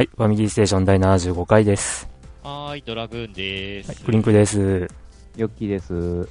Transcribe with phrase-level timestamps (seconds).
[0.00, 2.08] はい、ファミリーステーション第75回です。
[2.42, 3.88] はーい、ドラグーンです。
[3.88, 4.88] はい、クリンクです。
[5.36, 5.92] ヨッキーです。
[5.92, 6.24] は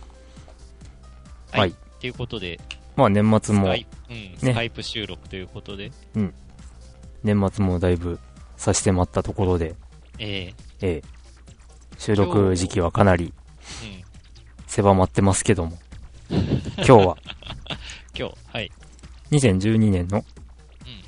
[1.53, 1.59] い。
[1.59, 2.59] はいということで、
[2.95, 5.91] まあ年末もスカ、イ,、うんスカイプ収録ということで、
[7.23, 8.17] 年末もだいぶ
[8.57, 9.75] 差し迫ったところで、
[10.17, 10.51] え
[10.81, 11.01] ええ
[11.99, 14.03] 収録時期はかなりーうん、
[14.65, 15.77] 狭まってますけども、
[16.77, 17.17] 今日は
[18.17, 18.71] 今日、はい。
[19.29, 20.25] 2012年の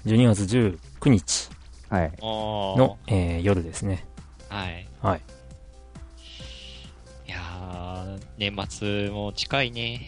[0.05, 0.11] うん。
[0.11, 1.50] 12月19日
[1.91, 2.11] はい。
[2.21, 4.07] の、えー夜ですね。
[4.47, 4.87] はい。
[5.01, 5.21] はい。
[7.27, 10.07] いやー、年末も近いね。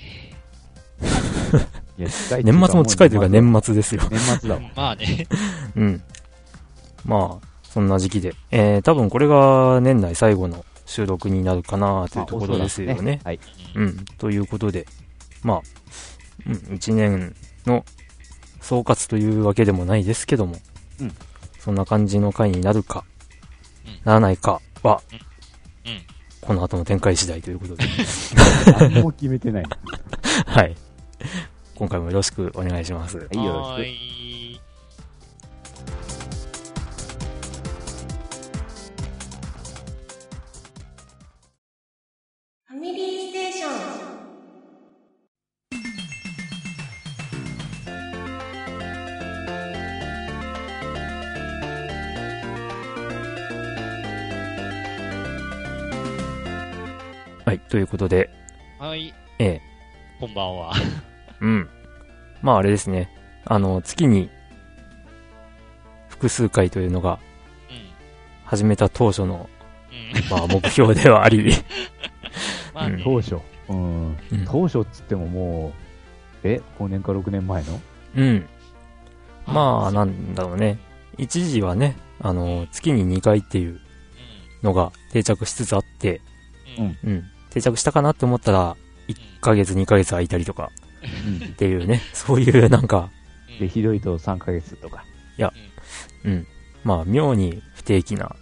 [1.99, 4.01] いや、近い 年末も近いというか年年末ですよ。
[4.09, 4.61] 年末だわ。
[4.73, 5.27] まあね。
[5.75, 6.01] うん。
[7.03, 8.33] まあ、そんな時期で。
[8.49, 13.19] えー、多分これが年内最後の収録になるかなというところですよね。
[13.25, 13.41] はい。
[13.75, 14.05] うん。
[14.17, 14.87] ということで、
[15.43, 15.61] まあ、
[16.47, 17.83] うん、一年の
[18.61, 20.55] 総括というわけでもないですけども、
[21.01, 21.13] うん
[21.63, 23.05] そんな感じの回になるか、
[23.85, 25.01] うんならないかは、
[25.85, 26.01] うん。
[26.41, 27.85] この後の展開次第ということで、
[28.79, 29.63] 何も決めてない。
[30.45, 30.75] はい。
[31.75, 33.17] 今回もよろしくお願いします。
[33.17, 34.42] はい、よろしい。
[57.73, 58.29] ということで、
[58.77, 59.11] はい。
[59.39, 59.61] ええ
[60.19, 60.73] こんばんは。
[61.41, 61.67] うん。
[62.43, 63.09] まああれですね。
[63.45, 64.29] あの、月に
[66.07, 67.17] 複数回というのが
[67.71, 67.77] うん。
[68.45, 69.49] 始めた当初の、
[69.91, 70.37] うん。
[70.37, 71.51] まあ目標ではあり、
[72.75, 72.97] まあね。
[72.97, 73.05] く。
[73.05, 73.37] 当初？
[73.69, 74.17] うん。
[74.31, 75.73] うん当初っつってもも
[76.43, 77.81] う、え ?5 年か6年前の？
[78.15, 78.45] うん。
[79.47, 80.77] まあ、なんだろうね。
[81.17, 83.79] 一時はね、あの、月に2回っていう
[84.61, 86.21] のが定着しつつあって、
[86.77, 86.97] うん。
[87.03, 87.32] うんうん。
[87.53, 88.75] 定着したかなって思ったら、
[89.07, 90.71] 1ヶ月2ヶ月空いたりとか。
[91.27, 91.47] うん。
[91.47, 93.09] っていうね、 そういうなんか、
[93.49, 93.59] うん。
[93.59, 95.03] で、ひどいと3ヶ月とか。
[96.23, 96.47] うん。
[96.83, 98.35] まあ、妙に不定期な。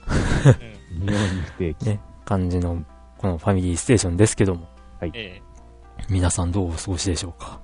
[1.00, 1.06] うん。
[1.06, 1.86] 妙に不定期。
[1.86, 2.84] ね、感じの、
[3.18, 4.68] このファミリーステーションですけども、
[5.02, 5.42] ええ。
[6.10, 7.60] 皆さんどうお過ごしでしょうか。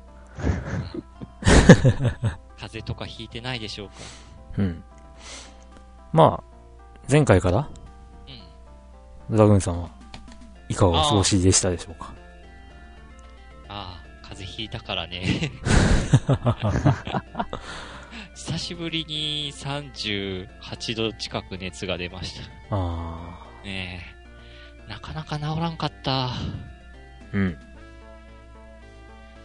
[2.57, 3.93] 風邪とかひいてないでしょうか。
[4.57, 4.83] うん。
[6.13, 6.57] まあ、
[7.09, 7.69] 前回から、
[9.29, 9.35] うん。
[9.35, 9.96] ドラグーンさんは？
[10.69, 12.13] いかがお過ごしでしたでしょうか？
[13.69, 15.23] ああ、風邪ひいたからね。
[18.35, 22.75] 久しぶりに38度近く熱が出ました。
[22.75, 24.05] あね
[24.87, 24.89] え。
[24.89, 26.27] なかなか治らんかった。
[26.27, 26.33] あ、
[27.33, 27.57] うん。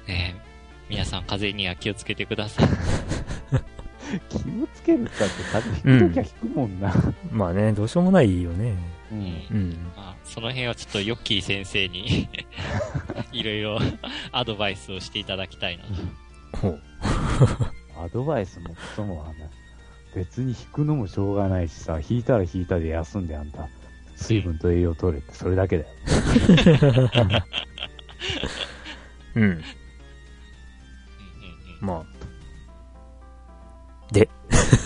[0.06, 0.41] ねえ。
[0.89, 2.69] 皆さん風邪には気をつけてください。
[4.28, 6.94] 気をつけるったって、風邪ひくときはひくもんな。
[7.30, 8.74] まあね、どうしようもないよね。
[9.10, 9.14] う。
[9.14, 9.92] うんうん。
[9.96, 12.28] まあ、その辺はちょっとヨッキー先生に
[13.32, 13.78] いろいろ
[14.32, 16.58] アドバイスをしていただきたいなと。
[16.58, 16.80] ほう。
[18.04, 19.46] アドバイスもクソもあんな。
[20.14, 23.68] 別に引くのもしょうがないしさ、引いたら引いたで休んであんた。
[24.16, 25.90] 水分と栄養取れって、それだけだよ。
[29.34, 29.42] うん。
[29.42, 29.62] うんうんうん
[31.82, 32.11] まあ。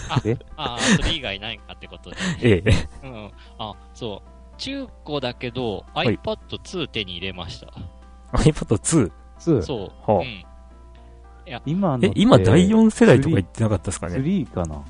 [0.09, 0.21] あ
[0.75, 2.17] あ、それ以外ないかってことで。
[2.43, 3.07] ええ。
[3.07, 3.31] うん。
[3.59, 4.29] あ、そう。
[4.59, 7.67] 中古だけど、い iPad 2手に入れました。
[8.33, 9.11] iPad 2。
[9.39, 9.63] 2。
[9.63, 10.11] そう。
[10.11, 10.45] はあうん。
[11.67, 12.07] 今のって。
[12.09, 14.83] え、今第4世代とか言ってなかったですかね？3かな？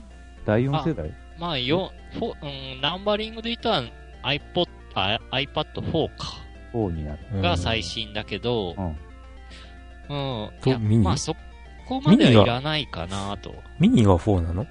[0.47, 1.13] 第4世代？
[1.39, 2.33] まあ、よ、フォ
[2.75, 3.83] うん、ナンバリングで言ったら
[4.23, 6.35] iPod、あ iPad4 か。
[6.73, 7.19] ?4 になる。
[7.35, 8.87] うんが最新だけど、うん。
[8.87, 10.51] うん。
[10.61, 11.05] といやミニ？
[11.05, 11.35] まあ、そ
[11.87, 13.55] こまではいらないかなと。
[13.79, 14.67] ミニが4なの？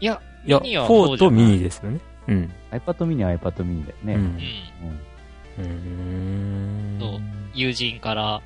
[0.00, 2.00] いや、いや、ミニは4 4じゃないとミニですよね。
[2.28, 2.52] うん。
[2.70, 4.14] iPad mini は iPad mini だよね。
[4.14, 5.64] うんうん。
[5.64, 6.96] うん。
[6.96, 7.00] うーん。
[7.00, 7.20] そう
[7.54, 8.42] 友人から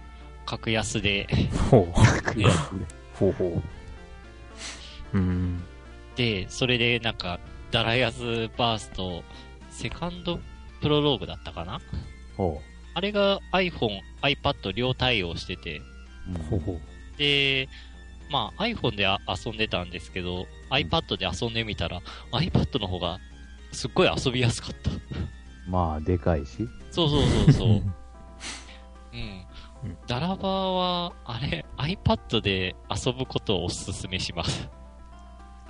[0.46, 1.26] 格安で、
[1.70, 1.90] ほう。
[1.92, 2.48] 悔しい
[3.18, 5.16] ほうほう。
[5.18, 5.62] うーん。
[6.16, 7.38] で、それでなんか、
[7.70, 9.22] ダラヤズバースト、
[9.70, 10.38] セカンド
[10.80, 11.80] プロローグだったかな？
[12.36, 12.60] ほ
[12.94, 15.82] あれが iPhone、iPad 両対応してて、う。
[16.28, 17.18] うんほうほう。
[17.18, 17.68] で、
[18.32, 22.00] まあ iPhone であ遊んでたんですけど、iPad で遊んでみたら、
[22.32, 23.18] iPad の方が
[23.72, 24.90] すっごい遊びやすかった。
[25.70, 26.66] まあ、でかいし。
[26.90, 27.68] そうそうそうそう。
[27.68, 27.84] うん。
[29.84, 34.68] うんダラバーは、あれ、iPad で遊ぶことをお勧めします。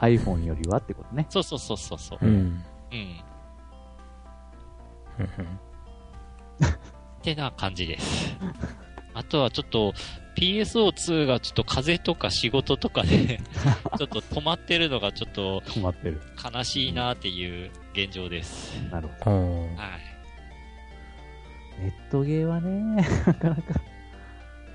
[0.00, 1.26] iPhone よりはってことね。
[1.30, 2.18] そうそうそうそうそう。
[2.22, 2.30] うん。
[2.30, 2.64] うん。
[5.18, 5.58] うん
[6.62, 8.36] ってな感じです。
[9.14, 9.94] あとはちょっと、
[10.36, 13.40] PSO2 がちょっと風邪とか仕事とかで、
[13.98, 16.20] ちょっと止まってるのがちょっと止まってる。
[16.42, 18.74] 悲しいなっていう現状です。
[18.90, 19.36] なるほど。
[19.36, 19.76] うん。
[19.76, 20.12] はい。
[21.82, 23.62] ネットゲーはね、 なかなか。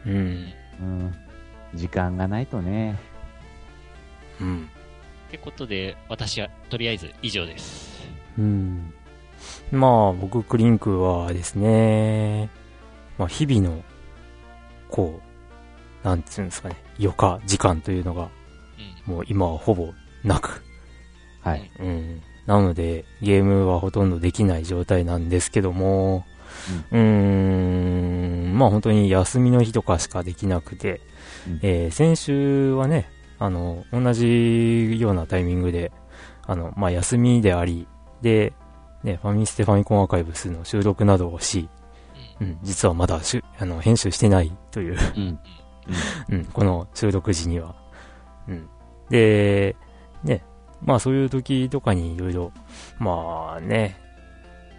[0.06, 0.10] う。
[0.10, 0.54] うんん。
[0.80, 1.16] うん。
[1.74, 2.98] 時間がないとね。
[4.40, 4.70] うん。
[5.28, 8.08] ってことで、私はとりあえず以上です。
[8.38, 8.94] うん。
[9.72, 12.50] まあ、僕、クリンクはですね、
[13.18, 13.84] まあ、日々の、
[14.90, 15.27] こう、
[16.08, 18.30] なんていうんですかね、余暇、時間というのが、
[19.08, 19.14] うん。
[19.16, 19.90] もう今はほぼ
[20.24, 20.64] なく、
[21.42, 21.70] はい。
[21.80, 22.22] うん。
[22.46, 26.26] なので、ゲームはほとんどできない状態なんですけども、
[26.92, 31.02] うーん、まあ本当に休みの日とかしかできなくて、
[31.46, 35.92] うんえー先週はね、あの、同じようなタイミングで、
[36.46, 37.86] あの、まあ休みであり、
[38.22, 38.54] で、
[39.04, 41.68] ね、ファミステファミコンアーカイブスの収録などをし、
[42.40, 45.40] うん、実はまだしゅあの編集してないという、うん。
[46.30, 46.36] うん。
[46.36, 47.76] うん、この収録時には。
[48.48, 48.70] うん。
[49.10, 49.76] で、
[50.24, 50.44] ね、
[50.84, 52.52] まあそういう時とかにいろいろ、
[53.00, 54.00] まあね、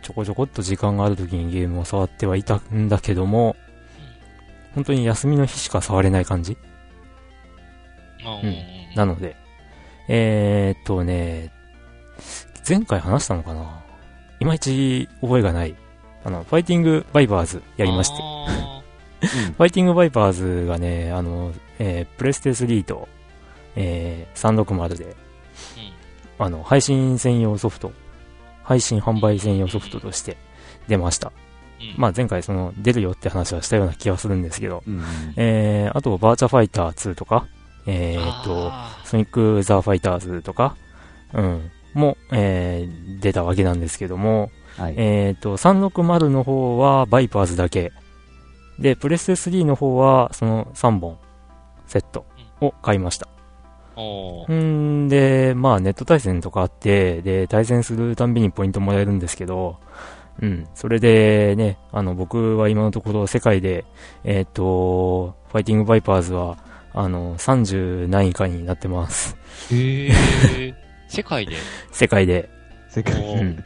[0.02, 3.56] ちょこちょこっと時間がある時にゲームを触ってはいたんだけども、
[4.74, 6.56] 本当に休みの日しか触れない感じ
[8.24, 8.48] うん。
[8.48, 8.56] うん
[8.96, 9.36] なので、
[10.08, 11.52] えー、っとね、
[12.66, 13.84] 前回話したのかな？
[14.40, 15.76] いまいち覚えがない。
[16.24, 18.16] あの、ファイティングバイバーズやりまして。
[19.22, 23.08] あファイティングバイパーズがね、あの、えープレステ3と、
[23.76, 25.14] えー、360で、ーうん。
[26.46, 27.92] あの、配信専用ソフト、
[28.62, 30.36] 配信販売専用ソフトとして
[30.88, 31.32] 出ました。
[31.80, 31.94] うん。
[31.96, 35.02] まあ前回その、出るよって話はしたような気がするんですけど、うん。
[35.36, 37.46] えー、あと、バーチャファイター2とか、
[37.86, 40.76] えーっと、あソニック・ザ・ファイターズとか、
[41.32, 44.94] うん、も、えー、出たわけなんですけども、はい。
[44.96, 47.92] えっ、と、360の方はバイパーズだけ。
[48.78, 51.18] で、プレステ3の方はその3本
[51.86, 52.24] セット
[52.60, 53.28] を買いました。
[53.96, 59.76] ーおーんで、まあネット対戦とかあって、で、対戦するたんびにポイントもらえるんですけど、
[60.40, 63.84] うん、それでね、あの、僕は今のところ世界で、
[64.22, 66.58] えっ、と、ファイティングバイパーズは、
[66.94, 69.36] あの、30何位かになってます。
[69.72, 70.74] へえ。
[71.08, 71.56] 世界で？
[71.90, 72.48] 世界で。
[72.88, 73.64] 世界おーうん。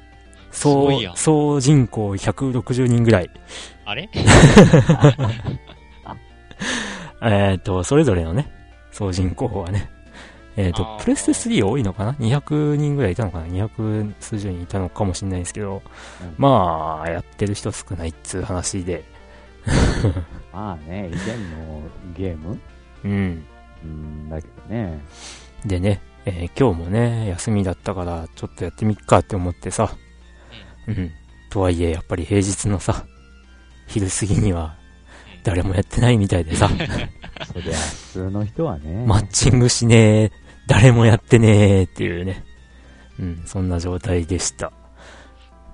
[0.52, 3.30] 総総人口160人ぐらい。
[3.84, 4.08] あれ？
[7.24, 8.50] えっ、と、それぞれのね、
[8.90, 9.90] 総人口はね。
[10.56, 15.82] えっ、ープレステ3多いのかな ?200 人ぐらいいたのかな ?200 数十人いたのかもしれないですけど、
[16.20, 19.04] うんまあ、やってる人少ないっつう話で、
[20.52, 21.80] まあね、以前の
[22.16, 22.60] ゲーム？
[23.04, 23.44] うん。
[23.84, 25.00] うん、だけどね。
[25.64, 29.90] でね、えー今日もね、休みだったから、ちょっとやってみっかって思ってさ、
[30.88, 31.10] うん。
[31.50, 33.04] とはいえ、やっぱり平日のさ、
[33.86, 34.76] 昼過ぎには、
[35.44, 36.68] 誰もやってないみたいでさ、
[37.52, 39.04] そりゃ、普通の人はね。
[39.06, 40.32] マッチングしねえ、
[40.66, 42.44] 誰もやってねえっていうね。
[43.18, 44.72] うん、そんな状態でした。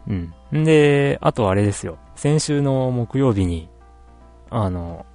[0.09, 0.33] うん。
[0.55, 1.99] んで、あとあれですよ。
[2.17, 3.69] 先週の木曜日に、
[4.51, 5.07] あの、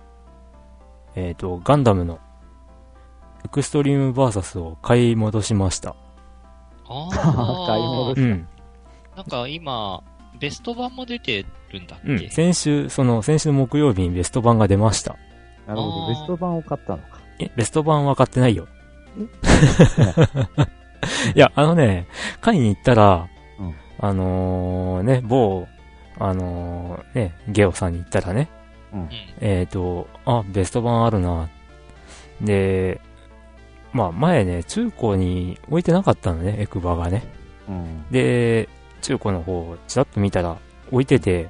[1.15, 2.19] えっ、と、ガンダムの、
[3.45, 5.95] エクストリームバーサスを買い戻しました。
[6.87, 7.09] あ
[7.67, 8.21] 買い戻あし。
[8.21, 8.47] うん。
[9.15, 10.03] なんか今、
[10.39, 12.29] ベスト版も出てるんだっけ、うん。
[12.29, 15.15] 先週、その、先週の木曜日にベスト版が出ました。
[15.67, 17.19] なるほど、ベスト版を買ったのか。
[17.39, 18.67] え、ベスト版は買ってないよ。
[21.35, 22.07] いや、あのね、
[22.41, 23.27] 買いに行ったら、
[23.59, 25.67] うんあのーね、某、
[26.19, 28.49] あのーね、ゲオさんに行ったらね、
[28.93, 29.09] うんうん。
[29.41, 31.49] えっ、と、あ、ベスト版あるな。
[32.41, 32.99] で、
[33.91, 37.23] まあ前ね、中古に置いてなかったのね、エクバがね。
[37.69, 38.05] うん。
[38.11, 38.67] で、
[39.03, 40.57] 中古の方をちらっと見たら
[40.91, 41.49] 置いてて、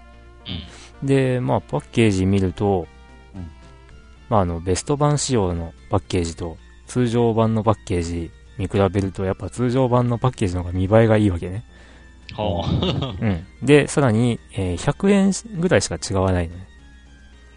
[1.02, 1.08] うん。
[1.08, 2.88] で、まあパッケージ見ると、
[3.36, 3.50] うん
[4.30, 6.58] まああの、ベスト版仕様のパッケージと
[6.88, 11.64] 通常版のパッケージ見比べると、やっぱ通常版のパッケージの方が見栄えがいいわけね。
[12.34, 13.16] はあ。
[13.22, 13.46] うん。
[13.62, 16.68] で、さらに、えー100円ぐらいしか違わないのね。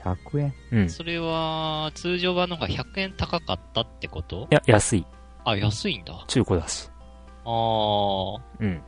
[0.05, 0.85] 100円うん。
[0.87, 4.47] いそれは、通常版の方が100円高かったってこと？
[4.51, 5.07] や、安い。
[5.45, 6.25] あ、安いんだ。
[6.29, 6.91] 中古だし。
[7.45, 8.41] ああ。
[8.61, 8.83] うん。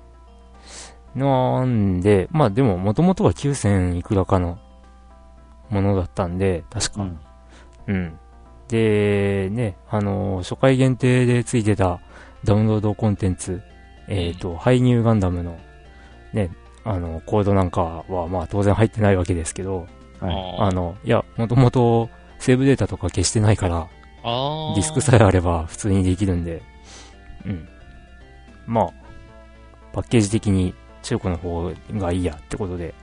[1.18, 4.58] なんで、まあでも、もともとは9000いくらかの
[5.68, 7.02] ものだったんで、確か。
[7.02, 7.18] うん。
[7.88, 8.18] うん。
[8.68, 12.00] で、ね、あのー初回限定でついてた
[12.44, 13.62] ダウンロードコンテンツ、
[14.08, 15.58] えっ、と、ハイニューガンダムの、
[16.32, 16.50] ね、
[16.84, 19.86] あの、コードなんかは、まあ当然入ってないわけですけど、
[20.20, 20.56] はい。
[20.60, 22.08] ああの、いや、もともと
[22.38, 23.88] セーブデータとか消してないから、
[24.22, 26.62] ディスクさえあれば普通にできるんで、
[27.46, 27.68] うん。
[28.66, 28.92] まあ、
[29.92, 32.94] パッケージ的に中古の方がいいやってことで、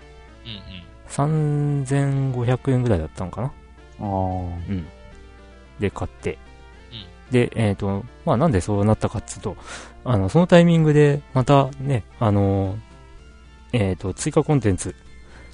[0.45, 1.93] うんうん。
[1.93, 3.47] 3500円ぐらいだったのかな。
[3.47, 3.51] あ
[3.99, 4.03] あ。
[4.03, 4.05] う
[4.71, 4.85] ん。
[5.79, 6.37] で買って、
[7.31, 9.57] で、えっ、と、まあなんでそうなったかっつうと、
[10.03, 12.77] あの、そのタイミングで、またね、あの、
[13.73, 14.95] えっ、と、追加コンテンツ。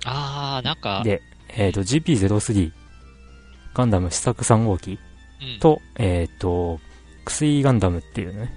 [0.05, 1.21] あー、なんか、で、
[1.55, 2.71] えっ、と、GP03、
[3.73, 4.99] ガンダム試作3号機
[5.41, 6.79] うん、と、えっ、と、
[7.25, 8.49] クスイガンダムっていうね、うんうん、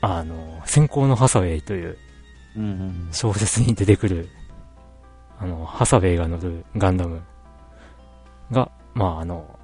[0.00, 1.98] あの、先行のハサウェイという
[3.12, 4.28] 小説に出てくる、
[5.38, 7.22] あの、ハサウェイが乗るガンダム
[8.50, 9.58] が、まああの、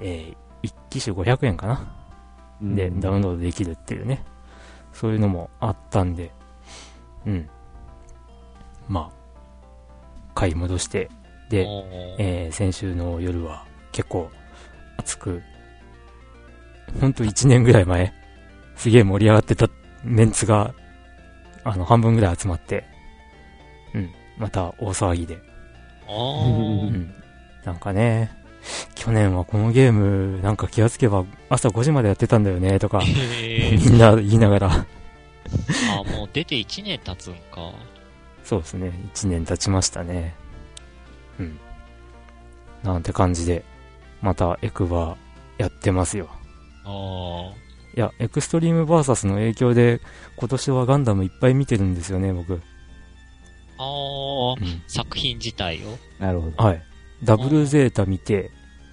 [0.00, 1.94] えー、1機種500円かな
[2.62, 2.74] うん。
[2.74, 4.24] で、ダウンロードできるっていうね、
[4.92, 6.30] そういうのもあったんで、
[7.26, 7.48] うん。
[8.88, 11.10] まあ、買い戻して、
[11.50, 11.66] で、
[12.18, 14.30] えー先週の夜は結構
[14.98, 15.42] 熱く、
[17.00, 18.12] ほんと1年ぐらい前、
[18.76, 19.68] すげえ盛り上がってた
[20.02, 20.74] メンツが、
[21.64, 22.84] あの、半分ぐらい集まって、
[23.94, 25.38] うん、また大騒ぎで、
[26.06, 27.14] おーうん。
[27.64, 28.30] なんかね、
[28.94, 34.76] 去年はこのゲーム、なんか気がつけば朝5時までやってたんだよね、とか、みんな言いながら、あ、
[36.10, 37.72] もう出て1年経つんか。
[38.42, 40.34] そうですね、1年経ちましたね。
[41.38, 41.58] うん。
[42.82, 43.64] なんて感じで、
[44.20, 45.16] またエクバ
[45.58, 46.28] やってますよ。
[46.84, 47.63] あー
[47.96, 50.00] いや、エクストリームバーサスの影響で、
[50.36, 52.60] 今年はガンダムいっぱい見てるんですよね、僕。
[53.78, 54.82] あーうん。
[54.86, 55.96] 作品自体を？
[56.22, 56.64] なるほど。
[56.64, 56.82] はい。
[57.22, 58.50] ダブルゼータ見て、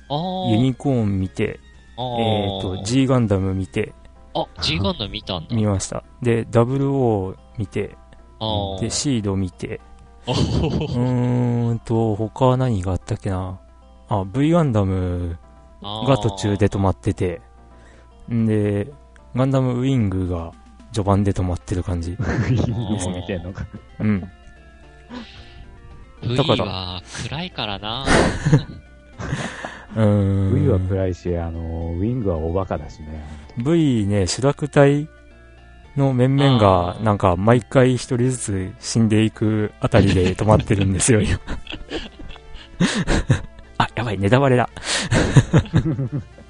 [0.09, 1.59] あーユニコーン見て、
[1.97, 3.93] あえーっ、と、G ガンダム見て、
[4.33, 5.55] あ、G ガンダム見たんだ。
[5.55, 6.03] 見ました。
[6.21, 7.97] で、00見て、
[8.39, 9.81] あーで、シード見て、
[10.27, 13.59] おうーーんと、他は何があったっけな。
[14.09, 15.37] あ、V ガンダム
[15.81, 17.41] が途中で止まってて、
[18.33, 18.87] んで、
[19.35, 20.51] ガンダムウィングが
[20.91, 22.11] 序盤で止まってる感じ。
[22.11, 23.65] いいです見てんのか。
[23.99, 24.31] うん。
[26.21, 28.05] ーだから V は暗いからな。
[29.95, 30.55] うーん。
[30.63, 31.59] V は暗いし、あの、
[31.97, 33.23] ウィングはおバカだしね。
[33.57, 35.07] V ね、主楽隊
[35.95, 41.39] の面々がなんか毎回一人ずつ死んでいくあたりで止まってるんですよ、今。
[43.77, 44.69] あ、やばい、ネタバレだ。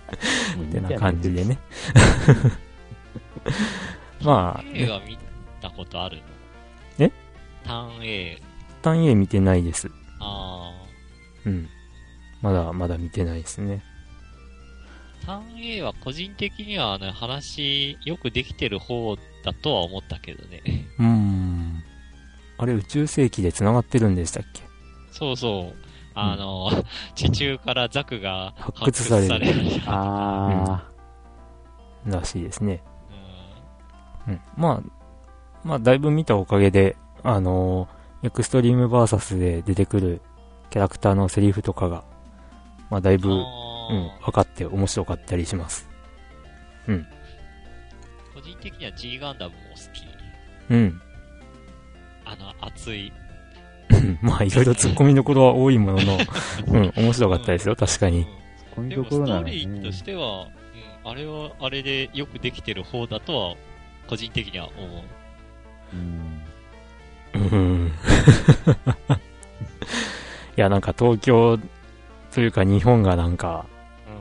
[0.53, 1.58] ってな感じでね。
[4.24, 5.17] まあ、映画見
[5.62, 6.24] たことあるの？
[7.00, 7.12] え？
[7.63, 8.41] ターン A。
[8.81, 9.89] 単 A 見てないです。
[10.20, 10.72] あ
[11.46, 11.70] うん。
[12.41, 13.84] まだ、まだ見てないですね。
[15.24, 20.62] ーターン A は個人的にはね、話よくできてる方だとは思ったけどね。
[21.00, 21.84] うーん。
[22.58, 24.62] あれ、宇宙世紀で繋がってるんでしたっけ？
[25.12, 25.90] そうそう。
[26.13, 26.69] あの、
[27.15, 30.83] 地中からザクが発掘される発掘されるあ
[32.05, 32.83] らしいですね。
[34.27, 34.41] うんうん。
[34.57, 34.83] まあ、
[35.63, 40.21] まあ、だいぶ見たおかげで、あのーエクストリームバーサスで出てくる
[40.69, 42.03] キャラクターのセリフとかが、
[42.91, 45.89] まあ、だいぶ、うん、あ分かって面白かったりします。
[46.87, 47.03] ー
[48.33, 50.05] 個人的には G ガンダムも好き。
[50.69, 51.01] うん。
[52.25, 53.11] あの、熱い。
[54.21, 56.17] まあ、いろいろ突っ込みどころは多いものの、
[56.67, 58.27] うん、面白かったですよ、確かに。
[58.77, 59.91] ういうでも、ところならストーリーとね。
[59.91, 60.48] しては、
[61.03, 63.55] うん、あれは、あれでよくできてる方だとは、
[64.07, 65.03] 個人的には思う。
[65.93, 66.41] うん。
[67.33, 67.91] うん。
[70.57, 71.60] いや、なんか東京
[72.33, 73.65] というか日本がなんか、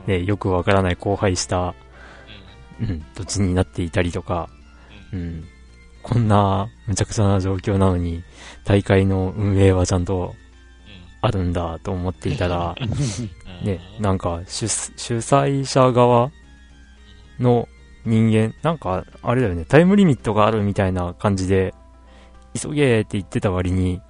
[0.05, 1.75] うんね、よくわからない荒廃した、
[2.79, 4.49] うんうん、土地になっていたりとか、
[5.13, 5.43] ううんん、
[6.03, 8.23] こんなむちゃくちゃな状況なのに、
[8.65, 10.35] 大会の運営はちゃんと
[11.21, 13.65] あるんだと思っていたら、うん。
[13.65, 16.31] ね、なんか主主催者側
[17.39, 17.67] の
[18.05, 21.73] 人間、なんかあれだよね、タイムリミットがあるみたいな感じで、
[22.59, 24.01] 急げーって言ってた割に、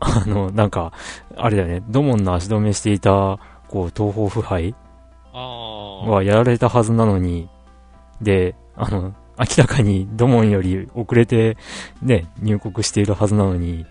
[0.00, 0.92] あの、なんか、
[1.36, 4.74] あれだよね、ドモンの足止めしていた、こう、東方腐敗。
[5.32, 7.48] はやられたはずなのに、
[8.20, 11.56] で、あの、明らかにドモンより遅れて、
[12.02, 13.86] ね、入国しているはずなのに、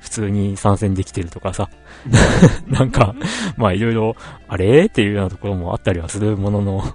[0.00, 1.68] 普通に参戦できてるとかさ、
[2.68, 3.14] なんか、
[3.56, 4.16] まあいろいろ、
[4.46, 4.84] あれ？
[4.86, 6.86] っていうようなところもあったりはするものの、うん。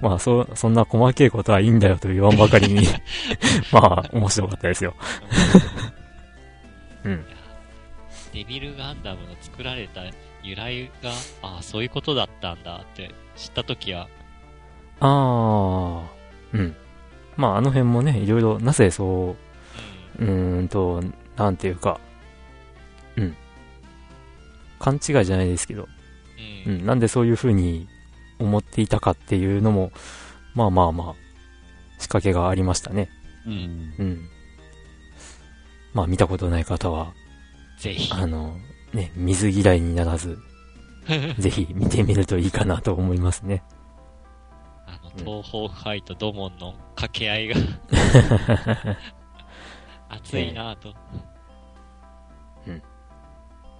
[0.00, 2.86] まあそ、そんな細けいことはいいんだよと言わんばかりに、
[3.70, 4.94] まあ面白かったですよ。
[7.04, 7.24] うん。
[8.32, 10.02] デビルガンダムの作られた
[10.42, 11.10] 由来が、
[11.42, 14.08] ああ、そういうことだったんだって知ったときは、
[15.00, 16.17] あー、
[16.52, 16.76] うん。
[17.36, 19.36] まああの辺もね、いろいろ、なぜそ
[20.18, 21.02] う、うーんと、
[21.36, 22.00] なんていうか、
[23.16, 23.36] うん。
[24.78, 25.88] 勘違いじゃないですけど、
[26.66, 26.86] うん。
[26.86, 27.88] なんでそういう風に
[28.38, 29.92] 思っていたかっていうのも、
[30.54, 31.14] まあまあまあ、
[31.98, 33.08] 仕掛けがありましたね。
[33.46, 33.94] うん。
[33.98, 34.28] うん。
[35.94, 37.12] まあ見たことない方は、
[37.78, 38.12] ぜひ。
[38.12, 38.56] あの、
[38.92, 40.38] ね、水嫌いにならず、
[41.38, 43.62] ぜひ見てみるといいかなと思いますね。
[45.18, 47.56] 東方ファイトドモンの掛け合いが。
[50.10, 50.90] 熱いなぁと。
[50.90, 50.94] っ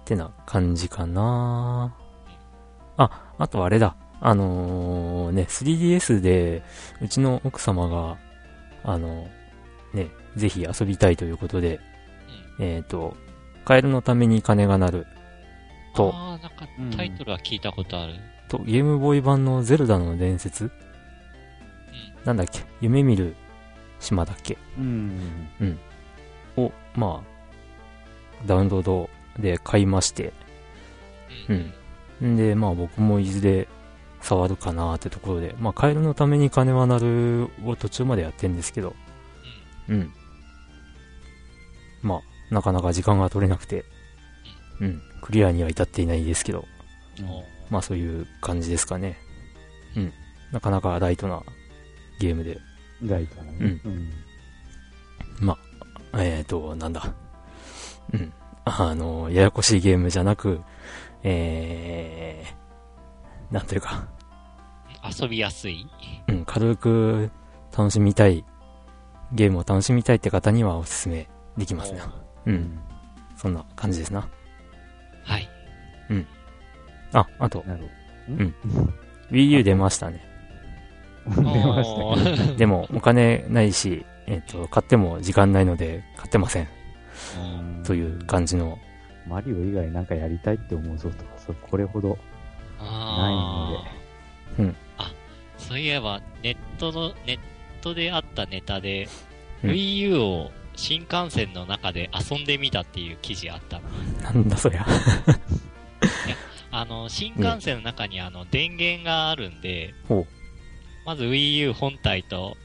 [0.09, 1.95] てな感じかな。
[2.97, 3.95] あ、あとあれだ。
[4.21, 6.63] あのーね、3DS で、
[6.99, 8.17] うちの奥様が、
[8.83, 9.27] あの、
[9.93, 11.79] ね、ぜひ遊びたいということで、
[12.59, 13.15] えっ、と、
[13.65, 15.07] カエルのために金が鳴る。
[15.95, 16.67] と、ああ、なんか
[16.97, 18.15] タイトルは聞いたことある。
[18.47, 20.71] と、ゲームボーイ版のゼルダの伝説
[22.25, 22.61] なんだっけ？
[22.81, 23.35] 夢見る
[23.99, 24.57] 島だっけ？
[24.77, 25.79] うん。
[26.57, 30.33] を、まあ、ダウンロードで買いまして、
[32.21, 32.33] うん。
[32.33, 33.67] んで、まあ僕もいずれ
[34.21, 38.95] 触るかなってところで、まあカエルのために金は鳴るを途中までやってんですけど、
[39.87, 40.11] うん。
[42.01, 43.85] まあ、なかなか時間が取れなくて、
[44.79, 45.01] うん。
[45.21, 46.65] クリアには至っていないですけど、
[47.69, 49.17] まあそういう感じですかね。
[49.95, 50.13] うん。
[50.51, 51.43] なかなかライトな
[52.19, 52.59] ゲームで、
[53.01, 53.57] ライトなね。
[53.83, 54.09] うん。
[56.17, 57.13] えーと、なんだ。
[58.13, 58.33] うん。
[58.65, 60.61] あの、ややこしいゲームじゃなく、
[61.23, 64.07] えー、なんというか、
[65.03, 65.87] 遊びやすい？
[66.27, 67.31] うん、軽く
[67.77, 68.43] 楽しみたい、
[69.31, 72.01] ゲームを楽しみたいって方にはおすすめできますね。
[72.45, 72.51] う。
[72.51, 72.79] うんん。
[73.37, 74.27] そんな感じですな。
[75.23, 75.47] はい。
[77.13, 77.89] あ、あと、なる
[78.29, 78.55] うん
[79.31, 80.27] Wii U 出ましたね。
[81.35, 86.67] 出ました でも、お金ないし、えっ、と、買っても時間ないので、買ってません。
[87.77, 87.83] うん。
[87.83, 88.77] という感じの、
[89.27, 92.17] マリオ以外なんかやりたいって思うぞとか、そこれほど
[92.79, 94.75] あーうん。
[94.97, 95.11] あ、
[95.57, 97.39] そういえば、ネットの、ネッ
[97.81, 99.07] トであったネタで、
[99.63, 99.69] うん。
[99.71, 103.79] Wii U を新幹線の中で遊んでみたっていう記事あった
[104.21, 104.31] な。
[104.31, 104.85] なんだそりゃ。
[106.71, 110.25] あの、新幹線の中にあの、電源があるんで、ほ
[111.09, 112.55] まず Wii U 本体と、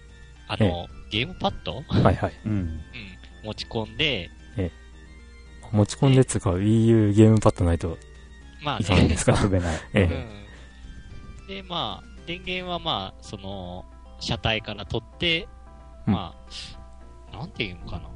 [0.49, 1.79] あの、ゲームパッド？
[1.79, 2.03] う。
[2.03, 2.33] はいはい。
[2.45, 2.53] うん。
[2.53, 2.81] うん。
[3.43, 4.29] 持ち込んで、
[5.73, 7.97] 持ち込んでっつうか、Wii U ゲームパッドないと
[8.63, 9.09] まあいかない。
[9.09, 9.33] ですか？
[9.43, 9.81] 遊べない。
[9.95, 10.09] えう
[11.49, 11.55] え。
[11.55, 11.63] ん。
[11.63, 13.87] で、まあ、電源はまあ、その、
[14.21, 15.49] 車体から取って、
[16.07, 16.35] うんま
[17.33, 18.11] あ、なんていうのかな。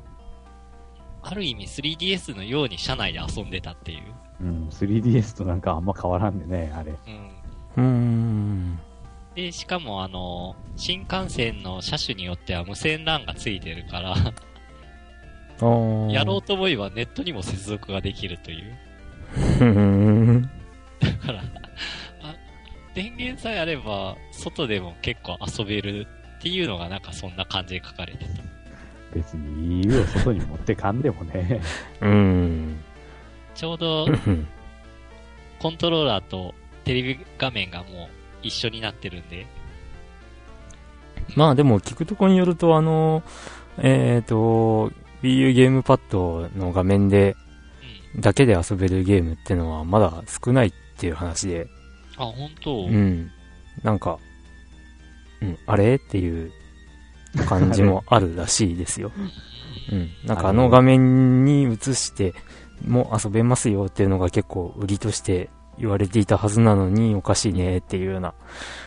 [1.23, 4.03] ある意味 3DS のように車内で遊んでたっていう。
[4.43, 4.69] うん。
[4.69, 6.93] 3DS となんかあんま変わらんでね、あれ。
[6.93, 7.31] うん。
[7.77, 8.79] うーん。
[9.39, 14.17] で、しかもあの、新幹線の車種によっては無線 LAN がついてるから、
[16.11, 18.77] やろうと思えばネットにも接続ができるという。
[20.99, 21.41] だから、
[22.23, 22.35] あ
[22.95, 28.31] 電源さえあれば、外でも結構遊べるっていうのがなんかそんな感じで書かれてた。
[29.15, 31.61] 別に EU を外に持ってかんでもね。
[32.01, 32.81] うーん。
[33.55, 34.49] ちょうどうん
[35.61, 39.47] コントローラーとテレビ画面がもう一緒になってるんで、
[41.37, 43.23] まあでも聞くとこによると、あの、
[43.79, 44.91] えっ、と、
[45.23, 47.37] Wii U ゲームパッドの画面で、
[48.15, 48.21] うん。
[48.21, 51.69] だけで遊べるゲームってのはまだ少ないっていう話で、
[52.17, 52.87] あ、本当？
[52.87, 53.31] うん。
[53.83, 54.19] なんか、
[55.41, 55.97] うん、あれ？
[55.97, 56.53] っていう
[57.47, 59.13] 感じもあるらしいですよ。
[59.93, 60.11] うん。
[60.25, 62.35] なんかあの画面に映して
[62.87, 68.35] も遊べますよっていうのが結構売りとして言われていたはずなのにおかしいねっていうような。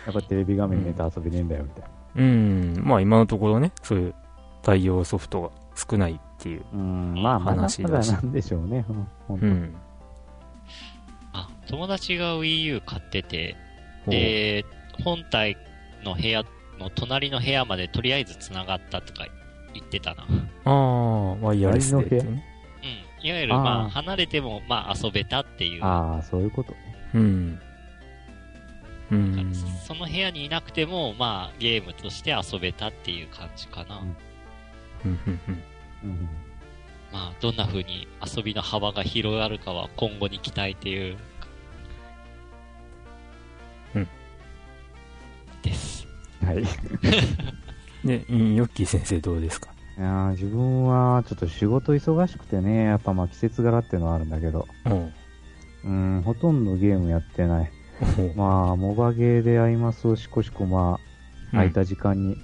[0.05, 1.89] やっぱテレビ画面見ないと遊べねえんだよ、みたいな。
[2.15, 2.81] うん。
[2.83, 4.13] まあ今のところね、そういう
[4.61, 6.63] 対応ソフトが少ないっていう。
[6.73, 8.85] うん、まあ、まだま話だしだなんでしょうね。
[9.29, 9.75] うん。
[11.33, 13.55] あ、友達が Wii U 買ってて、
[14.07, 14.65] で、
[15.03, 15.55] 本体
[16.03, 16.43] の部屋
[16.79, 19.25] の隣の部屋までとりあえず繋がったとか
[19.73, 20.23] 言ってたな。
[20.65, 22.50] ああ、ワイヤレスでっていうね。
[23.21, 23.27] うん。
[23.27, 25.83] いわゆる、まあ、離れても、まあ、遊べたっていう。
[25.83, 26.77] ああ、そういうことね。
[27.15, 27.59] うん。
[29.11, 29.53] うん。
[29.85, 33.99] その部屋にいなくても、まあ、ゲームとして遊べたっていう感じかな。
[33.99, 34.15] うん
[35.05, 36.29] うんうんうんうん。
[37.11, 41.17] まあ、どんな風に遊びの幅が広がるかは今後に期待っていう。
[43.95, 44.07] うん。
[45.61, 46.07] です。
[46.43, 46.61] はい。
[46.63, 46.65] い
[48.07, 49.69] で、うんヨッキー先生どうですか？
[50.01, 55.13] やー自分はちょっと仕事忙しくてね、やっぱまあ季節柄っていうのはあるんだけど、うん。
[55.83, 57.71] うん、ほとんどゲームやってない。
[58.35, 60.99] まあ、モバゲーでアイマスをしこしこま
[61.51, 62.35] あ、空いた時間に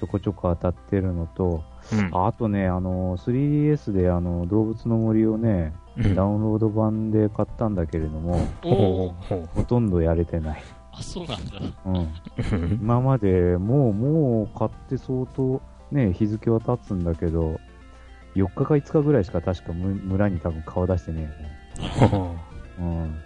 [0.00, 1.62] ちょこちょこ当たってるのと、
[1.92, 2.10] うん。
[2.12, 9.14] ああとね、あの、3DS であの、動物の森をね、うんダウンロード版で買ったんだけれども、お
[9.54, 10.62] ほとんどやれてない。
[10.90, 11.60] あ、そうなんだ。
[11.86, 12.78] うん。
[12.80, 15.62] 今までもう、もう買って相当
[15.94, 17.60] ね、日付は経つんだけど、
[18.34, 22.36] 4日か5日ぐらいしか確かむ村に多分顔出してねえよね。
[22.80, 23.20] うん。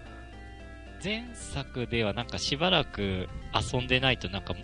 [1.03, 4.55] 前作ではなんかしばらく遊んでないとなんか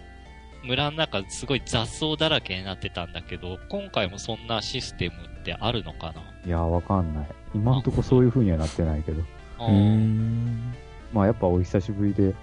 [0.64, 6.22] 村の中すごい雑草だらけになってたんだけど、今回もそんなシステムってあるのかな？
[6.46, 7.26] いや、わかんない。
[7.54, 9.22] 今んとこそういう風にはなってないけど。
[9.22, 10.74] うーん。
[11.12, 12.34] まあやっぱお久しぶりで、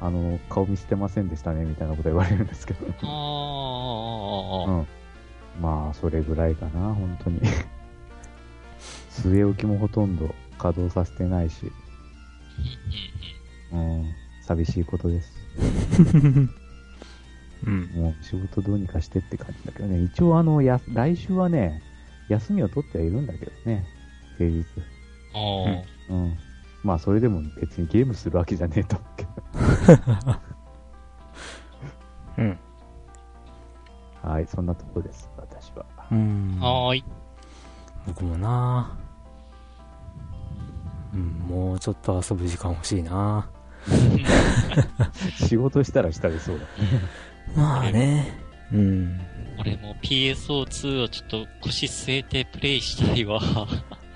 [0.00, 2.86] あの、顔見捨てませんでしたね、みたいなこと言われるんですけど。
[3.02, 4.86] あーあうん。
[5.60, 7.40] まあ、それぐらいかな、本当に。
[9.10, 11.70] 据え置きもほとんど稼働させてないし、
[13.72, 14.04] うん
[14.42, 15.32] 寂しいことです。
[17.66, 17.84] うん。
[17.94, 20.02] もう仕事どうにかしてって感じだけどね。
[20.02, 21.80] 一応あの、や、来週はね、
[22.28, 23.84] 休みを取ってはいるんだけどね。
[24.38, 24.66] 平日。
[24.74, 24.82] うん。
[25.34, 26.38] ああ、うん。
[26.82, 30.40] まあ、それでも別にゲームするわけじゃねえと思うけど。
[32.42, 32.58] うん。
[34.22, 35.29] はい、そんなとこです。
[36.10, 36.58] うん。
[36.60, 37.04] はーい。
[38.06, 38.96] 僕もな
[41.12, 43.48] うん、もうちょっと遊ぶ時間欲しいな
[45.48, 46.66] 仕事したらしたでそうだ。
[47.56, 48.32] まあね。
[48.72, 49.20] うん。
[49.58, 53.40] 俺も PSO2 をちょっと腰据えてプレイしたいわ。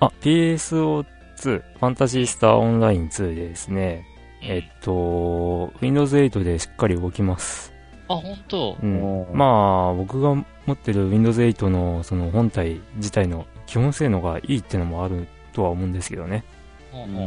[0.00, 1.04] あ、PSO2、
[1.42, 4.04] ファンタジースターオンライン2でですね、
[4.42, 7.73] えっと、Windows 8でしっかり動きます。
[8.08, 8.76] あ、本当。
[8.82, 9.26] うん。
[9.32, 16.44] まあ、僕が持ってる Windows 8のその本体自体の基本性能がいいってのもあるとは思うんですけどね。
[16.92, 17.26] うんううん。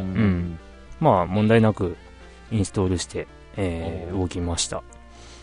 [0.54, 0.60] ん。
[1.00, 1.96] まあ、問題なく
[2.52, 4.84] インストールして、えーお動きました。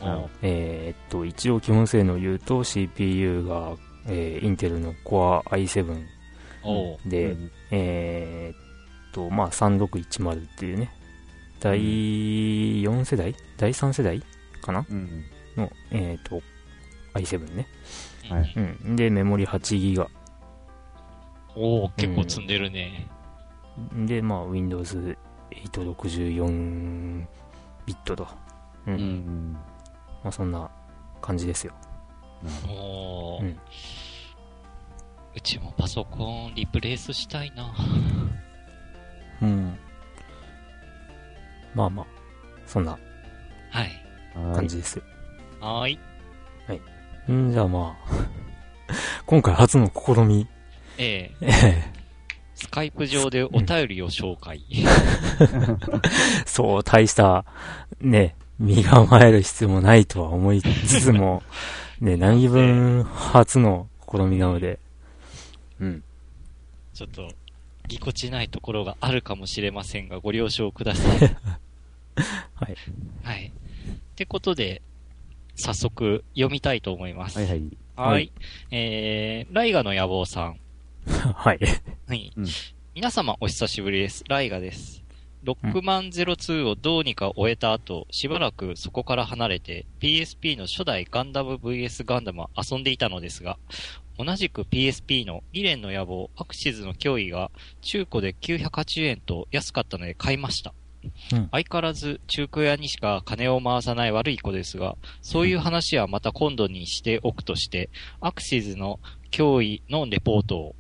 [0.02, 3.74] うんえーっと、一応基本性能を言うと CPU が、
[4.06, 6.04] えーインテルの Core i7
[6.64, 7.50] おうで、うん。
[7.70, 10.90] えーっと、まあ、3610っていうね、
[11.60, 11.78] 第
[12.82, 13.34] 4世代？
[13.56, 14.22] 第3世代？
[14.64, 14.86] かな？
[14.88, 15.24] うん。
[15.56, 16.42] の、えーっと、
[17.14, 17.66] i7 ね。
[18.28, 18.96] はいうん。
[18.96, 20.08] で、メモリ8ギガ。
[21.54, 23.08] おお結構積んでるね。
[24.06, 25.16] で、まあ、Windows
[25.50, 27.26] 864
[27.86, 28.26] ビットと。
[28.86, 28.94] うん。
[28.94, 29.52] うん。
[30.22, 30.68] まあ、そんな
[31.20, 31.72] 感じですよ。
[32.68, 33.58] おお、ううん
[35.42, 37.74] ちもパソコンリプレイスしたいな。
[39.42, 39.76] うん。
[41.74, 42.06] まあまあ、
[42.66, 42.96] そんな
[43.70, 44.03] はい。
[44.34, 44.56] はい。
[44.56, 45.04] 感じですよ。
[45.60, 45.98] はーい。
[47.32, 48.14] んじゃあまあ、
[49.26, 50.46] 今回初の試み。
[50.98, 51.50] えええ
[51.90, 52.04] え
[52.54, 54.62] スカイプ上でお便りを紹介。
[56.46, 57.44] そう、大した、
[58.00, 61.42] ね、身構える必要もないとは思いつつも、
[62.00, 64.78] ね、何分初の試みなので、
[65.80, 66.04] うん。
[66.94, 67.28] ちょっと、
[67.88, 71.18] ぎこちないところがあるかもしれませんが、ご了承ください。
[72.54, 72.76] はい。
[73.24, 73.52] はい。
[73.84, 74.82] ってことで、
[75.56, 77.38] 早速読みたいと思います。
[77.38, 77.62] はいはい。
[77.96, 78.12] はい。
[78.12, 78.32] はい
[78.70, 80.58] えー、ライガの野望さん。
[81.06, 81.58] はい。
[82.06, 82.32] はい。
[82.36, 82.46] うん
[82.96, 84.22] 皆様お久しぶりです。
[84.28, 85.02] ライガです。
[85.42, 93.58] ロックマン02をどうにか終えた後、しばらくそこから離れて PSP の初代ガンダム VS ガンダムを遊んでいたのですが、
[94.16, 100.72] 同じく PSP のリレンの野望アクシズの脅威が中古で980円と安かったので買いました。
[101.32, 107.90] うん相変わらず中古屋にしか金を回さない悪い子ですが、そういう話はまた今度にしておくとして、
[108.20, 110.76] アクシズの脅威のレポートを。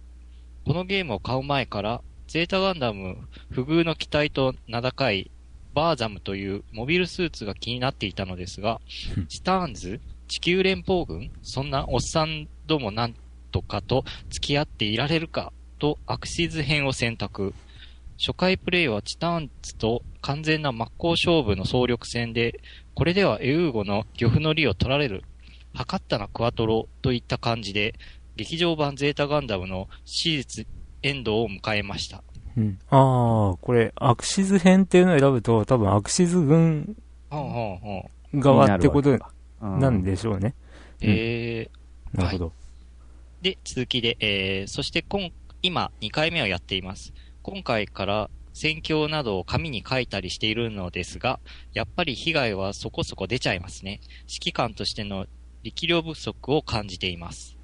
[0.64, 3.18] このゲームを買う前から、ゼータガンダム
[3.50, 5.30] 不遇の機体と名高い
[5.74, 8.80] バーザムというモビルスーツが気になっていたのですが
[9.16, 13.14] うん、チターンズ地球連邦軍そんなおっさんどもなん
[13.52, 17.54] とかと付き合っていられるかとアクシズ編を選択。
[18.18, 22.58] 初回プレイはティターンズと完全な真っ向勝負の総力戦で、
[22.94, 25.22] これではエウーゴの漁夫の利を取られる。
[25.74, 27.94] 謀ったなクワトロといった感じで、
[28.34, 30.66] 劇場版ゼータガンダムの史実
[31.02, 32.22] エンドを迎えました。
[32.56, 32.78] うん。
[32.88, 36.96] ああ、これ、アクシズ編っていうのを選ぶと、多分アクシズ軍。
[37.30, 39.14] 側ってことう
[39.66, 40.54] んなんでしょうね。
[41.02, 42.52] うんえー、なるほど。
[43.42, 47.12] で、続きで、えー、そして今、今、2回目をやっています。
[47.42, 51.40] 今回から、戦況などを紙に書いたりしているのですが、
[51.74, 54.00] やっぱり被害はそこそこ出ちゃいますね。
[54.20, 55.26] 指揮官としての
[55.64, 57.58] 力量不足を感じています。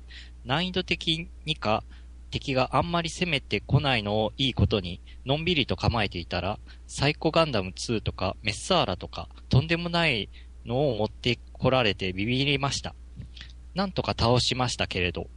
[0.44, 1.84] 難易度的にか、
[2.30, 10.28] 敵があんまり攻めてこないのをいいことに、のんびりと構えていたら、サイコガンダム2とか、メッサーラとか、とんでもない
[10.64, 12.94] のを持ってこられてビビりました。
[13.74, 15.28] なんとか倒しましたけれど、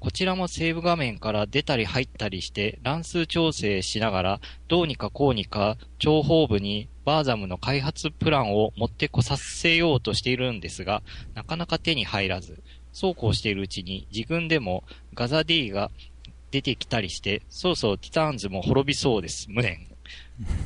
[0.00, 11.02] こちらもセーブ画面から出たり入ったりして乱数調整しながらどうにかこうにか情報部にバーザムの開発プランを持ってこさせようとしているんですが、
[11.34, 14.84] なかなか手に入らず、そうこうしているうちに自分でも
[15.14, 15.90] ガザ D が
[16.50, 19.86] 出てきたりして、そうそうティターンズも滅びそうです、無念。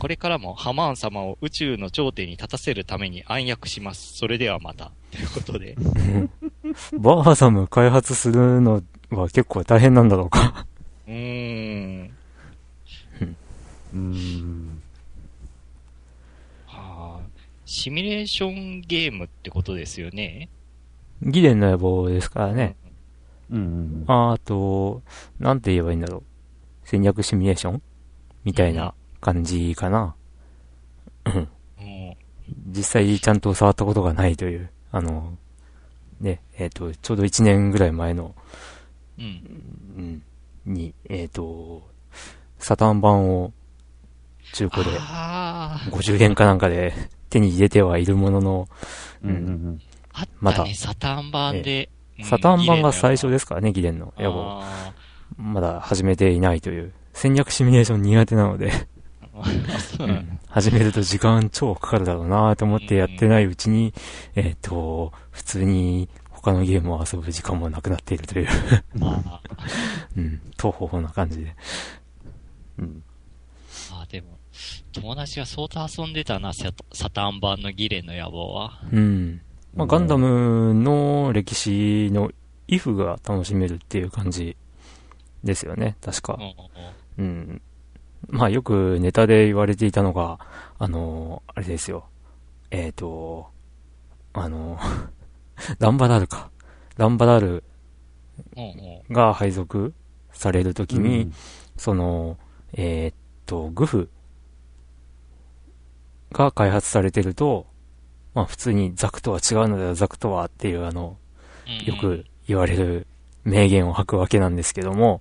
[0.01, 4.15] これからもハマーン様を宇宙の頂点に立たせるために暗躍します。
[4.17, 4.91] それではまた。
[5.13, 5.77] ということで。
[6.99, 8.83] バーサム開発するの
[9.17, 10.67] は結構大変なんだろうか。
[11.07, 12.11] うーん。
[13.95, 14.83] うーん。
[16.67, 17.27] はあ、
[17.67, 20.49] シミュレーションゲームってことですよね。
[21.23, 22.77] ギレンの野望ですからね。
[23.51, 25.03] うんうんああと、
[25.39, 26.23] なんて言えばいいんだろう。
[26.85, 27.83] 戦略シミュレーション？
[28.45, 30.15] みたいな感じかな。
[31.27, 31.49] うんうん。
[32.69, 35.37] 実際ちゃんと触ったことがないという、あの、
[36.21, 38.35] ね、えっ、と、ちょうど1年ぐらい前の、
[39.19, 40.23] うん。
[40.67, 41.83] うん、に、えっ、と、
[42.59, 43.53] サタン版を
[44.53, 46.93] 中古でああ、50元かなんかで
[47.31, 48.69] 手に入れてはいるものの、
[49.23, 49.81] うんうんうん。
[50.13, 51.87] あったね、まだサタン版で。
[51.87, 54.13] うんサタン版が最初ですからね、ギレンの。
[54.19, 54.61] 野望。
[54.63, 54.93] あ
[55.37, 56.93] まだ始めていないという。
[57.15, 58.71] 戦略シミュレーション苦手なので、
[59.99, 60.27] うなん。
[60.29, 63.95] だ 始めると時間超かかるだろうなと思ってやってないうちに、
[64.35, 66.09] えっ、と、普通に
[66.43, 68.49] 他のゲームを遊ぶ時間もなくなっているという、
[69.01, 69.41] あ
[70.17, 71.55] うん、東方な感じで。
[72.79, 73.03] うん。
[73.71, 74.39] ーあー、でも、
[74.93, 78.83] 友達が相当遊んでたな、ササタン版のギレンの野望は。
[78.93, 79.41] うん。
[79.75, 82.31] まあ、ガンダムの歴史の
[82.67, 84.57] イフが楽しめるっていう感じ
[85.45, 86.39] ですよね、確か
[87.19, 87.23] う。
[87.23, 87.63] んうん。
[88.29, 90.41] まあよくネタで言われていたのが、
[90.79, 92.07] あのあれですよ。
[92.71, 93.49] えっ、と、
[94.33, 94.79] あの
[95.79, 96.51] ランバダールか。
[96.97, 97.65] ランバダール
[99.11, 99.95] が配属
[100.33, 101.33] されるときうんに、
[101.77, 102.39] その、
[102.73, 103.15] えっ
[103.47, 104.09] と、グフ
[106.33, 107.67] が開発されてると、
[108.35, 111.17] まあ普通にザクとは違うのだよ、ザクとはっていうあの、
[111.67, 113.07] うんよく言われる
[113.45, 115.21] 名言を吐くわけなんですけども、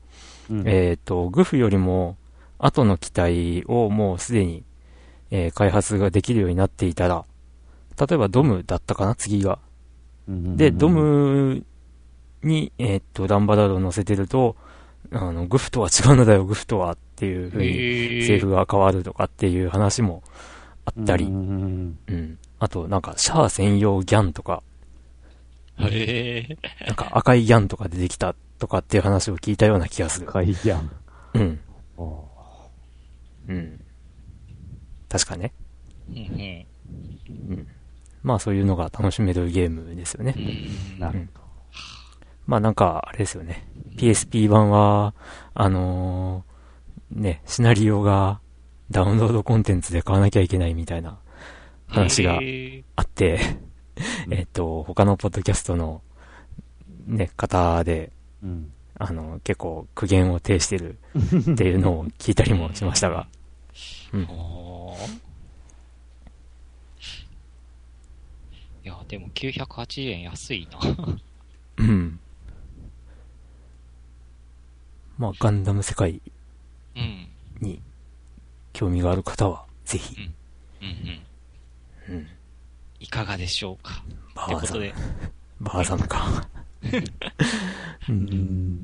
[0.50, 2.18] うんえっ、と、グフよりも
[2.58, 4.64] 後の機体をもうすでに、
[5.30, 7.26] えー開発ができるようになっていたら、
[8.00, 9.60] 例えばドムだったかな、次が。
[10.58, 11.64] で、ド、ム
[12.44, 14.56] に、えっ、と、ランバダードを乗せてると、
[15.12, 20.24] あの、グフとは違うのだよ、グフとはっていう風に、へセリフが変わるとかっていう話も
[20.86, 21.36] あったり、ううん。
[21.36, 24.62] んうんあと、なんか、シャア専用ギャンとか、
[25.80, 26.86] へえ。
[26.86, 30.28] なんか赤いギャンとか出てきたとかっていう話を聞いたような気がする。
[30.28, 30.92] 会議案。
[31.34, 31.60] うん。
[31.98, 32.14] あー
[33.50, 33.84] うん。
[35.10, 35.54] 確かね。
[36.10, 37.68] うんうん
[38.24, 40.36] まあそういうのが楽しめるゲームですよね。
[40.38, 41.30] うんなる
[42.48, 43.68] まあなんか、あれですよね。
[43.96, 45.14] PSP 版は、
[45.54, 48.40] あのーね、シナリオが
[48.90, 51.20] ダウンロードコンテンツで買わなきゃいけないみたいな
[51.88, 52.40] 話が
[52.96, 53.40] あって、
[54.32, 56.02] えっと、他のポッドキャストの
[57.06, 58.54] ね、方で、ほど。
[58.54, 58.72] うん。
[58.98, 61.00] あの、結構苦言を呈してる
[61.52, 63.28] っていうのを聞いたりもしましたが、
[64.14, 64.24] うん。
[64.30, 65.32] おー
[68.84, 70.80] いや、でも980円安いな。
[71.78, 72.20] うん。
[75.18, 76.22] まあ、ガンダム世界
[76.96, 77.28] うん。
[77.60, 77.80] に
[78.74, 80.16] 興味がある方は、ぜひ、
[80.82, 80.88] うん
[82.10, 82.16] うん。
[82.16, 82.28] うん。
[83.00, 84.04] いかがでしょうか？
[84.36, 84.94] バーサムってことで、、
[85.60, 86.48] バーサムか。
[88.10, 88.12] う。
[88.12, 88.30] うんん。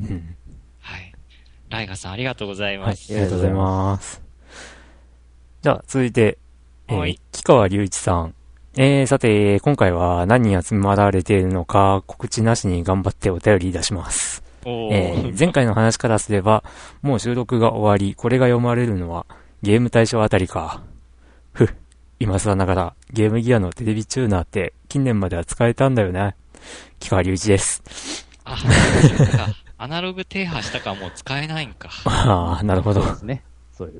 [0.10, 0.36] うん。
[0.80, 1.14] はい。
[1.70, 3.14] ライガさんありがとうございはい、あます。
[3.14, 4.22] りがとうございます。
[5.64, 6.38] じゃあ、続いて、
[6.88, 8.36] えーはい木川隆一さん。
[8.80, 14.44] えー、さて、今回は何人集まられているのか、告知なしに頑張ってお便り出します。
[14.66, 16.64] おーえー前回の話からすれば、
[17.02, 19.26] もう収録が終わり、これが読まれるのは、
[19.64, 20.84] ゲーム対象あたりか。
[21.54, 21.70] ふっ、
[22.20, 26.36] 今更ながら、ゲームギアのテレビチューナーって、近年までは使えたんだよね。
[27.00, 28.28] 木川隆一です。
[28.44, 29.48] あ、そっか。
[29.80, 31.90] アナログ停波したからもう使えないんか。
[32.06, 33.12] ああ、なるほどそう。
[33.12, 33.44] ですね。
[33.76, 34.00] そういう。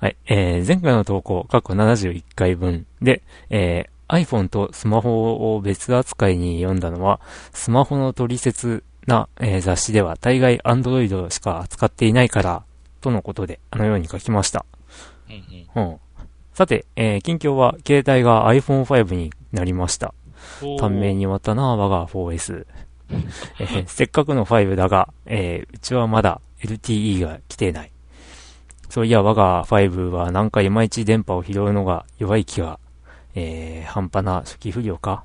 [0.00, 0.16] はい。
[0.26, 7.20] えー、前回の投稿、過去71回分で、えー、iPhone とスマホを別扱いに読んだのは、
[7.52, 12.62] スマホの取説な、えー雑誌では大概 Android しか扱っていないから、
[13.00, 14.64] とのことで、あのように書きました。
[15.74, 15.96] うん。
[16.54, 20.14] さて、えー、近況は、携帯が iPhone5 になりました。
[20.78, 22.66] 短命に終わったな、我が 4S。
[23.58, 27.90] えーせっかくの5だが、えーうちはまだ LTE が来ていない。
[28.88, 32.78] そういや、我が5はなんかいまいち電波を拾うのが弱い気が、
[33.34, 35.24] えー半端な初期不良か？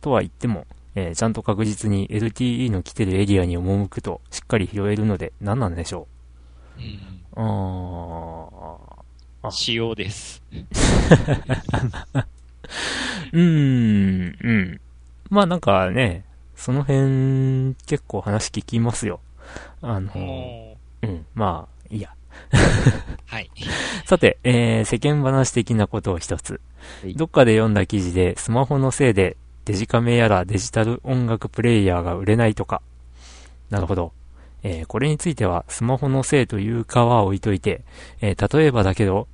[0.00, 6.06] とは言っても、えーちゃんと確実に LTE の来てるエリアに赴くとしっかり拾えるので何なんでしょ
[6.78, 6.80] う？
[6.80, 8.48] んう。
[9.42, 10.42] ああ仕様です。
[10.52, 10.64] ー
[13.32, 14.80] うーん、うん。
[15.30, 19.20] まあなんかね、その辺結構話聞きますよ。
[19.82, 22.10] あの、おうん、まあ、いいや。
[23.26, 23.50] はい。
[24.06, 26.60] さて、えー、世間話的なことを一つ
[27.02, 27.14] はい。
[27.14, 32.82] どっかで読んだ記事で、スマホのせいで、デジカメやらデジタル音楽プレイヤーが売れないとか。
[33.68, 34.12] なるほど。
[34.62, 37.82] えー、これについては、スマホのせいというかは置いといて、
[38.20, 39.28] えー、例えばだけど、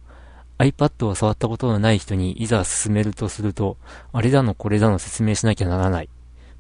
[0.59, 3.77] iPad を触ったことのない人にいざ進めるとすると、
[4.13, 6.09] あれだのこれだの説明しなきゃならない。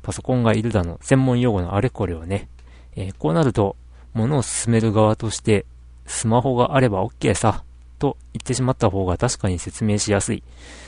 [0.02, 2.48] パソコンがいるだの、専門用語のあれこれをね。
[2.94, 3.76] えー、こうなると、
[4.14, 5.66] 物を進める側として、
[6.06, 7.64] スマホがあれば OK さ、
[7.98, 10.42] と言ってしまった方が確かに説明しやすい。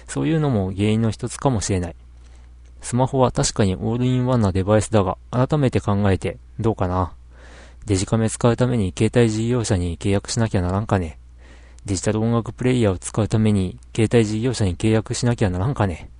[0.07, 1.97] そういうのも原因の一つかもしれない。
[2.81, 7.13] スマホは確かにオールインワンなデバイスだが、改めて考えてどうかな。
[7.87, 11.19] デジカメ使うために携帯事業者に契約しなきゃならんかね。
[11.85, 16.11] デジタル音楽プレイヤーを使うために携帯事業者に契約しなきゃならんかね。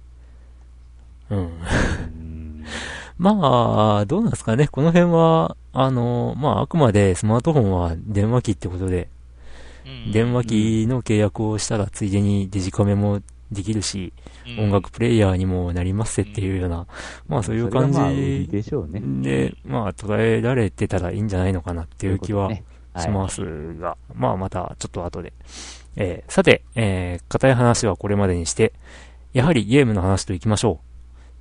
[1.31, 1.39] うん。
[1.39, 2.65] うん
[3.19, 4.69] まあ、どうなんですかね。
[4.69, 9.09] この辺は、あの、まあ、あくまでスマートフォンは電話機ってことで、
[9.87, 14.13] うん電話機の契約をしたらついでにデジカメもできるし、
[14.47, 16.87] うん音楽プレイヤーにもなりますっていうような、
[17.27, 19.01] まあそういう感それがまあ売りじでしょうね。
[19.23, 22.51] で、まあ捉えられてたらいいんじゃないのかなっていう気は
[22.99, 25.33] しますが、まあまたちょっと後で。
[25.97, 28.73] えーさて、えー、硬い話はこれまでにして、
[29.33, 30.89] やはりゲームの話といきましょう。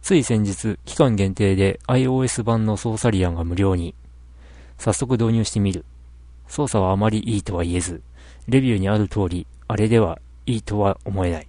[0.02, 3.96] つい先日、期間限定で iOS 版の操作リアンが無料に。
[4.78, 5.86] 早速導入してみる。
[6.48, 8.02] 操作はあまりいいとは言えず、
[8.48, 11.48] レビューにある通り、あれではいいとは思えない。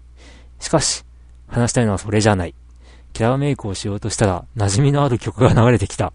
[0.59, 1.05] しかし、
[1.47, 2.55] 話したいのはそれじゃない。
[3.13, 6.13] キャラメイクをしようとしたら、馴染みのある曲が流れてきた。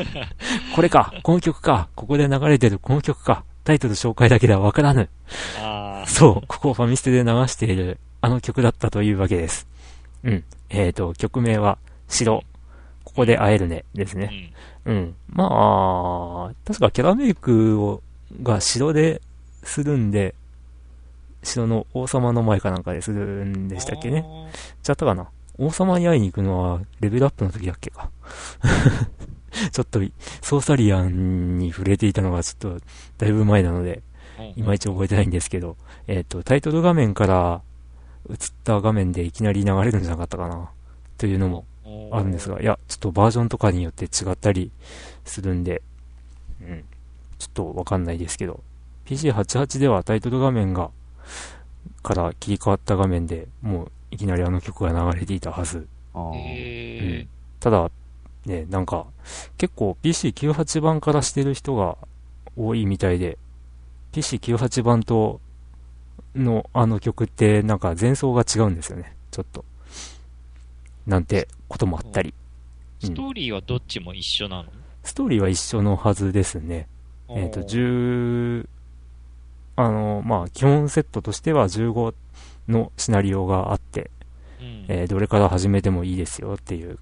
[0.74, 5.08] これか、この曲か、ここで流れてるこの曲か、タイトル紹介だけではわからぬ。
[6.06, 9.66] そう、ここをファミステで流している、あの曲だったというわけです。
[10.24, 10.44] うん。
[10.68, 11.78] えーと、曲名は、
[12.08, 12.42] 白。
[13.06, 14.52] ここで会えるね、ですね。
[14.84, 14.96] うん。
[14.96, 15.14] うん。
[15.28, 18.02] まあ、確かキャラメイクを、
[18.42, 19.22] が城で
[19.62, 20.34] するんで、
[21.44, 24.24] 城の王様の前かなんかでするんでしたっけね。
[24.82, 28.10] ちゃったかな王様に会いに行くのはレベルアップの時だっけか。
[29.70, 30.00] ちょっと、
[30.42, 32.84] ソーサリアンに触れていたのがちょっと、
[33.18, 34.02] だいぶ前なので、
[34.56, 35.76] いまいち覚えてないんですけど、
[36.08, 37.62] えっ、と、タイトル画面から
[38.28, 40.70] 映った画面でいきなり流れるんじゃなかったかな。
[41.18, 41.64] というのも
[42.10, 44.70] あるんですが、いや、ちょっとバージョンとかによって違ったり
[45.24, 45.82] するんで、
[46.60, 46.84] うん。
[47.38, 48.62] ちょっとわかんないですけど、
[49.06, 50.90] PC88 ではタイトル画面が、
[52.02, 55.86] から切り替わった画面でもういきなりあの曲が流れていたはず。
[56.14, 57.26] あーへ
[57.60, 57.90] ただ、
[58.44, 59.06] ね、なんか、
[59.58, 61.98] 結構 PC98 版からしてる人が
[62.56, 63.38] 多いみたいで、
[64.12, 65.40] PC98 版と
[66.34, 69.64] のあの曲ってなんか前奏が違うんですよね、ちょっと。
[71.06, 72.34] なんてこともあったり。
[73.00, 74.70] ーストーリーはどっちも一緒なの？
[75.02, 76.88] ストーリーは一緒のはずですね。
[77.28, 78.66] えっ、と、10、
[79.76, 82.14] あの、まあ、基本セットとしては15
[82.68, 84.10] のシナリオがあって、
[84.60, 86.98] うんえーどれから始めてもいいですよっていう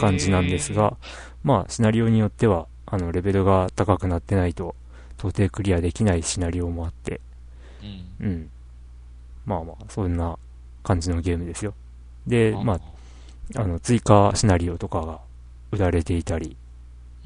[0.00, 0.96] 感じなんですが、
[1.42, 4.74] まあ、シナリオによっては、あの、レベルが高くなってないと、
[5.18, 7.20] 到底クリアできないシナリオもあって、
[8.20, 8.50] うんうん。
[9.44, 10.38] まあまあ、そんな
[10.82, 11.74] 感じのゲームですよ。
[12.26, 12.80] で、まあ、
[13.56, 15.20] あの、追加シナリオとかが
[15.72, 16.56] 売られていたり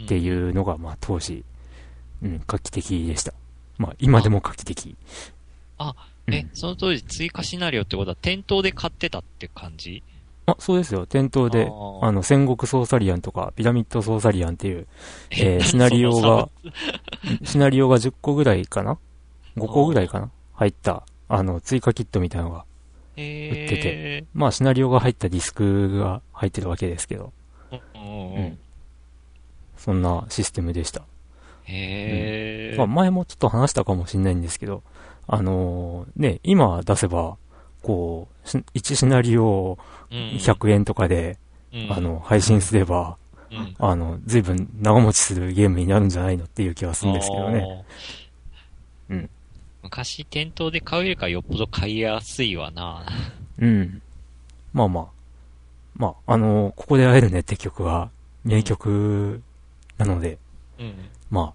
[0.03, 1.45] ってういうのが、まあ、当時、
[2.23, 3.33] うん、画期的でした。
[3.79, 4.97] まあ、今でも画期的。
[5.79, 5.95] あ、
[6.27, 10.03] うんえ、その当時追加シナリオってことは店頭で買ってたって感じ？
[10.47, 11.07] あ、そうですよ。
[11.07, 11.69] 店頭で
[12.01, 14.87] あ、の、戦国ソーサリアンとか、ピラミッドソーサリアンっていう、
[15.31, 16.49] えー何シナリオが、
[17.45, 18.99] シナリオが10個ぐらいかな
[19.57, 20.31] ?5 個ぐらいかな？
[20.55, 22.63] 入った、あの、追加キットみたいなのが、へ
[23.17, 24.25] 売ってて。
[24.35, 27.33] まあ、シナリオが入ったディスクが入ってるわけですけど、
[27.71, 28.59] うんうんううんん。
[29.77, 31.03] そんなシステムでした。
[31.65, 32.77] へえ。
[32.77, 34.83] まあ、前もちょっと話したかもしれないんですけど、
[35.27, 37.37] あのーね、今出せば、
[37.83, 39.79] こう、し1シナリオを
[40.11, 41.39] うん100円とかで、
[41.73, 43.17] うんあの、配信すれば、
[43.51, 47.85] うんあの、随分長持ちするゲームになるんじゃないのっていう気はするんですけどね。
[49.83, 53.05] 昔店頭で買うよりかよっぽど買いやすいわな。
[53.59, 54.03] うん。
[54.73, 55.07] まあまあ。
[55.95, 58.11] まあ、あの、ここで会えるねって曲は
[58.45, 59.43] 名曲
[59.99, 60.39] なので、
[60.79, 60.95] うん。
[61.31, 61.53] ま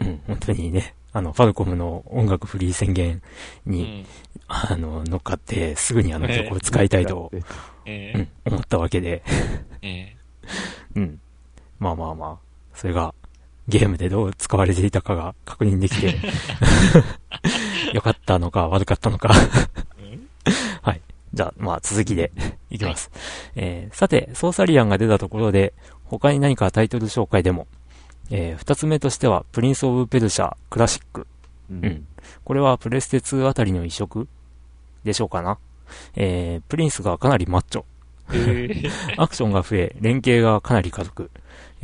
[0.00, 3.22] あ、うん、本当にね、あの、ファルコムの音楽フリー宣言
[3.66, 4.06] うに、ん。
[4.48, 7.30] あの、乗っかって、すぐにあの曲を使いたいと、
[7.84, 9.22] えうん、思ったわけで、
[9.82, 10.16] ええ
[10.96, 11.20] うん。
[11.78, 12.38] まあまあまあ、
[12.74, 13.14] それが、
[13.68, 16.16] ゲームでどう使われていたかが確認できて、
[17.94, 19.32] 良かったのか悪かったのか
[20.82, 21.00] はい。
[21.32, 22.30] じゃあ、まあ続きで
[22.70, 23.10] いきます。
[23.56, 25.72] えーさて、ソーサリアンが出たところで、
[26.04, 27.66] 他に何かタイトル紹介でも、
[28.30, 31.26] えー二つ目としては、プリンス・オブ・ペルシャ・クラシック。
[31.70, 32.06] ううん。
[32.44, 34.28] これはプレステ2あたりの移植？
[35.04, 35.58] でしょうかな？
[36.16, 37.84] えー、プリンスがかなりマッチョ。
[39.20, 41.30] アクションが増え、連携がかなり加速。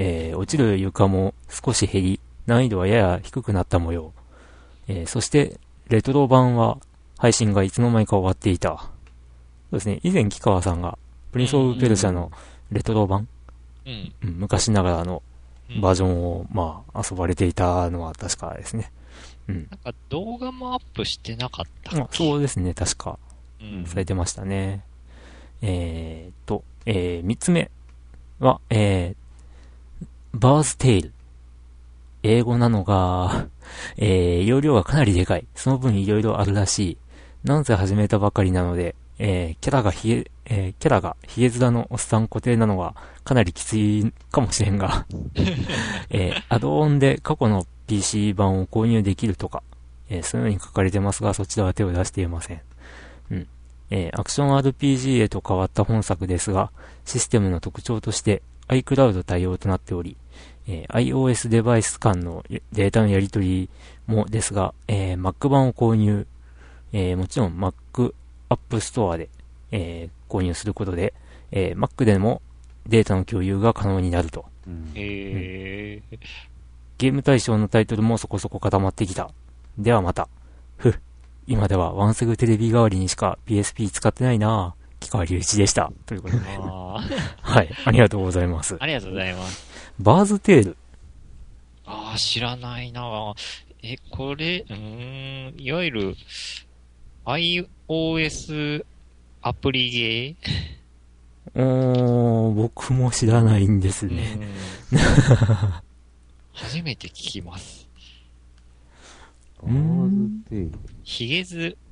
[0.03, 4.15] えー、落ちる床も少し減り、難易度はやや低くなった模様。
[4.89, 6.79] えー、そして、レトロ版は、
[7.19, 8.79] 配信がいつの間にか終わっていた。
[8.79, 8.87] そ
[9.73, 10.97] うですね、以前木川さんが、
[11.33, 12.33] プリンスオブペルシャの
[12.73, 13.29] レトロ版、
[13.85, 14.13] うん。
[14.23, 15.23] うん昔ながらの
[15.71, 18.91] うんバージョンを、まあ、遊ばれていたのは確かですね。
[19.49, 19.69] うん。
[19.71, 23.19] なんか動画もアップしてなかったまあそうですね、確か。
[23.61, 23.85] うん。
[23.85, 24.83] されてましたね。
[25.61, 27.71] えーっと、えー、三つ目
[28.39, 29.20] は、えー、
[30.35, 31.13] バーズテイル。
[32.23, 33.49] 英語なのが、
[33.99, 35.47] えー、容量がかなりでかい。
[35.55, 36.99] その分いろいろあるらしい。
[37.45, 45.05] なんせ始めたばかりなので、えー、キャラがひげ、えー、キャラがヒゲ面のおっさん固定なのはかなりきついかもしれんが、
[46.11, 49.63] えー、アドオンで過去の PC 版を購入できるとか、
[50.09, 52.61] えー、そういうに書かれてますが、そちらは手を出していません。
[53.31, 53.47] うん。
[53.91, 56.71] えーアクション RPG へと変わった本作ですが、
[57.05, 60.17] システムの特徴として iCloud 対応となっており、
[60.73, 63.71] えー iOS デバイス間のデータのやり取り
[64.07, 66.27] もですが、えー Mac 版を購入、
[66.93, 67.75] えーもちろん Mac
[68.49, 69.29] App Store で、
[69.73, 71.13] えー購入することで、
[71.51, 72.41] えー Mac でも
[72.87, 74.45] データの共有が可能になると。
[74.67, 76.19] うんへえ。
[76.99, 79.31] ゲーム対象のタイトルもそこそこ固まってきた。
[79.79, 80.29] ではまた。
[80.77, 80.95] ふっ。
[81.47, 84.81] 今ではワンセグテレビ代わりにしか PSP 使ってないなぁ。
[85.01, 85.91] 木川隆一でした。
[86.07, 86.43] ということで。
[87.41, 87.71] はい。
[87.87, 88.77] ありがとうございます。
[88.79, 89.70] ありがとうございます。
[90.01, 90.77] バーズテール。
[91.85, 93.35] ああ、知らないな
[93.83, 96.17] え、これ、うーん、いわゆる、
[97.27, 98.85] iOS
[99.43, 100.37] アプリゲ
[101.55, 104.39] おー、僕も知らないんですー、ね。
[104.93, 105.01] うん
[106.53, 107.89] 初めて聞きます。
[109.63, 110.73] バーズテイル。
[111.03, 111.45] ヒゲ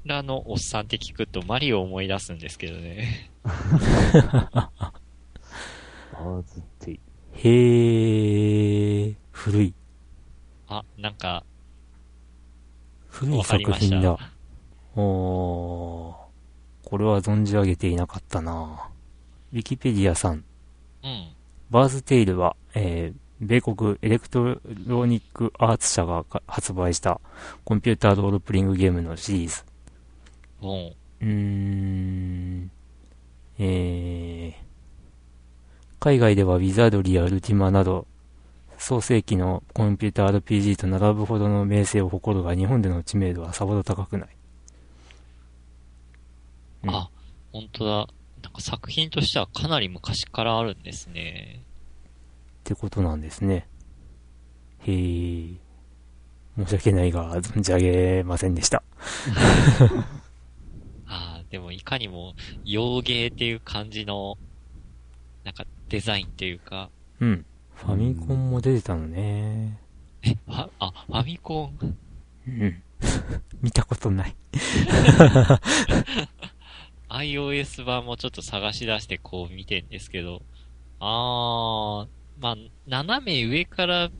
[0.04, 3.30] 面のおっさんって聞くとマリオを思い出すんですけどね。
[3.42, 7.00] バーズテイル。
[7.40, 9.74] へー、古い。
[10.66, 11.44] あ、なんか、
[13.08, 14.18] 古い作品だ。
[14.96, 18.90] おー、これは存じ上げていなかったな
[19.52, 20.44] ウィキペディアさん。
[21.04, 21.28] うん。
[21.70, 27.20] バーズテイルは、えー、米国エレクトロニックアーツ社がか発売した
[27.64, 29.64] コンピューターロールプレイングゲームのシリーズ。
[30.60, 32.70] もうーん、
[33.60, 34.67] えー、
[36.00, 38.06] 海外ではウィザードリーやウルティマなど、
[38.78, 44.28] 創世紀のコンピューター RPG と並ぶほどの名声を誇るが、日本での知名度はさほど高くない。
[46.84, 47.10] う、あ、
[47.52, 48.08] 本当だ。
[48.42, 51.60] なんか作品としてはかなり昔からあるんですね。
[51.60, 51.62] っ
[52.64, 53.66] てことなんですね。
[54.86, 55.56] へー。
[56.58, 58.82] 申し訳ないが、存じ上げませんでした。
[61.06, 62.34] ああ、でもいかにも
[62.64, 64.38] 洋芸っていう感じの、
[65.48, 66.90] なんかデザインっていうか、
[67.20, 67.46] うん。
[67.74, 69.78] ファミコンも出てたのね。
[70.22, 71.96] え、ファあ、ファミコン？
[72.46, 72.82] うん。
[73.62, 74.36] 見たことない。
[77.08, 80.42] iOS 版もちょっと探し出してこう見てんですけど、
[81.00, 82.08] あー、
[82.42, 84.10] まあ、斜め上から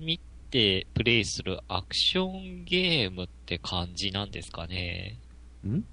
[0.00, 0.18] 見
[0.50, 5.20] てプレイするアクションゲームって感じなんですかね。
[5.64, 5.84] んう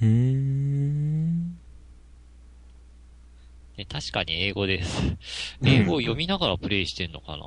[0.00, 0.75] ーん？
[3.76, 5.02] ね確かに英語です。
[5.62, 7.46] 英語を読みながらプレイしてんのかな、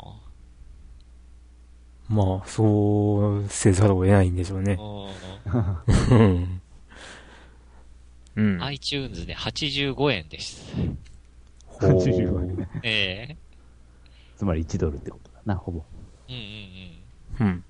[2.10, 4.78] まあ、そうせざるを得ないんでしょうね。
[4.78, 6.62] ううん。
[8.36, 8.64] うんん。。
[8.64, 10.74] iTunes で85円です。
[11.68, 12.70] ほう85円ね。
[12.84, 13.38] ええ
[14.38, 15.84] つまり1ドルってことだな、ほぼ。
[16.30, 17.64] うんうんうん。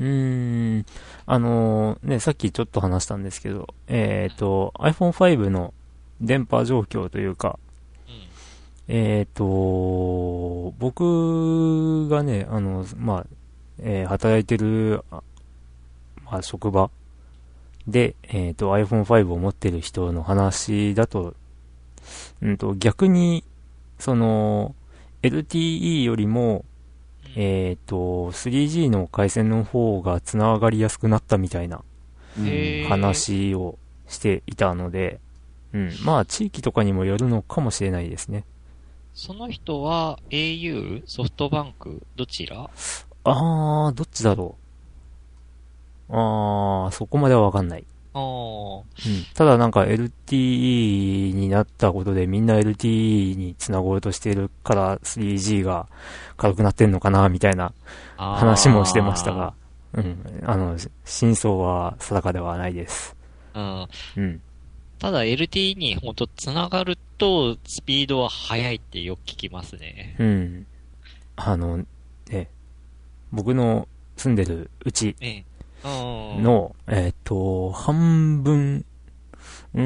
[0.00, 0.86] うーん。
[1.26, 5.72] あのーね、さっきちょっと話したんですけど、えっ、と、iPhone5 の
[6.20, 7.58] 電波状況というか、
[8.08, 8.14] うん。
[8.14, 8.20] うん。
[8.88, 13.26] えっ、と、僕がね、あの、まあ、
[13.78, 15.22] えー働いてる、あ
[16.24, 16.90] まあ、職場
[17.86, 21.34] で、えっ、と、iPhone5 を持ってる人の話だと、
[22.40, 23.44] うんと、逆に、
[23.98, 24.74] その、
[25.22, 26.64] LTE よりも、
[27.36, 31.82] えっ、と、3G の回線の方が繋がりやすくなったみたいな
[32.88, 35.20] 話をしていたので、
[35.74, 35.90] うん。
[36.04, 38.44] まあ、地域とかにもよるのかもしれないですね。
[39.12, 41.02] その人は au?
[41.06, 42.70] ソフトバンクどちら？
[43.24, 44.56] あー、どっちだろ
[46.08, 46.12] う。
[46.12, 47.84] あー、そこまではわかんない。
[48.12, 49.24] あーうん。
[49.34, 55.88] ただなんか LTE になったことでみんな LTE に繋ごうとしているから 3G が
[56.36, 57.72] 軽くなってんのかな、みたいな。
[58.16, 59.54] 話もしてましたが、
[59.92, 60.42] うん。
[60.44, 63.16] あの、真相は定かではないです。
[63.54, 63.88] うん。
[64.16, 64.40] うん。
[65.04, 70.16] ただ LTE にほんと繋がると、スピードは速いってよく聞きますね。
[70.18, 70.66] うん。
[71.36, 71.84] あの、
[72.30, 72.48] ね、
[73.30, 73.86] 僕の
[74.16, 75.44] 住んでるうちええ。
[75.84, 76.42] うん。
[76.42, 78.86] の、えっ、と、半分、
[79.74, 79.82] うー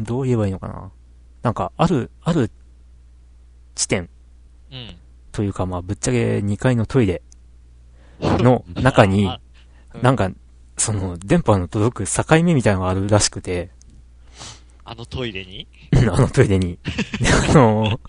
[0.00, 0.90] ん、どう言えばいいのかな。
[1.42, 2.50] なんか、ある、ある
[3.76, 4.10] 地点
[4.72, 4.96] うん。
[5.30, 7.22] というか、まあ、ぶっちゃけ2階のトイレ
[8.18, 9.40] の中に、あ
[10.02, 10.32] なんか、
[10.76, 13.70] その、電波の届く境目みたいなのがあるらしくて、
[14.90, 15.68] あのトイレに？
[15.94, 16.76] あのトイレに。
[17.20, 18.00] で あの、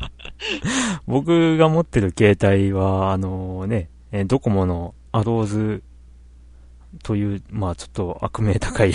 [1.05, 5.83] 僕が持ってる携帯は、あのね、えドコモのアローズ
[7.03, 8.93] という、まあちょっと悪名高い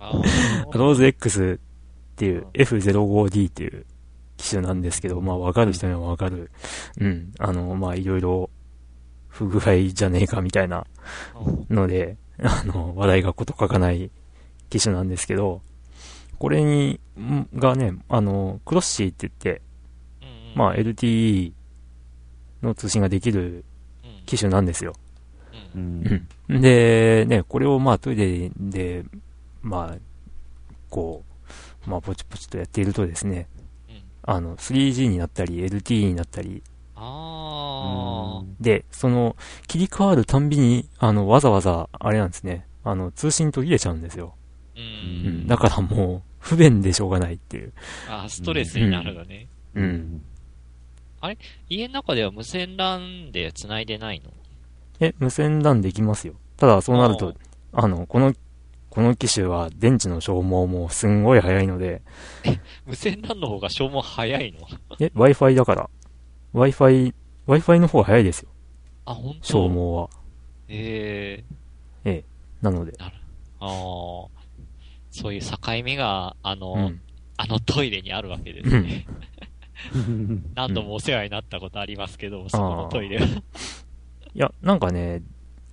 [0.00, 0.10] あ
[0.74, 3.86] アローズ X っていう F05D っていう
[4.36, 6.50] 機種なんですけど、まあわかる人にはわかる。
[7.00, 7.32] うん。
[7.38, 8.50] あの、まあいろいろ
[9.28, 10.84] 不具合じゃねえかみたいな
[11.70, 14.10] うんので、あの、話題がこと書かない
[14.68, 15.62] 機種なんですけど、
[16.38, 19.62] これに、んがね、あの、クロッシーって言って、
[20.22, 20.24] う
[20.56, 21.52] んまあ LTE
[22.62, 23.64] の通信ができる
[24.04, 24.94] うん機種なんですよ。
[25.74, 26.28] ううんん。
[26.48, 26.60] うん。
[26.60, 29.04] で、ね、これをまあトイレで、
[29.62, 29.98] まあ、
[30.90, 31.24] こ
[31.86, 33.48] う、まあポチポチとやっているとですね、
[33.88, 36.62] うんあの、3G になったり LTE になったり、
[36.94, 39.36] あで、その、
[39.68, 44.34] 切り替わるたんびに、あの、わざわざ、あれなんですね、あの、通信途切れちゃうんですよ。
[44.74, 45.24] ー。
[45.24, 45.28] う。
[45.28, 45.46] うんん。
[45.46, 47.72] だからもう、不便でしょうがないっていう。
[48.08, 49.48] あーストレスになるのね。
[49.74, 50.22] うん。
[51.68, 54.30] 家の中では無線 LAN で繋いでないの？
[55.00, 56.34] え、無線 LAN できますよ。
[56.56, 57.34] ただ、そうなるあと、
[57.72, 58.34] あの、この、
[58.90, 62.02] この機種は電池の消耗もすんごい早いので、
[62.86, 64.60] 無線 LAN の方が消耗早いの？
[65.00, 65.90] え、Wi-Fi だから。
[66.54, 67.12] Wi-Fi、
[67.46, 68.48] Wi-Fi の方が早いですよ。
[69.04, 69.46] あ、本当？
[69.46, 70.10] 消耗は。
[70.68, 71.44] え
[72.04, 72.24] え
[72.62, 72.92] なので。
[73.00, 73.10] あ
[73.60, 74.26] あ、
[75.18, 77.00] そういう境目が、あの、うん。
[77.40, 79.06] あのトイレにあるわけですね。
[80.56, 83.26] 何度もお世話になったことありますけど、そこのトイレは。
[83.26, 83.40] い
[84.34, 85.22] や、なんかね、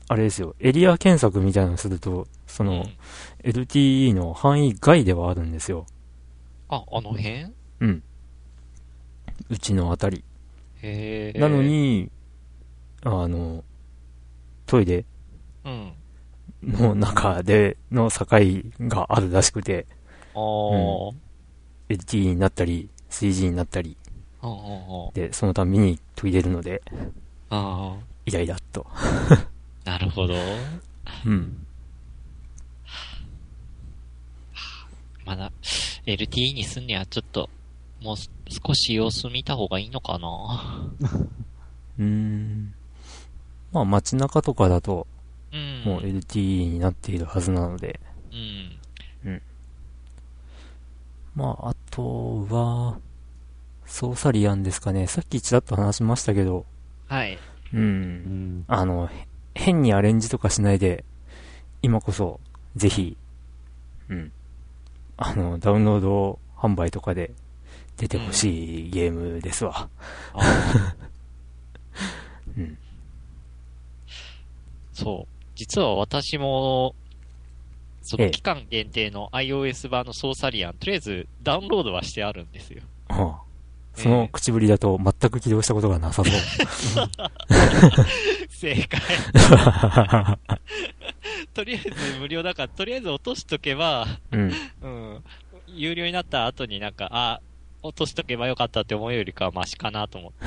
[0.07, 0.55] あれですよ。
[0.59, 2.85] エリア検索みたいなのすると、その、
[3.43, 5.87] LTE の範囲外ではあるんですよ。
[6.69, 7.51] あ、あの辺？
[7.79, 8.03] うん。
[9.49, 10.23] うちのあたり。
[10.83, 11.39] へえ。
[11.39, 12.11] なの、に、
[13.03, 13.63] あの、
[14.67, 15.03] トイレ
[15.63, 15.93] うん。
[16.65, 18.25] の中での境
[18.87, 19.85] があるらしくて、
[20.33, 20.39] ああ、
[21.89, 23.95] LTE になったり、3G になったり、
[24.41, 24.57] うんうん
[25.07, 25.13] うん。
[25.13, 26.81] で、そのたびに途切れるので、
[27.49, 28.85] あイライラっと。
[28.89, 29.47] あ、
[29.85, 30.33] なるほど。
[31.25, 31.65] うん。
[35.25, 35.51] まだ、
[36.05, 37.49] LTE にすんにはちょっと、
[38.01, 40.91] もう少し様子見た方がいいのかな。
[41.97, 42.73] うーん。
[43.71, 45.14] まあ街中とかだと、うん。
[45.85, 47.99] もう LTE になっているはずなので、
[48.31, 49.41] うん。
[51.35, 52.97] まああとは、
[53.85, 55.07] ソーサリアンですかね。
[55.07, 56.65] さっきちらっと話しましたけど、
[57.07, 57.35] はい。
[57.35, 57.39] う。
[57.73, 58.65] うんん。
[58.67, 61.03] あの、へ変にアレンジとかしないで、
[61.81, 62.39] 今こそ、
[62.75, 63.17] ぜひ、
[64.09, 64.31] うん。
[65.17, 67.31] あの、ダウンロード販売とかで
[67.97, 69.89] 出てほしいゲームですわ。
[70.33, 70.95] あー
[72.59, 72.77] うん。
[74.93, 75.34] そう。
[75.55, 76.95] 実は私も、
[78.01, 82.81] そええの期間限定の iOS 版のソーサリアン、とりあえずダウンロードはしてあるんですよ。
[83.09, 83.45] はあ
[83.95, 86.33] その口ぶりだと全く起動したことがなさそう。
[88.49, 89.01] 正解。
[91.53, 94.51] とりあえず無料だから、とりあえず落としとけば、うん。
[94.81, 95.23] うん。
[95.67, 97.39] 有料になった後になんか、あ、
[97.81, 100.45] 落としとけばよかったって思うよりかはマシかなと思って。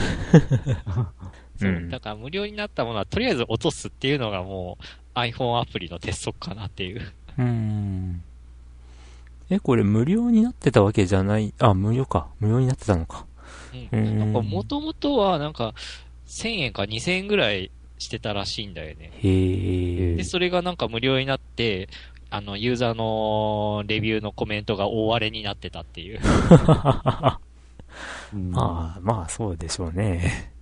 [1.59, 1.75] そうう。
[1.75, 7.01] んだから無料になったものはとりあえず落とすっていうのがもう iPhone アプリの鉄則かなっていう。
[7.39, 8.23] うーん。
[9.51, 12.29] え、これ無料になってたわけじゃない、あ、無料か。
[12.39, 13.27] 無料になってたのか。
[13.93, 13.97] う。
[13.97, 15.75] うんんなんか元々はなんか
[16.27, 19.11] 1000円か2000円ぐらいしてたらしいんだよね。
[19.15, 20.25] へえで、。
[20.25, 21.89] それがなんか無料になって、
[22.31, 26.21] あの、ユーザーのレビューのコメントが大荒れになってたっていう。
[28.33, 30.53] うんまあ、まあ、そうでしょうね。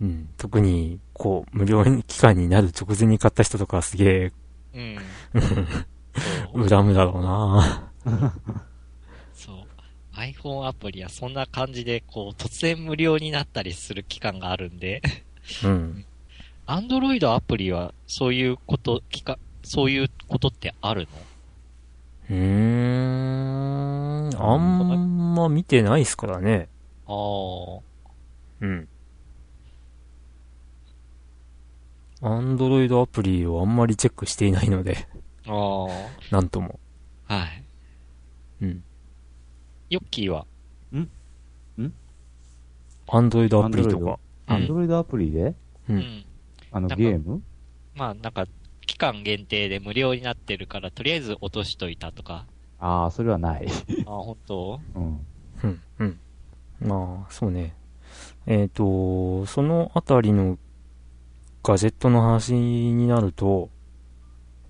[0.00, 0.28] うん。
[0.36, 4.32] 特に、こう、無料期間になる直前に買った人とかはすげえ、
[4.74, 4.98] うん。
[6.68, 7.92] 恨むだろうな。
[9.34, 9.56] そう。
[10.16, 15.02] iPhone アプリはそんな感じで、こう、突然無料になったりする期間があるんで、
[15.64, 16.04] うん。
[16.66, 21.06] Android アプリはそういうこと、期間、そういうことってある
[22.30, 26.68] うーん、あんま見てないっすからね。
[27.06, 27.82] の
[28.60, 28.88] うん。
[32.26, 35.06] アンドロイドアプリをあんまりチェックしていないので、
[35.46, 35.84] ああ。
[35.84, 35.88] あ
[36.30, 36.80] なんとも。
[37.28, 37.34] あ。
[37.34, 37.64] はい。
[38.62, 38.84] うん。
[39.90, 40.46] ヨッキーは？
[43.06, 44.18] アンドロイドアプリとか。
[44.46, 45.40] アンドロイドアプリで？
[45.40, 45.56] う。
[45.90, 46.24] うんん。
[46.72, 47.42] あのゲーム？
[47.94, 48.46] まあなんか、
[48.86, 52.46] 期間限定で無料になってるから、とりあえず落としといたとか。
[52.78, 53.66] ああ、それはない。
[54.06, 54.80] ああ、本当？
[54.94, 55.26] うん。
[55.62, 55.80] うん。
[55.98, 56.18] うん。
[56.80, 57.76] まあ、そうね。
[58.46, 60.58] えっ、と、そのあたりの
[61.66, 63.70] ガジェットの話になると、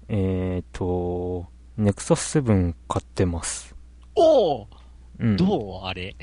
[0.07, 1.45] えっ、と、
[1.77, 3.75] ネクサス7買ってます。
[4.15, 4.69] おお
[5.19, 5.37] うん。
[5.37, 6.15] どうあれ？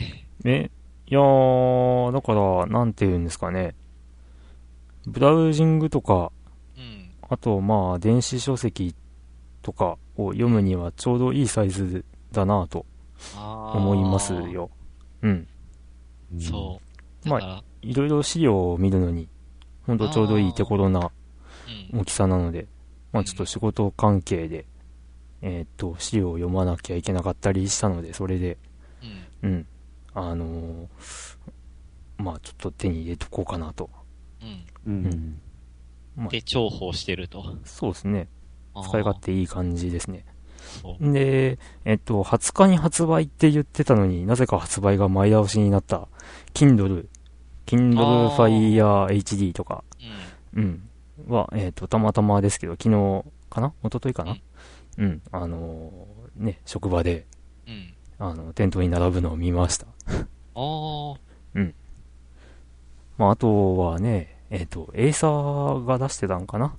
[0.45, 0.71] え、
[1.07, 3.75] いやー、だから、なんて言うんですかね。
[5.05, 6.31] ブラウジングとか、
[6.77, 7.11] うん。
[7.29, 8.95] あと、まあ、電子書籍
[9.61, 12.85] とかを読むにはちょうどいいサイズだなと
[13.35, 13.77] ああ。
[13.77, 14.33] 思います。
[14.33, 14.69] よ。
[15.21, 15.47] うん。
[16.33, 16.79] うんそ
[17.25, 17.29] う。
[17.29, 19.27] まあいろいろ資料を見るのに、
[19.85, 21.11] ほんとちょうどいい手頃な
[21.93, 21.99] うん。
[21.99, 22.67] 大きさなので、
[23.11, 24.65] まあちょっと仕事関係で、
[25.41, 28.57] えーっと、資料を読まなきゃいけなかったりしたので、それで、
[29.43, 29.49] うん。
[29.49, 29.67] うん。
[30.13, 30.87] あのー
[32.17, 33.89] まあちょっと手に入れとこうかなと。
[34.41, 34.65] うん。
[34.87, 35.05] うん。
[35.05, 35.41] うん
[36.15, 37.43] まあで、重宝してると。
[37.65, 38.27] そうですね。
[38.83, 40.25] 使い勝手いい感じですね。
[41.01, 46.07] で、えっと、20日に発売って言ってたのになぜか発売が前倒しになった、
[46.53, 47.07] Kindle、
[47.71, 49.83] Kindle Fire HD とか、
[50.55, 50.63] うん。
[51.27, 51.33] うん。
[51.33, 53.73] は、えっ、と、たまたまですけど、昨日かな？
[53.83, 54.31] 一昨日かな？
[54.31, 54.41] うん
[54.97, 55.21] うん。
[55.31, 57.25] あのーね、職場で、
[57.67, 57.93] うん。
[58.19, 59.85] あの、店頭に並ぶのを見ました。
[59.85, 59.89] あ
[60.55, 61.15] あ。
[63.17, 66.73] まあ、あとはね、えっ、と、エーサーが出してたんかな？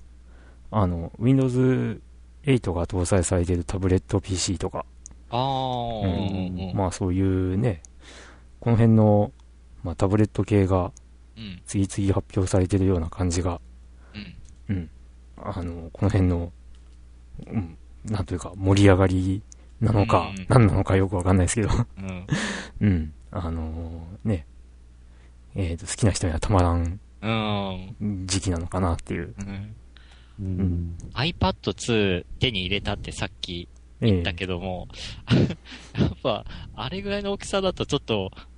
[0.71, 2.01] あの、Windows
[2.45, 4.85] 8が搭載されているタブレット PC とか、
[5.31, 6.07] ああ。
[6.07, 6.73] ううんん。
[6.75, 7.83] まあそういうね、
[8.61, 9.33] この辺の、
[9.83, 10.93] まあタブレット系が
[11.37, 11.63] うん。
[11.67, 13.61] 次々発表されてるような感じが、
[14.69, 14.77] うん。
[14.77, 14.91] うん。
[15.37, 16.53] あの、この辺の、
[17.47, 19.43] うん、なんというか盛り上がり
[19.81, 21.69] なのかうん、何なのかよくわかんないですけど、
[21.99, 22.27] うん。
[22.81, 23.13] うん。
[23.31, 24.47] あのね、
[25.55, 27.29] えっ、と、好きな人にはたまらんう
[28.05, 28.27] ん。
[28.27, 29.35] 時期なのかなっていう。
[29.41, 29.75] うん。
[30.41, 30.97] うん。
[31.15, 33.69] iPad2 手に入れたってさっき
[34.01, 34.89] ええだけども、
[35.99, 38.52] やっぱ、あれぐらいの大きさだとちょっと、うん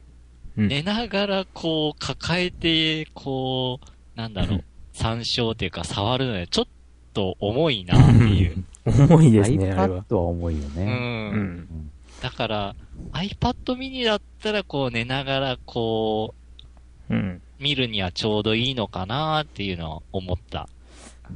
[0.57, 6.65] 寝ながらこう、抱えて、こう、なんだろう、うん参照っていうか触るので、ちょっ
[7.13, 8.65] と重いなっていう。
[8.87, 10.03] 重いですね、あれは。
[10.03, 10.79] iPad は重いよう。
[10.79, 10.85] ね。
[10.85, 11.91] うんん。
[12.23, 12.77] だから、
[13.13, 16.35] iPad mini だったらこう寝ながらこ
[17.11, 17.19] うん。
[17.19, 20.69] う、見るにはちょうどいいのかなっていうのを思った。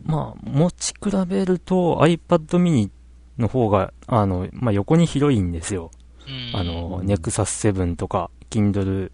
[0.05, 2.91] まあ、持ち比べると iPad mini
[3.39, 5.91] の方が、あの、まあ横に広いんですよ。
[6.53, 6.61] うん。
[6.61, 9.11] あの、ネクサス7とか、Kindle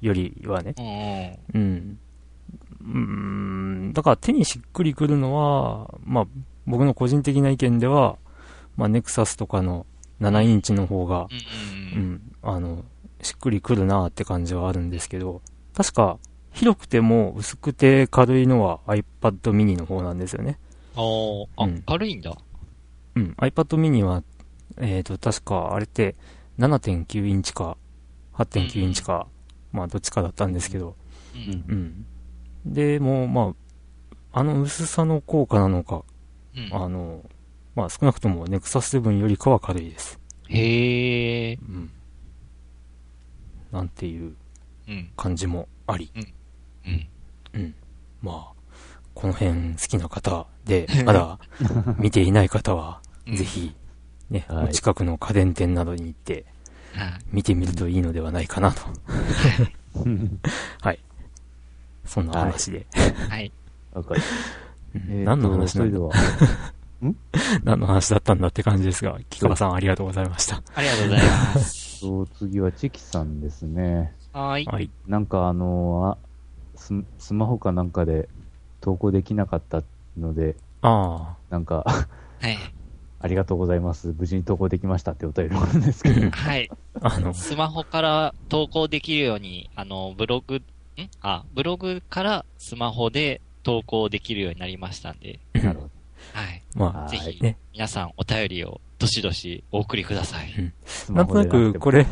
[0.00, 0.74] よりはね。
[1.54, 1.98] うん。
[2.80, 3.92] うん。
[3.92, 6.26] だから手にしっくりくるのは、まあ、
[6.66, 8.16] 僕の個人的な意見では、
[8.76, 9.86] まあ、ネクサスとかの
[10.20, 11.28] 7インチの方が、
[11.94, 12.20] うん。
[12.42, 12.84] あの、
[13.22, 15.42] しっくりくるなって感じはあるんですけど、
[15.74, 16.18] 確か、
[16.52, 19.04] 広くても薄くて軽いのは iPad
[19.52, 20.58] mini の方なんですよね。
[20.94, 22.36] あーあ、うん軽いんだ。
[23.14, 24.22] うん、iPad mini は、
[24.76, 26.14] えっ、と、確か、あれって、
[26.58, 27.76] 7.9インチか、
[28.38, 29.26] 8.9インチか、
[29.72, 30.96] まあ、どっちかだったんですけど、
[31.34, 31.64] うん。
[32.66, 32.72] うん。
[32.72, 33.54] で、もう、ま
[34.32, 36.02] あ、あの薄さの効果なのか、
[36.56, 36.70] うん。
[36.72, 37.24] あの、
[37.74, 40.18] まあ、少なくとも Nexus 7よりかは軽いです。
[40.48, 41.54] へえ。
[41.54, 41.90] うん。
[43.72, 44.34] なんていう
[44.88, 45.10] うん。
[45.16, 46.18] 感じもあり、う
[46.90, 47.08] ん。
[47.54, 47.74] うん。
[48.22, 48.58] まあ、
[49.14, 51.38] この辺好きな方で、まだ
[51.98, 53.74] 見ていない方は、うんぜひ、
[54.30, 56.44] ね、はいお近くの家電店などに行って、はい。
[57.32, 58.82] 見てみるといいのではないかなと。
[60.80, 60.98] はい。
[62.04, 62.86] そんな話で。
[63.28, 63.52] はい。
[63.92, 64.20] わかる。
[65.24, 65.70] 何の話なんだ？
[65.70, 66.10] それでは、
[67.64, 70.62] 何の話だったんだって感じですが、木川さんありがとうございました。
[70.74, 71.98] ありがとうございます。
[71.98, 74.14] そう次はチキさんですね。
[74.32, 74.64] はーい。
[74.66, 74.90] はい。
[75.06, 76.28] なんかあのあ
[76.76, 78.28] ス、スマホかなんかで
[78.80, 79.82] 投稿できなかった
[80.16, 81.84] ので、あなんか、
[82.40, 82.56] はい。
[83.20, 84.14] ありがとうございます。
[84.16, 86.30] 無事に投稿できましたってお便りもあるんですけど。
[86.30, 86.70] はい。
[87.00, 90.62] あ、あの、スマホから投稿できるように、あの、ブログ、ん？
[91.20, 95.90] あ、ブログからスマホで投稿できるようになりましたんで、なるほ
[96.32, 96.62] はい。
[96.74, 100.72] まはいぜひ、ね皆さんお便りをどしどしお送りください。
[101.08, 101.14] ど。
[101.14, 102.06] なんとなくこれあ、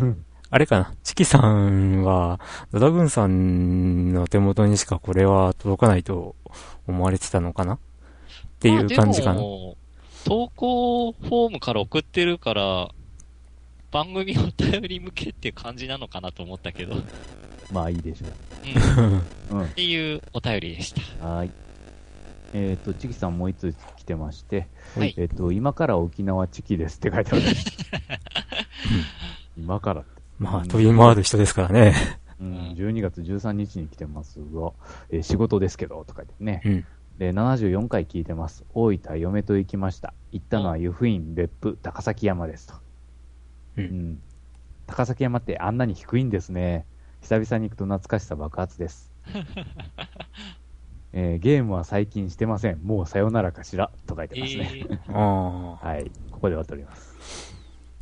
[0.51, 2.41] あれかな、チキさんは、
[2.73, 6.37] ドラグーンさんの手元にしかこれは届かないと
[6.87, 7.75] 思われてたのかな？
[7.75, 7.79] っ
[8.61, 9.35] ていう感じかな？
[9.35, 9.77] まあでも
[10.27, 12.91] 投稿フォームから送ってるから、
[13.93, 17.05] 番組お便り向けって感じなのかなと思ったけど、うん。
[17.71, 18.31] まあいいでしょっ
[19.53, 19.57] う。
[19.57, 19.69] うん。
[19.69, 21.29] ていうお便りでした。
[21.29, 21.53] はい。
[22.55, 24.67] えっ、と、チキさんもう一つ来てまして、
[24.99, 27.43] はいえっ、と、今から沖縄チキですって書いてある。
[29.57, 30.11] 今からって。
[30.41, 31.95] まあ、飛び回る人ですからね。
[32.41, 34.73] うん、12月13日に来てますが、
[35.11, 36.63] えー仕事ですけど、とか言ってね。
[36.65, 36.85] うん。
[37.19, 38.65] で、74回聞いてます。
[38.75, 40.13] 大分、嫁と行きました。
[40.33, 42.75] 行ったのは湯布院、別府、高崎山ですと。
[43.79, 43.81] う。
[43.81, 44.23] うんん。
[44.87, 46.85] 高崎山ってあんなに低いんですね。
[47.23, 49.11] 久々に行くと懐かしさ爆発です。
[51.13, 52.81] えーゲームは最近してません。
[52.83, 53.91] もうさよならかしら？
[54.07, 54.85] と書いてえますね。
[55.09, 55.87] ー、ああ。
[55.89, 56.11] はい。
[56.31, 57.55] ここで終わっております。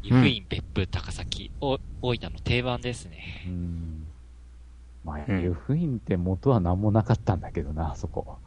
[0.03, 3.45] 湯布院、別府、高崎、お大分の定番ですね。
[3.47, 4.07] うん。
[5.05, 8.39] まあ、うん湯布院って元は何もなかったんだけどな、あそこ。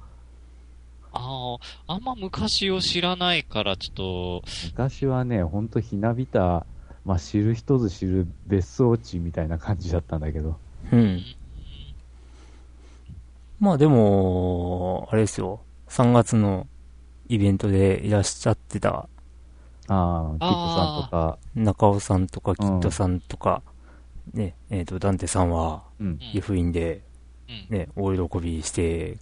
[1.17, 1.57] あ
[1.87, 6.65] あ、あんま昔を知らないから、ちょっと、昔はね、ほんとひなびた、
[7.05, 10.57] まあ、知る人ぞ知る別荘地みたいな感じだったんだけど。
[10.91, 11.23] うん。
[13.59, 15.61] まあでも、あれですよ。
[15.87, 16.67] 3月の
[17.27, 19.09] イベントでいらっしゃってた
[19.87, 23.63] ああ、キットさんとか、中尾さんとかキッドさんとか、
[24.33, 26.09] ね、えっ、と、ダンテさんは、うんう。
[26.09, 27.01] ん湯布院で、
[27.49, 27.77] うん。
[27.77, 29.17] ね、大喜びして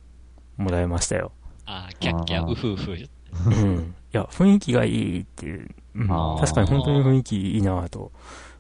[0.58, 1.32] もらいましたよ。
[1.66, 2.92] ああ、キャッキャ、ウフウフ。
[2.92, 3.78] うん。
[4.14, 8.12] いや、雰囲気がいいっていう、うん確かに本当に雰囲気いいなぁと、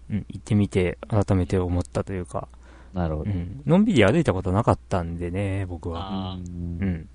[0.09, 2.47] うん、行ってみて改めて思ったというか、
[2.93, 3.31] なるほど。
[3.31, 6.37] うん、のんびり歩いたことなかったんでね、僕は。
[6.37, 7.09] うんうん。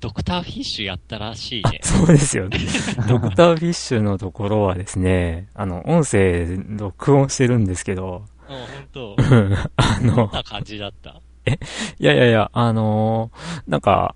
[0.00, 1.80] ドクターフィッシュやったらしいね。
[1.82, 2.58] そうですよね。
[3.08, 9.16] ドクターフィッシュのところはですね、あの、音声録音してるんですけど、うん、ほんと。
[9.16, 11.20] う んあどんの、な感じだった？
[11.98, 14.14] いやいやいや、あのーなんか、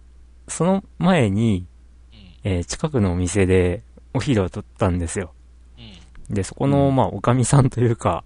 [0.49, 1.67] その前に、
[2.13, 2.19] うん。
[2.45, 3.83] えー近くのお店で
[4.15, 5.33] お昼を取ったんですよ。
[5.79, 6.35] うん。
[6.35, 8.25] で、そこの、まあ、おかみさんというか、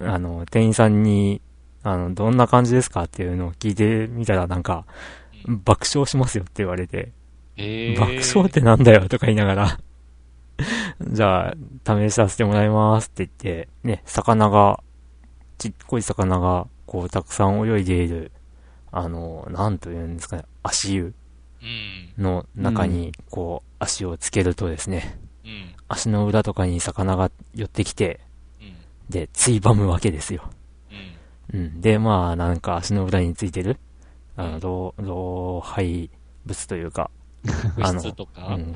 [0.00, 1.40] あの、店員さんに、
[1.82, 4.84] あの、どんな感じですかっていうのを聞いてみたら、なんか、
[5.46, 7.12] 爆笑しますよって言われて、
[7.56, 9.80] えー、爆笑ってなんだよとか言いながら、
[11.02, 11.54] じゃあ、
[11.84, 14.80] 試させてもらいますって言って、ね、魚が、
[15.58, 18.32] ちっこい魚が、こう、たくさん泳いでいる、
[18.90, 21.14] あの、なんというんですかね、足湯うん。
[22.16, 25.74] の中に、こう、足をつけるとですね、うん。
[25.88, 28.20] 足の裏とかに魚が寄ってきて、
[28.60, 28.74] うん。
[29.08, 30.50] で、ついばむわけですよ。
[31.52, 31.60] うん。
[31.60, 31.80] うん。
[31.80, 33.78] で、まあ、なんか足の裏についてる、
[34.36, 36.10] あの、老、老廃
[36.46, 37.10] 物という か、
[37.80, 38.02] あの。
[38.02, 38.74] うん。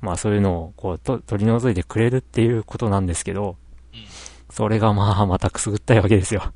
[0.00, 3.56] まあ、そういうのを、こう、と、取り除いてくれるっていうことなんですけど、
[3.92, 3.98] うん
[4.50, 6.52] それがまあ、またくすぐったいわけですよ。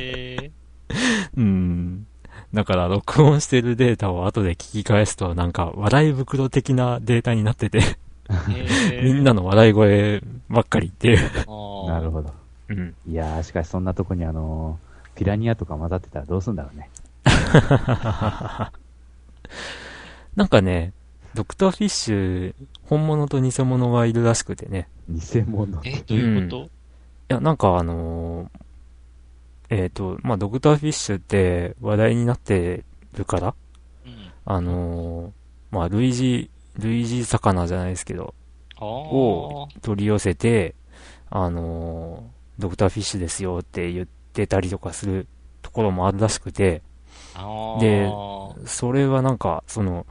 [0.00, 0.50] え
[1.36, 2.06] うん。
[2.54, 11.18] だから、録音してるデータを後で聞き返すと、なんか、笑い袋的なデータになってて、ー、えー、みんなの笑い声ばっかりっていう。
[11.88, 12.10] なるど。
[12.10, 12.32] ほど。
[12.68, 12.94] うん。
[13.08, 16.88] いやー、しかしそんなとこにあのーピラニアとか混ざってたらどうすんだろうね。
[20.36, 20.94] なんかね、
[21.34, 22.54] ドクターフィッシュ、
[22.86, 24.88] 本物と偽物がいるらしくてね。
[25.08, 25.80] 偽物。
[25.84, 26.68] え、どういうこと、い
[27.28, 28.61] や、なんかあのー
[29.72, 33.54] えっ、と、まあ、ドクターフィッシュって話題になってるから、
[34.04, 38.34] うん、あのーまあ、類似、類似魚じゃないですけど、
[38.76, 40.74] あをー取り寄せて、
[41.30, 45.26] あのードクターフィッシュですよって言ってたりとかする
[45.62, 46.82] ところもあるらしくて。
[47.80, 48.12] で
[48.66, 50.06] それはなんか、その、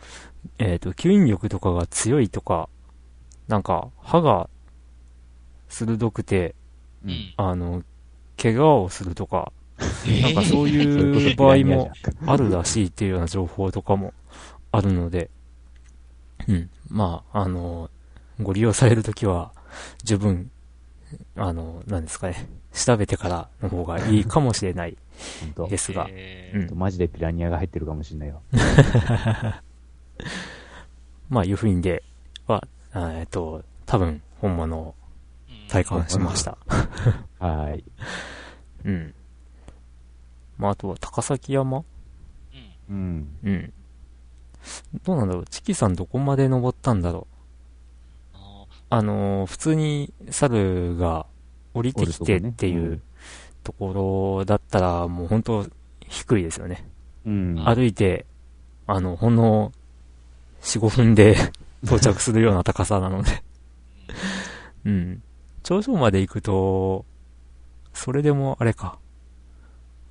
[0.58, 2.68] えっ、と、吸引力とかが強いとか、
[3.48, 4.50] なんか、歯が
[5.70, 6.56] 鋭くて、
[7.06, 7.10] う。
[7.10, 7.34] ん。
[7.38, 7.84] あの、
[8.42, 9.52] 怪我をするとか、
[10.08, 11.92] えなんかそういう場合も
[12.26, 14.14] あるらしいっていうような情報とかも
[14.72, 15.30] あるので、
[16.48, 16.70] うん。
[16.90, 17.90] まあ、あの、
[18.42, 19.52] ご利用されるときは、
[20.04, 20.50] 十分、
[21.36, 24.98] あの、なんですかね、調べてからの方がいいかもしれない
[25.70, 26.72] ですが、えー。
[26.72, 26.80] うん。
[26.80, 28.42] マジでピラニアが入ってるかもしんないよ。
[31.30, 32.04] まあ、いうふうにで
[32.48, 34.96] は、あえっと、多分、本物
[35.72, 36.58] 体感しました。
[37.40, 37.84] はーい。
[38.86, 39.14] うん。
[40.58, 41.84] まあ、あとは高崎山？
[42.90, 42.94] うん。
[42.94, 43.28] うん。
[43.44, 43.74] うん。
[45.04, 45.46] どうなんだろう？
[45.50, 47.26] チキさんどこまで登ったんだろ
[48.34, 48.38] う？
[48.38, 51.26] ああのー普通に猿が
[51.74, 53.02] 降りてきてっていう
[53.64, 55.66] ところだったら、もう本当
[56.02, 56.86] 低いですよね。
[57.26, 57.64] うん。
[57.66, 58.26] 歩いて、
[58.88, 59.72] あの、ほんの
[60.62, 61.38] 4、5分で
[61.86, 63.42] 到着するような高さなので。
[64.84, 65.24] うん。
[65.64, 67.06] 頂上まで行くと、
[67.94, 69.00] それでもあれか。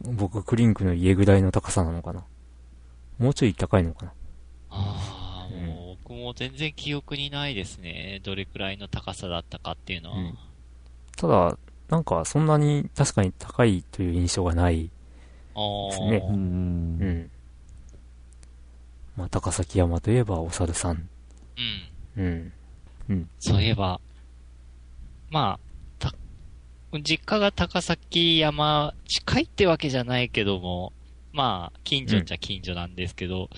[0.03, 2.25] 僕、クリンクの家ぐらいの高さなのかな。
[3.19, 4.13] もうちょい高いのかな。
[4.71, 8.21] あー、もう僕も全然記憶にないですね。
[8.25, 10.17] どれくらいの高さだったかっていうのは。
[10.19, 10.39] うん
[11.21, 11.59] ただ、
[11.91, 14.91] なんかそんなに確かに高いという印象がない。
[15.55, 16.35] ああ、ですねうん。
[16.35, 16.39] う
[17.05, 17.31] ん。
[19.17, 21.09] まあ、高崎山といえばお猿さん。
[22.17, 22.53] うん。
[23.11, 23.29] うん。
[23.39, 24.01] そういえば、
[25.31, 25.61] まあ、
[25.99, 26.15] た、
[27.03, 30.93] 実家が高崎山、近いってわけじゃないけども、
[31.33, 33.49] まあ、近所っちゃ近所なんですけど、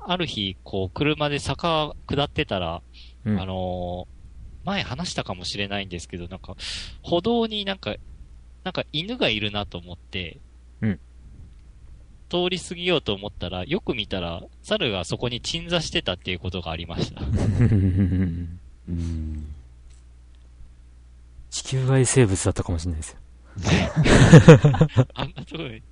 [0.00, 2.82] ある日、こう、車で坂下ってたら、
[3.24, 3.40] うん。
[3.40, 4.18] あのー
[4.64, 6.54] 前話したかもしれないんですけど、なんか、
[7.00, 7.96] 歩道になんか、
[8.64, 10.40] なんか犬がいるなと思って、
[10.82, 11.00] うん
[12.28, 17.22] 通り過ぎようと思ったら、よく見たら、猿がそこに鎮座してたっていうことがありました。
[17.24, 19.46] うん。
[21.58, 23.18] 地球外生物だったかもしれないですよ。
[25.14, 25.82] あんなところに、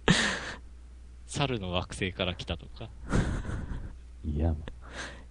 [1.27, 2.89] 猿の惑星から来たとか。
[4.25, 4.55] いや、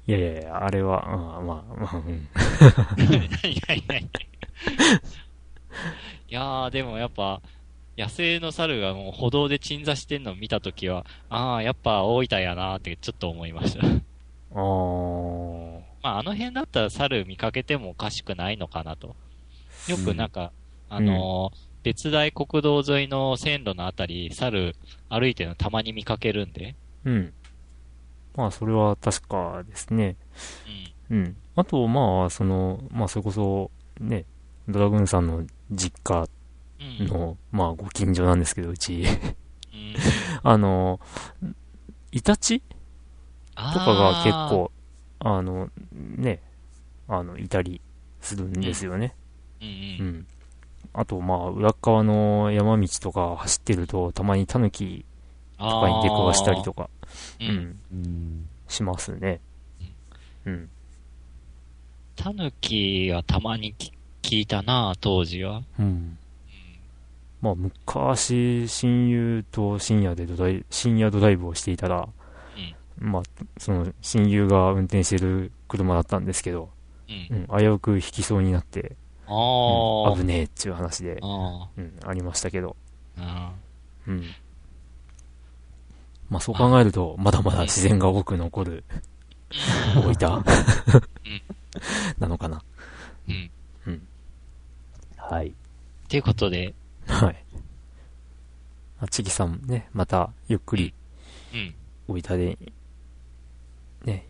[0.05, 2.27] いやいやいや、あれは、あまあ、まあ、うん。
[3.01, 3.29] いやい
[3.69, 4.09] やいやい
[6.27, 7.41] やー、でもやっぱ、
[7.97, 13.87] 野生の猿がもう歩道で鎮座してんのを見たときは、ああ、やっぱ大分やなーってちょっと思いました。
[13.87, 15.79] あー。
[16.03, 19.15] まあ、あの辺だったら猿見かけてもおかしくないのかなと。
[19.87, 20.51] よくなんか、
[20.89, 24.75] あのー別大国道沿いの線路のあたり、猿
[25.07, 26.73] 歩いてるのたまに見かけるんで。
[27.03, 27.33] うん。
[28.35, 30.15] まあ、それは確かですね。
[31.11, 31.17] うん。
[31.17, 31.37] うん。
[31.55, 33.69] あと、まあ、その、まあ、それこそ、
[33.99, 34.25] ね、
[34.67, 36.27] ドラグーンさんの実家
[36.99, 37.07] うん。
[37.07, 39.03] の、まあ、ご近所なんですけど、うち。
[39.71, 39.93] うん、
[40.41, 40.99] あの、
[42.11, 42.61] イタチ
[43.55, 44.71] ととかが結構、
[45.19, 46.41] あの、ね、
[47.07, 47.79] あの、いたり
[48.21, 49.13] するんですよね。
[49.61, 50.07] うんううん。
[50.17, 50.27] ん。
[50.93, 55.05] あと、まあ、裏っ側の山道とか走ってると、たまにタヌキ
[55.57, 56.89] ととかに出くわしたりとか、
[57.39, 57.45] う。
[57.45, 58.49] うんん、うん。
[58.67, 59.39] しますね。
[60.45, 60.69] うん。
[62.15, 63.91] タヌキはたまにき
[64.21, 65.63] 聞いたな当時は。
[65.79, 66.17] うん。
[67.41, 72.07] まあ、昔、親友と深夜でドライ、深夜ドライブをしていたら、
[72.97, 73.23] まあ、
[73.57, 76.69] その、親友が運転してる車だったんですけど、
[77.07, 77.47] うん。
[77.51, 78.95] うん、危うく引きそうになって、
[79.27, 80.11] ああ。
[80.11, 82.75] うん危ねえっていう話で、あうん、ありましたけど、
[83.17, 83.51] あ。
[84.07, 84.23] うん。
[86.29, 88.83] まあ、そう考えると、まだまだ自然が多く残る、
[89.95, 90.43] 大分
[92.19, 92.63] なのかな。
[93.27, 93.51] うん。
[95.17, 95.53] はい。
[96.07, 96.75] ということで、
[97.07, 97.45] はい。
[98.99, 100.93] あ、ちぎさんね、また、ゆっくり、
[101.53, 101.75] うん。
[102.07, 102.57] 大分で、
[104.03, 104.27] ね、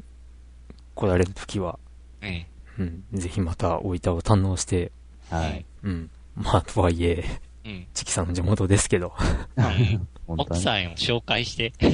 [0.94, 1.78] 来られるときは、
[2.22, 2.55] ええ。
[2.78, 4.92] うん、ぜひまた大分を堪能して、
[5.30, 5.66] はい。
[5.84, 6.10] うん。
[6.36, 7.24] まあ、とはいえ、
[7.66, 7.88] うん。
[7.94, 9.14] チキさんの地元ですけど、
[9.56, 11.72] うん奥さんを紹介して。
[11.80, 11.92] はい。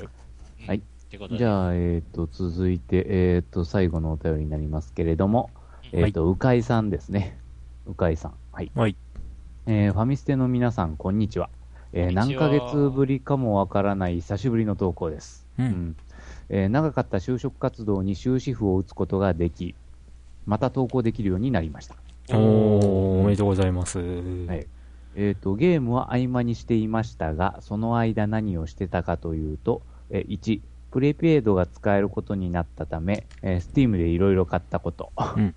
[0.00, 0.08] うん
[0.66, 0.78] はい。
[0.78, 1.38] ってことで。
[1.38, 5.50] じゃあ、えっ、と、続いて、えっ、と、最後のお便りになりますけれども、
[5.92, 7.38] うんえっ、と、うかいさんですね。
[7.86, 8.34] うかいさん。
[8.52, 8.70] はい。
[8.74, 8.96] はい。
[9.66, 11.48] えーファミステの皆さん、こんにちは。
[11.92, 15.46] えー何ヶ月ぶりかもわからない久しぶりの投稿です。
[15.58, 15.96] うん
[16.48, 19.74] えー長かった就職活動に終止符を打つことができ、
[20.46, 21.96] また投稿できるようになりました。
[22.30, 23.98] おー、おめでとうございます。
[23.98, 24.66] はい
[25.18, 29.80] えっ、と、ゲームは合間にしていましたが、その間何をしてたかというと、
[30.10, 35.12] えー1、プレペイドが使えることになったため、えー、Steam でいろいろ買ったこと。
[35.16, 35.54] うん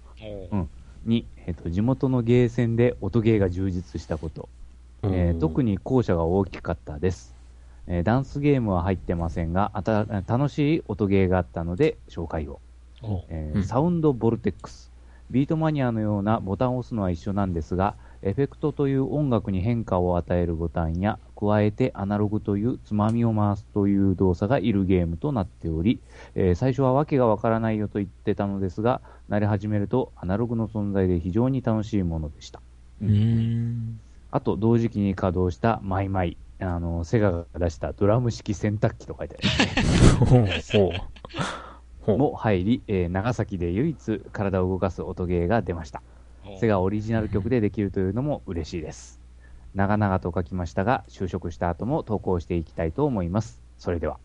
[1.08, 4.50] 2、えーと、地元のゲーセンで音ゲーが充実したこと。
[5.04, 7.39] えー特に、に後者が大きかったです。
[7.90, 12.60] えーダンスゲームは入ってませんが、あた楽しい音ゲーがあったので紹介を。
[13.30, 14.90] えーうんサウンドボルテックス。
[15.32, 26.00] ビートマニアのようなボタンを押すのは一緒なんですが、エフェクトという音楽に変化を与えるボタンや、加えてアナログというつまみを回すという動作がいるゲームとなっており、
[26.36, 32.62] えー最初はわけがわからないよと言ってたのですが、慣れ始めるとアナログの存在で非常に楽しいものでした。
[33.02, 34.00] うーん。
[34.32, 36.38] あと、同時期に稼働したマイマイ。
[36.60, 40.26] あの、セガが出したドラム式洗濯機と書いてある。
[40.26, 41.00] ほう、ほう。
[42.02, 42.18] ほう。
[42.18, 46.02] も入り、えー長崎で唯一体を動かす音ゲーが出ました。
[46.60, 49.20] セガオリジナル曲でできるというのも嬉しいです。
[49.76, 53.62] 長々と書きましたが、就職した後も投稿していきたいと思います。
[53.78, 54.20] それでは、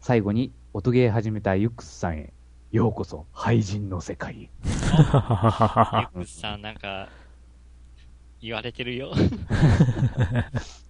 [0.00, 2.32] 最後に音ゲー始めたユックスさんへ、
[2.70, 4.38] ようこそ廃人の世界へ。
[4.42, 7.08] ユックスさんなんか、
[8.40, 9.12] 言われてるよ。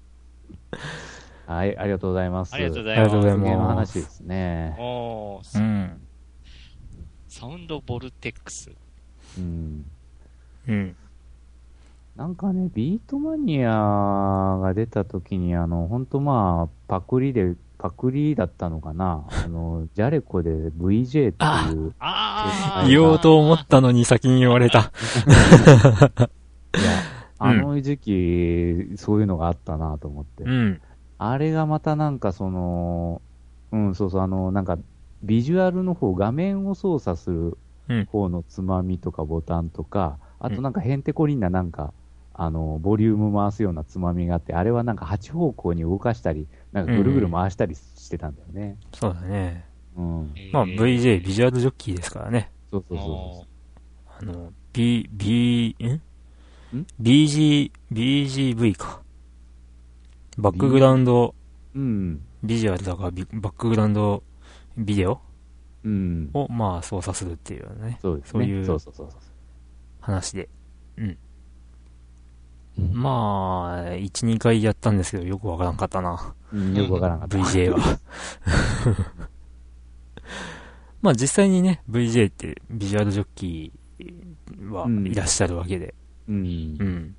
[1.46, 2.54] はい、ありがとうございます。
[2.54, 3.98] ありがとうござありがとうござい音ゲーのます。
[3.98, 4.76] 話ですね。
[4.78, 6.00] おーうん。
[7.28, 8.70] サウンドボルテックス。
[9.38, 9.84] うん。
[10.68, 10.96] うん。
[12.16, 24.92] なんかね、ビートマニアが出た時に、あの、本当まあ、パクリで、パパクリだったのかなあの、 ジャレコで VJ っていう、あー言おうと思ったのに先に言われた。
[27.38, 30.44] あの時期、そういうのがあったなと思って。
[30.44, 30.80] うん。
[31.18, 33.22] あれがまたなんかその、
[33.72, 34.78] うん、そうそう、あの、なんか、
[35.22, 37.58] ビジュアルの方、画面を操作する
[37.88, 41.92] うん方のつまみとかボタンとか、あとなんかヘンテコリンななんか、
[42.34, 48.76] あの、ボリューム回すようなつまみがあって、あれはなんか8方向に動かしたり、なんかぐるぐる回したりしてたんだよね。
[48.92, 49.64] そうだね。
[49.96, 50.34] うん。
[50.52, 52.50] まあ、VJ、ビジュアルジョッキーですからね。
[52.70, 53.46] そうそうそ
[54.18, 56.02] あの、B、B、んん？
[57.00, 59.02] ?BG、BGV か。
[60.38, 61.34] バックグラウンド、
[61.74, 61.78] う。
[61.78, 62.20] うん。
[62.42, 64.22] ビジュアルだからビバックグラウンド
[64.76, 65.20] ビデオ？
[65.84, 66.30] うん。
[66.34, 68.32] を、まあ、操作するっていうね、そうですね。
[68.32, 68.78] そういう。
[70.00, 70.48] 話で。
[70.96, 71.18] うん。
[72.92, 76.34] まあ、1、2回やったんですけど、よくわからんかったな。
[76.52, 77.38] うん、よくわからんかった。
[77.38, 77.78] VJ は。
[81.02, 85.94] まあ実際にね、VJ ってビジュアルジョッキーはうんいらっしゃるわけで、
[86.28, 86.84] うんう。
[86.84, 87.16] ん。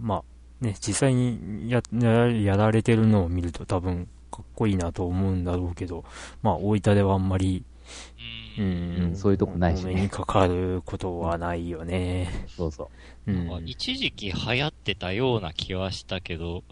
[0.00, 6.04] まあね、実際にやややられてるのを見ると多分かっこいいなと思うんだろうけど、
[6.42, 7.64] まあ大分ではあんまり、
[8.58, 12.46] ううんん、そういうとこないしねお目にかかることはないよね。
[12.48, 12.90] そうそ
[13.26, 13.30] う。
[13.30, 13.46] うん。
[13.46, 16.64] なんか一時期流行ってたような気はしたけど、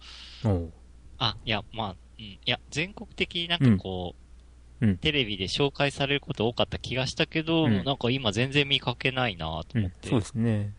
[1.19, 4.27] あ、いや、まあ、うん、いや、全国的になんかこう、うんうん
[4.99, 10.09] テレビで紹介されること多かった気がしたけど、うんなんか今全然見かけないなとうん思っ、て。
[10.11, 10.75] そうですね。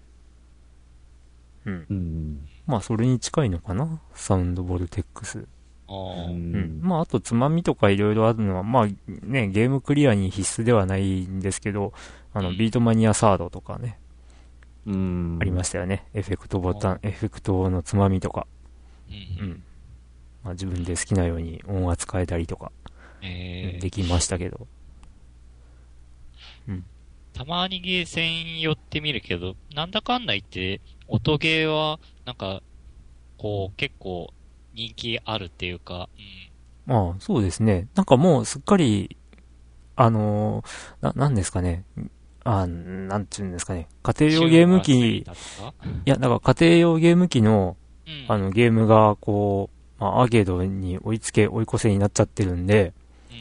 [1.67, 1.85] うん。
[1.89, 2.47] うん。
[2.65, 4.01] まあそれに近いのかな？
[4.15, 5.45] サウンドボルテックス。
[5.89, 6.79] うん。
[6.81, 11.93] まあ、あと、つまみとかいろいろあるのは、まあ、ね、ゲームクリアに必須ではないんですけど、
[12.33, 13.97] あの、ビートマニアサードとかね、
[14.85, 15.37] うん。
[15.39, 16.05] ありましたよね。
[16.13, 18.47] エフェクトボタン、エフェクトのつまみとか。
[19.09, 19.63] ううんん。
[20.43, 22.73] まあ、自分で好きなように音圧変えたりとか、
[23.21, 24.67] えーできましたけど。
[27.31, 32.61] たまにゲーセン寄ってみるけど、なんだかんだ言って、音ゲーは、なんか、
[33.37, 34.33] こう、結構
[34.73, 36.09] 人気あるっていうか、
[36.85, 37.87] まあ、そうですね。
[37.95, 39.17] なんかもう、すっかり、
[39.95, 41.83] あのーな、なんですかね。
[42.43, 43.89] あ、なんていうんですかね。
[44.03, 44.31] 家うん。
[44.31, 45.25] 庭用ゲーム機、い
[46.05, 47.75] や、だから家庭用ゲーム機の、
[48.07, 48.25] うん。
[48.29, 52.93] あの、ゲームが、こう、まあ、アーケードに追いつけ、追い越せになっちゃってるんで、
[53.29, 53.37] うん。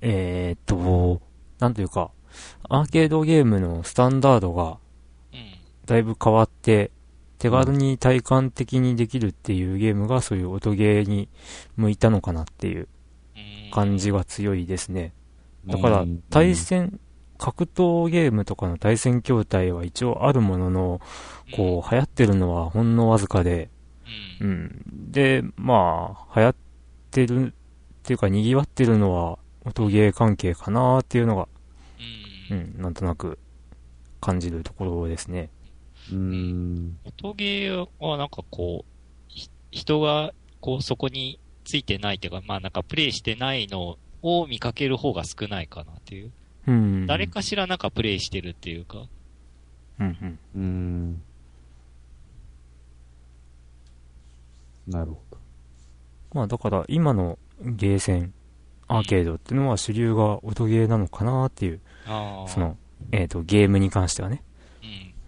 [0.00, 1.20] えーっと、
[1.60, 2.10] なんというか、
[2.68, 4.76] アーケードゲームのスタンダードがうん。
[5.86, 6.90] だいぶ変わって、
[7.38, 11.28] 手軽に体感的にできるっていうゲームがそういう音ゲーに
[11.76, 12.88] 向いたのかなっていう
[13.36, 15.12] うん感じが強いですね。
[15.66, 17.00] だからうん、対戦、
[17.38, 21.00] 格闘ゲームとかの対戦筐体は一応あるものの、
[21.54, 23.70] こう、流行ってるのはほんのわずかで、
[24.40, 24.48] うん。
[24.48, 24.52] う。
[24.52, 25.12] ん。
[25.12, 26.54] で、まあ、流行っ
[27.10, 27.52] てるっ
[28.02, 31.48] ていうか、賑わってるのは音ゲー関係かなっていうのが、
[32.50, 32.54] う。
[32.54, 33.38] うんん、なんとなく
[34.20, 35.50] 感じるところですね。
[36.12, 36.98] うん。
[37.04, 38.90] 音ゲーはなんかこう、
[39.28, 46.32] ひ人がこうそこについてないっていうか、まあなんかプレイしてないのを見かける方が少ないかなっていう。
[46.66, 47.06] うん。
[47.06, 49.06] 誰かしらなんかプレイしてるっていうか。
[50.00, 50.38] うんうん。
[50.56, 51.22] うん。
[54.88, 55.38] なるほど。
[56.32, 58.32] まあだから今のゲーセン、
[58.88, 62.48] アーケードっていうのは主流が音ゲーなのかなっていう、ああ。
[62.48, 62.76] その、
[63.12, 64.42] えっ、と、ゲームに関してはね。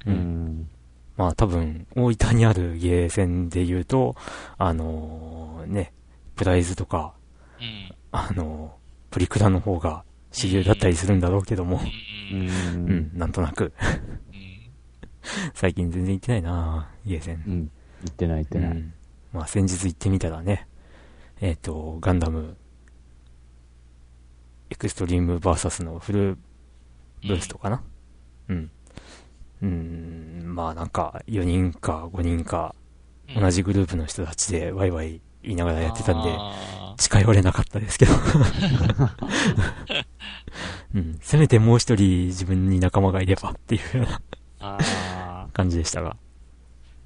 [0.06, 0.68] うん。
[1.16, 4.16] まあ多分、大分にあるゲーセンで言うと、
[4.58, 5.92] あのーね、
[6.34, 7.14] プライズとか、
[7.60, 7.94] うん。
[8.12, 11.80] あのープリクラの方が主流だったりするんだろうけども、
[12.32, 12.36] う。
[12.36, 13.72] うんうんん、なんとなく、うん。
[15.54, 17.42] 最近全然行ってないなゲーセン。
[17.46, 17.70] うん。
[18.04, 18.70] 言ってない言ってない。
[18.72, 18.92] うん。
[19.32, 20.68] まあ先日行ってみたらね、
[21.40, 22.56] えっ、と、ガンダム、
[24.68, 26.38] エクストリームバーサスのフル
[27.26, 27.82] ブーストかな。
[28.48, 28.70] うん。
[29.62, 32.86] うん、まあなんか、4人か5人か、うん
[33.34, 38.12] 同じグループの人たちでワイワイ言いながらやってたんで、あ近寄れなかったですけど。
[40.94, 41.18] うん。
[41.20, 44.06] せめてもう一人自分に仲間がいればっていうよ
[44.60, 46.16] うな感じでしたが。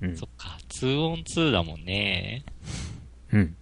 [0.00, 0.16] うんー。
[0.16, 0.58] そっか。
[0.68, 2.44] 2オン2だもんね。
[3.32, 3.56] うん。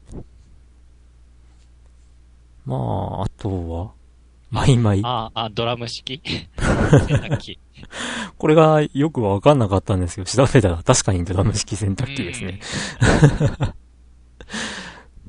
[2.66, 3.92] まあ、あとは、
[4.50, 5.00] マイマイ。
[5.02, 6.22] ああ、あ、ドラム式？
[6.56, 7.58] 洗濯機。
[8.38, 12.60] これがよくわかんなかったんですけど、調べたら確かにドラム式洗濯機ですね。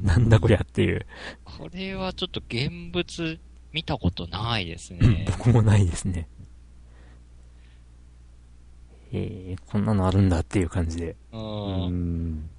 [0.02, 1.06] なんだこりゃっていう。
[1.44, 3.40] これはちょっと現物
[3.74, 5.26] 見たことないですうんね。
[5.38, 6.28] 僕もないですね。
[9.12, 11.16] えー、こんなのあるんだっていう感じで。
[11.34, 11.38] う。
[11.38, 11.40] う
[11.90, 12.50] んん。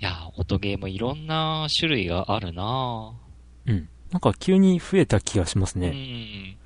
[0.00, 3.12] いや、音ゲーもいろんな種類があるな
[3.66, 3.88] うん。
[4.12, 5.80] なんか急に増えた気がしますぁ。
[5.80, 5.88] ね。
[5.88, 6.59] うん。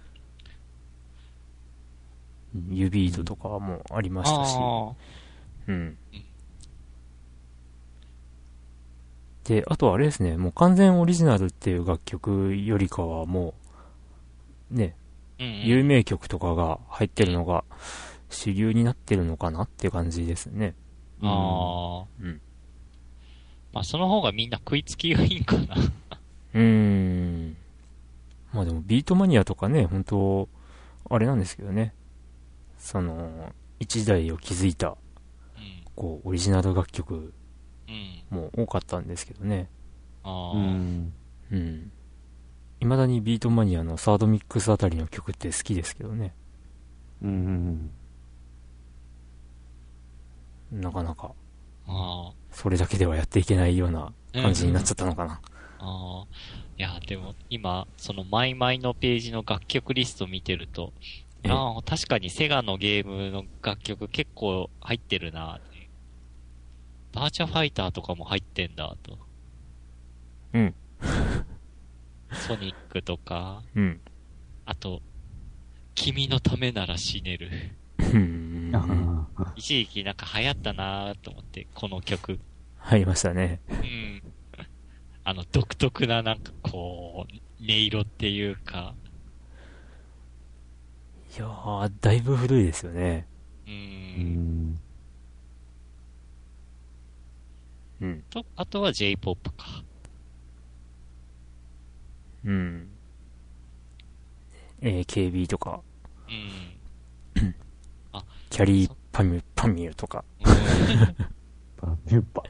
[2.71, 4.57] 指糸とかもありましたし。
[4.59, 4.93] あ
[5.69, 5.97] うん。
[9.45, 13.55] で、あとあれですね、もう完全オリジナルっていう楽曲よりかはも
[14.71, 14.97] う、ね。
[15.39, 17.65] 有名曲とかが入ってるのが
[18.31, 20.75] 主流になってるのかなって感じですね。
[21.23, 22.07] ああ。
[22.21, 22.41] うん。
[23.73, 25.75] まあ、その方がみんな食いつきがいいんかな。
[26.55, 27.57] うーん。
[28.53, 30.49] まあでもビートマニアとかね、本当
[31.11, 31.93] あれなんですけどね。
[32.85, 34.97] その、一代を築いた、うん。
[35.97, 37.33] こう、オリジナル楽曲
[37.89, 38.37] うん。
[38.37, 39.71] も多かったんですけどね。
[40.23, 40.53] ああ。
[40.53, 41.13] うん。
[41.51, 41.93] うん。
[42.81, 46.35] 未だにビートマニアのサードミックスあたりの曲って好きですけどね。
[47.23, 47.91] うん。
[50.71, 51.33] なかなか、
[51.87, 55.41] あそれだけではやっていけないような感じになっちゃったのかな。
[55.79, 55.87] あ。
[55.87, 56.27] ああ。
[56.77, 65.61] いや、でも、今、その、マイマイのページの楽曲リスト見てると、ええああ、確かにセガのゲームの楽曲結構入ってるな
[67.13, 69.19] バーチャファイターとかも入ってんだと。
[70.53, 70.75] うん。
[72.33, 74.01] ソニックとか、うん。
[74.67, 75.01] あと、
[75.95, 77.51] 君のためなら死ねる。
[77.99, 78.71] うん。
[78.75, 82.41] あ一時期なんか流行ったなーと思って、この曲。
[82.79, 83.61] 入りましたね。
[83.69, 84.23] うん。
[85.23, 88.95] あの、独特ななんかこう、音色っていうか、
[91.37, 93.27] いやー、だいぶ古いですよね。
[93.67, 93.71] う。
[93.71, 93.77] うん
[94.71, 94.81] ん。
[98.01, 98.23] うん。
[98.31, 99.85] と、あとは J-POP か。
[102.45, 102.89] うん。
[104.83, 105.81] AKB とか、
[106.29, 107.55] うん。
[108.51, 110.25] キャリーパミュ、パミュとか。
[111.77, 112.43] パピュッパ。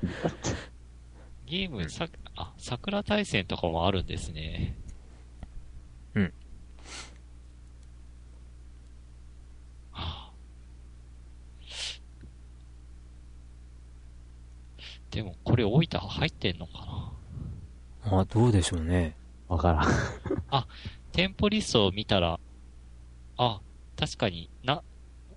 [1.47, 4.76] ゲーム、さ、あ、桜大戦とかもあるんですね。
[6.14, 6.32] うん。
[9.93, 10.32] はあ
[15.15, 17.12] でも、これ大分入ってんのか
[18.05, 18.19] な？
[18.19, 19.15] あ、どうでしょうね。
[19.47, 20.67] わからん。
[21.12, 22.41] 店舗リストを見たら、
[23.37, 23.61] あ、
[23.97, 24.83] 確かにな、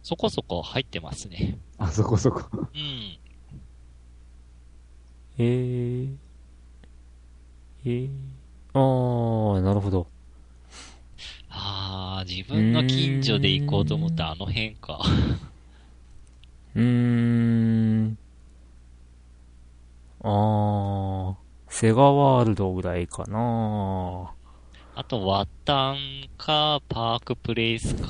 [0.02, 1.60] そこそこ入ってますね。
[1.78, 2.42] あそこそこ。
[2.52, 3.20] うん。
[5.38, 6.16] えー。
[7.86, 8.10] えー。
[8.74, 10.08] あー、なるほど。
[11.50, 15.00] あー、自分の近所で行こうと思ったあの辺か。
[16.76, 18.18] うーん。
[20.30, 24.34] あー、セガワールドぐらいかな
[24.96, 25.98] あと、ワッタン
[26.38, 28.10] か、パークプレイスか。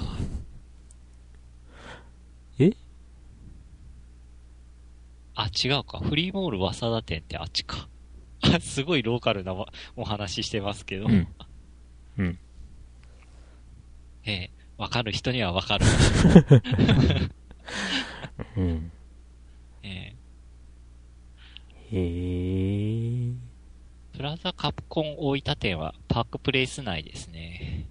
[2.59, 2.72] え？
[5.36, 5.99] あ、違うか。
[5.99, 7.88] フリーモール早稲田店ってあっちか。
[8.41, 11.05] あ すごいローカルなわお話ししてますけど。
[11.05, 11.28] うん
[12.18, 12.39] うん。
[14.26, 15.86] ええ、わかる人にはわかる。
[18.57, 18.91] うん。
[19.84, 20.15] ええ、
[21.91, 23.33] へー。
[24.13, 27.85] プラザカプコン大分店はパークプレイス内ですね。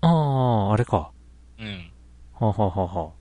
[0.00, 1.10] あー、あれか。
[1.58, 1.90] うん。
[2.34, 3.12] はははは。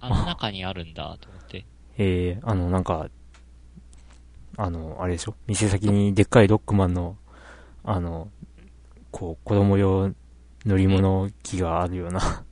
[0.00, 1.64] あの中にあるんだと思って。
[1.96, 3.08] えー、あの、なんか、
[4.56, 5.34] あの、あれでしょ？
[5.46, 7.16] 店先にでっかいロックマンの、
[7.84, 8.30] あの、
[9.10, 10.12] こう、子供用
[10.64, 12.44] 乗り物機があるような。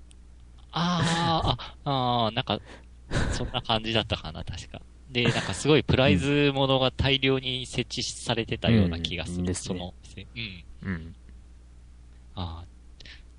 [0.70, 2.60] あー、あ、あー、なんか、
[3.32, 4.80] そんな感じだったかな、確か。
[5.10, 9.46] で、なんかすごいプライズものが大量に設置されてたような気がする。
[9.46, 10.26] うんその店、
[10.82, 10.88] うん。
[10.88, 11.16] うん。
[12.34, 12.66] ああ。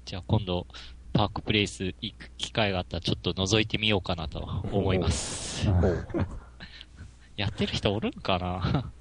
[0.05, 0.65] じゃあ今度、
[1.11, 4.39] パークプレイス行く機会があったらちょっと覗いてみようかなと
[4.71, 5.67] 思います。
[7.35, 8.91] やってる人おるんかな？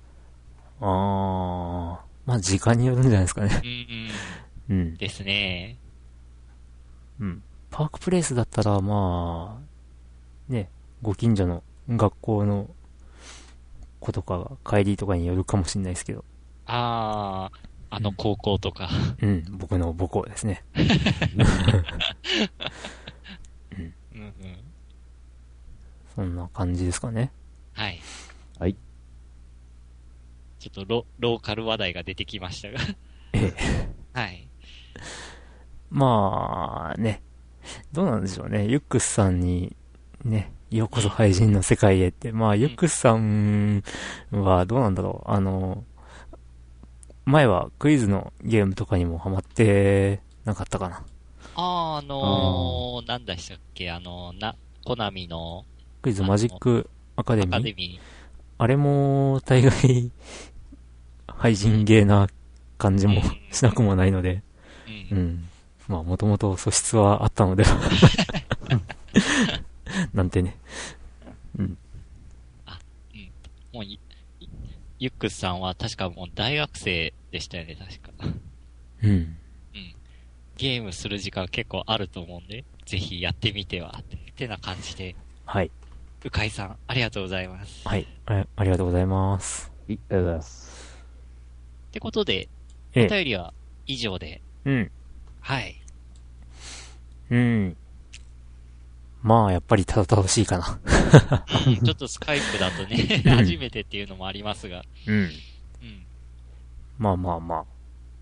[0.80, 0.86] あー、
[2.26, 3.60] まあ時間によるんじゃないですかね。
[4.68, 4.78] うんうん。
[4.78, 4.96] うん。
[4.96, 5.78] ですね。
[7.20, 7.42] うん。
[7.70, 9.65] パークプレイスだったら、まあ、
[10.48, 10.70] ね、
[11.02, 12.68] ご近所の学校の
[14.00, 16.24] 子とかが帰りとかによるかもしれないですけど。
[16.66, 17.50] あ
[17.90, 18.88] あ、あの高校とか。
[19.20, 20.64] うん、僕の母校ですね。
[20.74, 20.80] う
[23.78, 24.32] んうん。
[26.14, 27.30] そんな感じですかね。
[27.72, 28.00] はい。
[28.58, 28.76] はい。
[30.58, 32.78] ちょっとロローカル話題が出てきましたが。
[33.34, 33.88] ええ。
[34.12, 34.48] はい。
[35.90, 37.22] まあ、ね。
[37.92, 38.66] どうなんでしょうね。
[38.66, 39.76] ユックスさんに、
[40.26, 42.32] ね、ようこそ廃人の世界へって。
[42.32, 43.82] まあ、ユックスさん
[44.32, 45.30] はどうなんだろう。
[45.30, 45.84] あの、
[47.24, 51.04] 前はクイズのゲームとかにもハマってなかったかな。
[51.54, 55.64] あー、あのー、なんだしたっけ、あのー、な、コナミの
[56.02, 57.52] クイズマジックアカデアミー？
[57.52, 58.00] カデミ
[58.58, 60.10] あれも大概、
[61.28, 62.28] 廃人ゲーな
[62.78, 63.22] 感じも
[63.52, 64.42] しなくもないので、
[65.10, 65.14] う。
[65.14, 65.48] うんん。
[65.88, 67.76] まあ、もともと素質はあったのでは。
[70.14, 70.56] なんてね。
[71.58, 71.78] うん。
[73.72, 73.98] もうゆ、
[74.98, 78.10] ゆっくさんは確かもう大学生でしたよね、確か。
[79.02, 79.36] うん。
[80.56, 85.14] ゲームする時間結構あると思うんで、ぜひやってみては、っててな感じで、
[85.44, 85.70] はい。
[86.24, 87.86] うかいさん、ありがとうございます。
[87.86, 88.06] はい。
[88.24, 89.70] あありがとうございます。
[89.86, 90.96] はい、ありがとうございます。
[91.88, 92.48] ってことで、
[92.96, 93.08] おええ。
[93.08, 93.52] 便りは
[93.86, 94.90] 以上で、うん。
[95.40, 95.76] はい。
[97.30, 97.76] うん。
[99.26, 100.78] まあ、やっぱりただ楽しいかな。
[101.66, 105.14] うんちょっとスカイプだとね、うん初めてっていうのもありますが、うん。
[105.14, 105.30] うん。
[106.96, 107.64] まあまあまあ。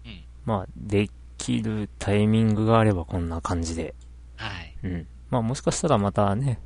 [0.06, 3.94] うんまあ、できるタイミングがあればこんな感じで。
[4.36, 4.74] はい。
[4.82, 5.06] うん。
[5.28, 6.59] まあもしかしたらまたね、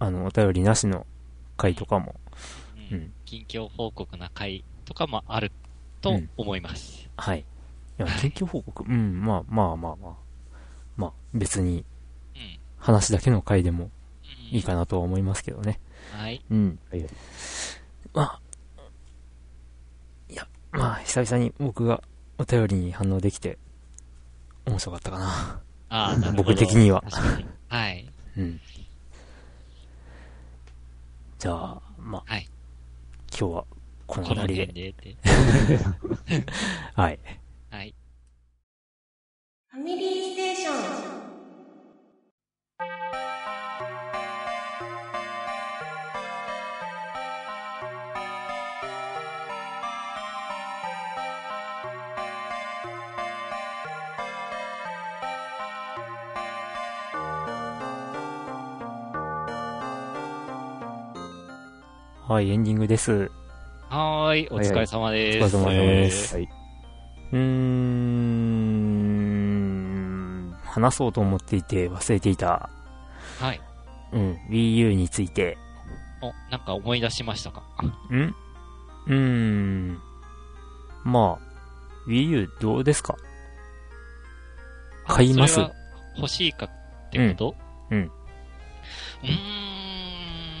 [0.00, 1.06] あの、お便りなしの
[1.56, 2.16] 回とかも、
[2.90, 3.12] ううんん。
[3.24, 5.52] 近況報告な回とかもある
[6.00, 7.08] と思います。
[7.16, 7.40] はい。
[7.40, 7.44] い
[7.98, 10.12] や、近況報告、うん、まあまあまあまあ。
[10.96, 11.84] まあ、別にうん。
[12.78, 15.80] 話だけの回でもうんいいかなとは思いますけどね。
[16.12, 16.42] はい。
[16.50, 16.78] うん。
[16.90, 17.10] はいはい。
[18.14, 18.40] まあ、
[20.30, 22.02] いや、まあ、久々に僕が
[22.38, 23.58] お便りに反応できて、
[24.66, 25.60] 面白かったかな。
[25.90, 26.42] ああ、なるほど。
[26.44, 27.04] 僕的には。
[27.68, 28.10] はい。
[28.36, 28.60] うん。
[31.38, 32.48] じゃあ、まあ、はい
[33.38, 33.64] 今日は
[34.06, 34.92] この辺りで。
[34.92, 35.16] 辺
[36.26, 36.44] で。
[36.96, 37.18] はい。
[37.70, 37.94] はい。
[39.68, 41.27] ファミリーステーション。
[62.28, 63.30] はい、エンディングです。
[63.88, 64.48] はーい。
[64.50, 65.56] お疲れ様です。
[65.56, 66.48] お疲れ様ですはい。
[67.32, 67.40] うーん、
[70.62, 72.68] 話そうと思っていて忘れていた、
[73.40, 73.60] はい。
[74.12, 75.56] うん、Wii U について、
[76.20, 77.62] お、なんか思い出しましたか？
[78.12, 78.34] ん？
[79.06, 79.98] うーん、
[81.04, 83.16] まあ、Wii U どうですか？
[85.06, 85.54] あ買います？
[85.54, 85.72] それは
[86.18, 86.70] 欲しいかっ
[87.10, 87.54] てこと？
[87.90, 89.28] うんうんうー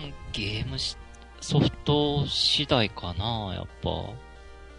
[0.08, 0.96] ん、ゲームし、
[1.40, 3.90] ソフト次第かな、やっぱ。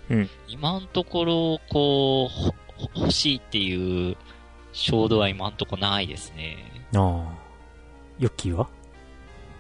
[0.09, 0.29] うん。
[0.47, 2.53] 今のところ、こう、ほ
[2.95, 4.17] 欲しいっていう
[4.71, 6.57] 衝動は今のところないですね。
[6.95, 7.33] ああ、
[8.19, 8.69] ヨッキーは？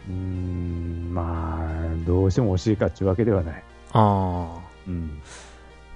[0.07, 3.63] うーん、まあ、どうしても欲しいかっていうわけではない。
[3.91, 5.21] ああ、うん。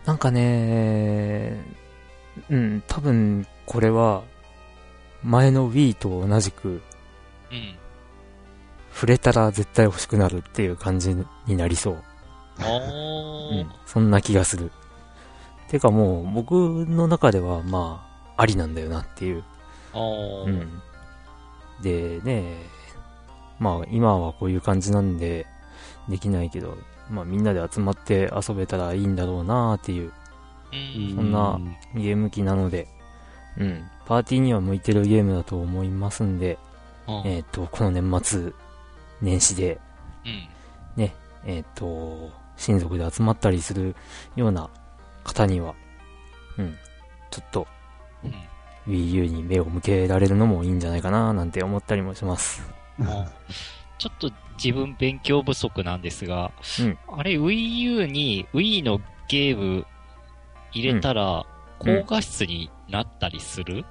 [0.06, 1.58] なんかね、
[2.50, 4.24] うん、多分これは、
[5.24, 6.82] 前の Wii と同じく、
[7.52, 7.76] うん。
[8.94, 11.16] 触れたら絶対欲しくなるっていう感じ
[11.48, 12.04] になりそう。
[12.60, 14.72] うん、そんな気がする。
[15.68, 16.54] てかもう、僕
[16.86, 18.06] の中では、ま
[18.38, 19.44] あ、ありなんだよなっていう。
[19.96, 20.82] うん。
[21.82, 22.58] でね、
[23.60, 25.48] まあ、今はこういう感じなんで、
[26.08, 26.78] できないけど、
[27.10, 30.12] まあ、みんなで集まって遊べたらいいんだろうなっていう
[30.74, 31.16] うん。
[31.16, 31.60] そんな
[31.96, 32.88] ゲーム機なので、
[33.58, 33.84] うん。
[34.06, 36.58] パーティーには向いてるゲームだと思いますんで、
[37.08, 38.54] うんえっ、と、この年末、
[39.24, 39.80] 年始で、
[40.26, 40.50] うん。
[41.46, 43.96] えっ、と、親族で集まったりする
[44.36, 44.70] ような
[45.24, 45.76] 方には、
[46.58, 46.78] うん。
[47.32, 47.68] ちょっと、
[48.24, 48.34] うん。
[48.88, 52.62] Wii U に目を向けられるのもいいんじゃないかななんて思ったりもします。
[53.00, 53.32] あ
[53.98, 54.30] ちょっと
[54.62, 56.52] 自分勉強不足なんですが、
[56.82, 59.86] うんあれ Wii U に Wii のゲーム
[60.74, 61.46] 入れたら
[61.80, 63.86] うん高画質になったりする、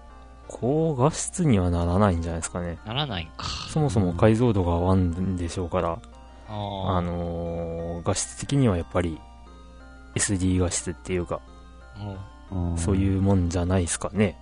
[0.53, 2.79] 高画質にはならないんじゃないですかね。
[2.85, 3.45] ならないんか。
[3.71, 5.99] そもそも解像度が合わんでしょうから、
[6.49, 6.89] あー。
[6.89, 9.19] あのー画質的にはやっぱり
[10.17, 11.41] SD 画質っていうか、
[12.51, 12.59] う。
[12.75, 12.79] ん。
[12.79, 14.37] そういうもんじゃないですかね。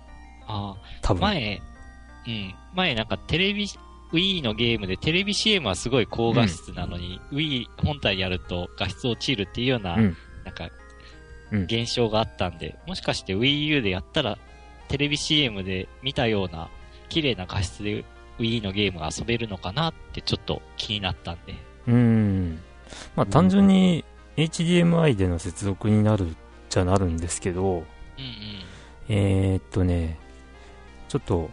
[0.47, 1.21] あ多分。
[1.21, 1.61] ー前、
[2.27, 3.67] うん、前なんかテレビ、
[4.11, 10.17] Wii のゲームでテレビ CM はすごい高画質なのに、Wii 本体やると画質落ちるっていうような、うん。
[10.43, 10.69] なんか
[11.51, 14.37] うん、現象があったんで、もしかして Wii U でやったら、
[14.91, 16.69] テレビ CM で見たような、
[17.07, 18.03] 綺麗な画質で
[18.39, 21.53] Wii のゲームが遊べるのかなってちょっと気になったんで。
[21.87, 22.59] うーん。
[23.15, 24.03] まあ単純に
[24.35, 26.33] HDMI での接続になるっ
[26.67, 27.85] ちゃなるんですけど、うんうん。
[29.07, 30.19] えー、っとね、
[31.07, 31.49] ちょっと、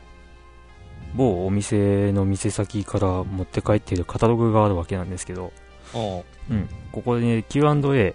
[1.14, 5.52] 某お店の店先から持って帰っているカタログがあるわけなんですけど、
[5.94, 6.68] おううん。
[6.90, 8.14] ここで、ね、Q&A、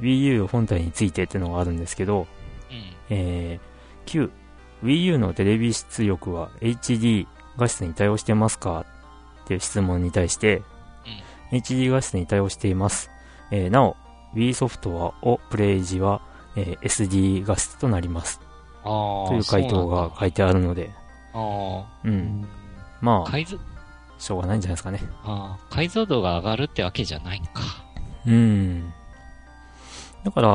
[0.00, 2.26] Wii U 本体についてっていうのがあるんですけど、
[2.70, 2.82] うん。
[3.08, 4.30] えー、Q、
[4.84, 7.26] Wii U のテレビ出力は HD
[7.56, 8.84] 画質に対応してますか？
[9.44, 10.62] っていう質問に対して、
[11.52, 13.10] HD 画質に対応しています。
[13.50, 13.96] えーなお、
[14.34, 16.20] Wii ソフトはをプレイ時は、
[16.56, 18.40] えー SD 画質となります。
[18.84, 20.90] という回答が書いてあるので、
[21.34, 22.46] あうん。
[23.00, 23.22] まあ。
[23.22, 23.58] あ、解像、
[24.18, 25.00] しょうがないんじゃないですかね。
[25.24, 27.62] ああ、解像度が上がるってわけじゃないんか。
[28.26, 28.92] うん。
[30.24, 30.48] だから、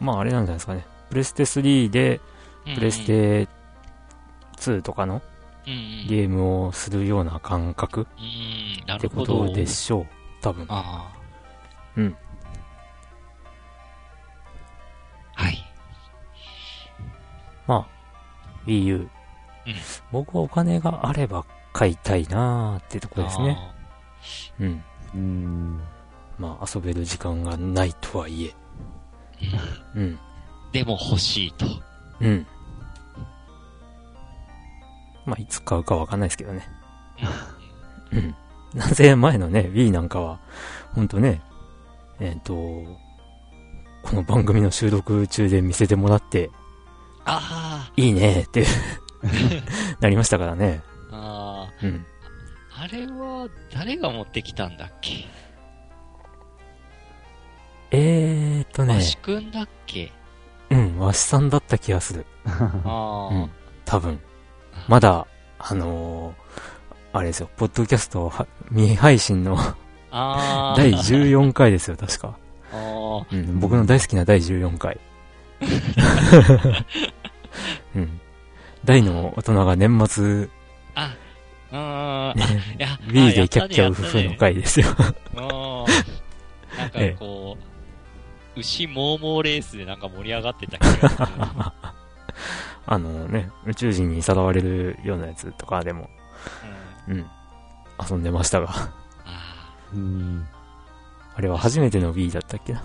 [0.00, 0.84] まああれなんじゃないですかね。
[1.08, 2.29] プレステ3で、うん
[2.74, 3.48] プレス、テ
[4.56, 5.22] 2とかの。
[5.66, 8.06] ゲームをするような感覚
[8.96, 9.24] ってこ。
[9.24, 10.06] とでしょう。
[10.40, 10.66] 多分。
[11.96, 12.16] うん。
[15.34, 15.58] はい。
[17.66, 17.86] まあ、
[18.66, 18.96] Wii U。
[18.96, 19.08] うん
[20.10, 23.56] 僕はお金があれば買いたいなーってとこですね。
[23.58, 23.74] あ
[24.60, 24.84] うん。
[25.14, 25.80] うん。
[26.38, 28.54] まあ遊べる時間がないとはいえ。
[29.40, 29.96] ー。
[29.96, 30.18] うんうん。
[30.72, 31.66] でも欲しいと。
[32.20, 32.46] うん。
[35.30, 36.68] まあいつ買うかわかんないですけどね。
[38.12, 38.34] うん。
[38.74, 40.40] なぜ前のね、Wii なんかは、
[40.94, 41.40] ほんとね、
[42.18, 42.54] えっ、と、
[44.02, 46.50] この番組の収録中で見せてもらって、
[47.24, 48.64] あいいねって
[50.00, 50.82] なりましたからね。
[51.12, 51.68] あ。
[51.68, 52.06] あうん。
[52.76, 52.82] あ。
[52.82, 55.26] あれは、誰が持ってきたんだっけ？
[57.92, 60.12] えーっとねわ、しくんだっけ？
[60.70, 62.26] うん、わしさんだった気がする。
[62.84, 63.50] あうん。
[63.84, 64.20] 多分。
[64.90, 65.28] まだ、
[65.60, 69.56] あのーあれですよ、ポッドキャストは未配信の。
[70.10, 72.36] 第14回ですよ、確か。
[73.30, 74.98] うん、僕の大好きな第14回。
[77.94, 78.20] うん。
[78.84, 80.48] 大の大人が年末、
[80.96, 81.14] あ、
[81.70, 82.30] うーん。
[82.30, 82.44] あ、ね、
[82.76, 84.86] いや、Wii でキャッキャウフフの回ですよ。
[85.34, 85.42] な
[86.86, 87.56] んかええこ
[88.56, 91.22] う、牛モーモーレースでなんか盛り上がってた気がする。
[92.90, 96.10] あのね、宇宙人にさらわれるようなやつとかでも、
[97.08, 97.26] うん、うん、
[98.10, 98.68] 遊んでましたが、
[99.24, 100.44] あうん。
[101.36, 102.82] あれは初めての Wii だったっけな。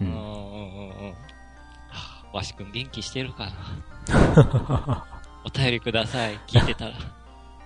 [0.00, 0.10] うんん。
[0.10, 0.24] うんうんう
[1.06, 1.10] ん。
[1.10, 1.14] は
[1.90, 3.50] あわしくん元気してるか
[4.06, 5.04] な
[5.44, 6.38] お便りください。
[6.46, 6.92] 聞いてたら。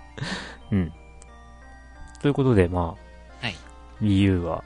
[0.72, 0.92] うん。
[2.22, 2.96] ということで、まあ、は
[3.50, 3.56] い。
[4.00, 4.64] Wii U は、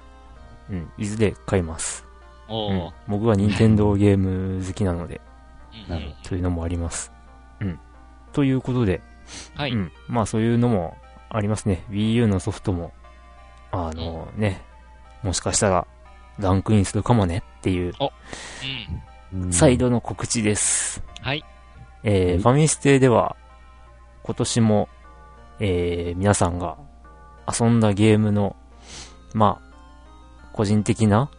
[0.71, 2.07] うん、いずれ買います。
[2.49, 2.95] うんおー。。
[3.09, 5.21] 僕は任天堂ゲーム好きなので、
[5.89, 7.16] うんなるほというのもあります。
[8.37, 8.45] うん。
[8.45, 9.01] ということで、
[9.55, 9.73] はい。
[9.73, 9.93] うん。
[10.09, 10.97] まあそういうのも
[11.31, 11.85] ありますね。
[11.91, 12.93] Wii U のソフトも、
[13.73, 14.63] あのね、
[15.23, 15.87] もしかしたら
[16.39, 17.95] ランクインするかもねっていう、
[19.33, 19.45] うん。
[19.45, 19.79] うん再。
[19.79, 21.03] 度の告知です。
[21.21, 21.45] はい。
[22.05, 23.37] えーはいファミステでは、
[24.23, 24.89] 今年も、
[25.61, 26.77] えー皆さんが
[27.47, 28.57] 遊んだゲームの、
[29.35, 31.31] まあ、個人的な、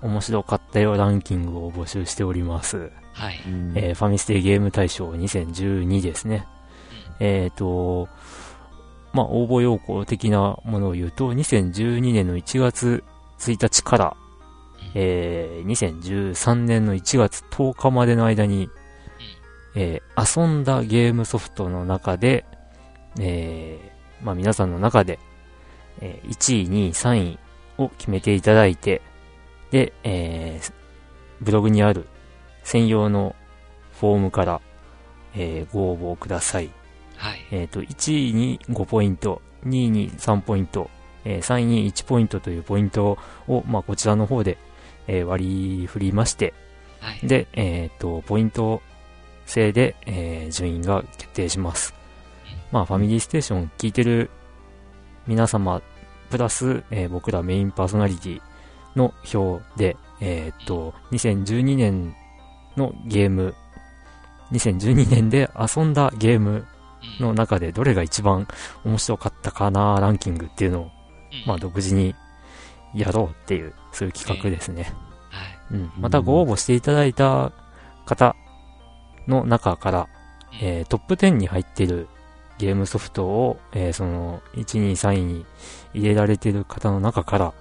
[0.00, 2.90] 面白かったよランキングを募集しております。
[3.18, 3.42] はい。
[3.46, 6.46] うんえーファミステゲーム大賞2012ですね。
[7.20, 8.08] えっ、と、
[9.12, 13.02] まあ、応募要項的なものを言うと、2012年の1月
[13.40, 14.16] 1日から、
[14.94, 18.70] えー2013年の1月10日までの間に、
[19.74, 22.44] えー遊んだゲームソフトの中で、
[23.18, 25.18] えーまあ、皆さんの中で、
[26.00, 27.38] えー1位、2位、3位
[27.78, 29.02] を決めていただいて、
[29.72, 30.72] で、えー
[31.40, 32.06] ブログにある
[32.68, 33.34] 専用の
[33.98, 34.60] フォームから、
[35.34, 36.68] えーご応募ください。
[37.16, 37.46] はい。
[37.50, 40.90] えっ、と、1位に5ポイント、2位に3ポイント、
[41.24, 43.16] えー3位に1ポイントというポイント
[43.46, 44.58] を、まあ、こちらの方で、
[45.06, 46.52] えー割り振りまして、
[47.00, 47.26] はい。
[47.26, 48.82] で、えっ、と、ポイント
[49.46, 51.94] 制で、えー順位が決定します。
[52.70, 54.28] まあ、ファミリーステーション聞いてる
[55.26, 55.80] 皆様、
[56.28, 58.42] プラス、えー僕らメインパーソナリティ
[58.94, 62.14] の表で、えっ、と、2012年
[62.78, 63.54] のゲーム、
[64.52, 66.50] 2012年で遊んだゲーム
[67.20, 68.48] うんの中でどれが一番
[68.84, 70.90] 面白かったかなランキングっていうのを、うん
[71.46, 72.14] まあ、独自に
[72.94, 74.92] やろうっていう、そういう企画ですね。
[75.30, 75.74] はい。
[75.74, 75.92] うん。
[75.98, 77.52] またご応募していただいた
[78.06, 78.34] 方
[79.26, 80.08] の中から、
[80.60, 82.08] えートップ10に入っている
[82.58, 85.46] ゲームソフトを、えーその、1、2、3位に
[85.94, 87.52] 入れられている方の中から、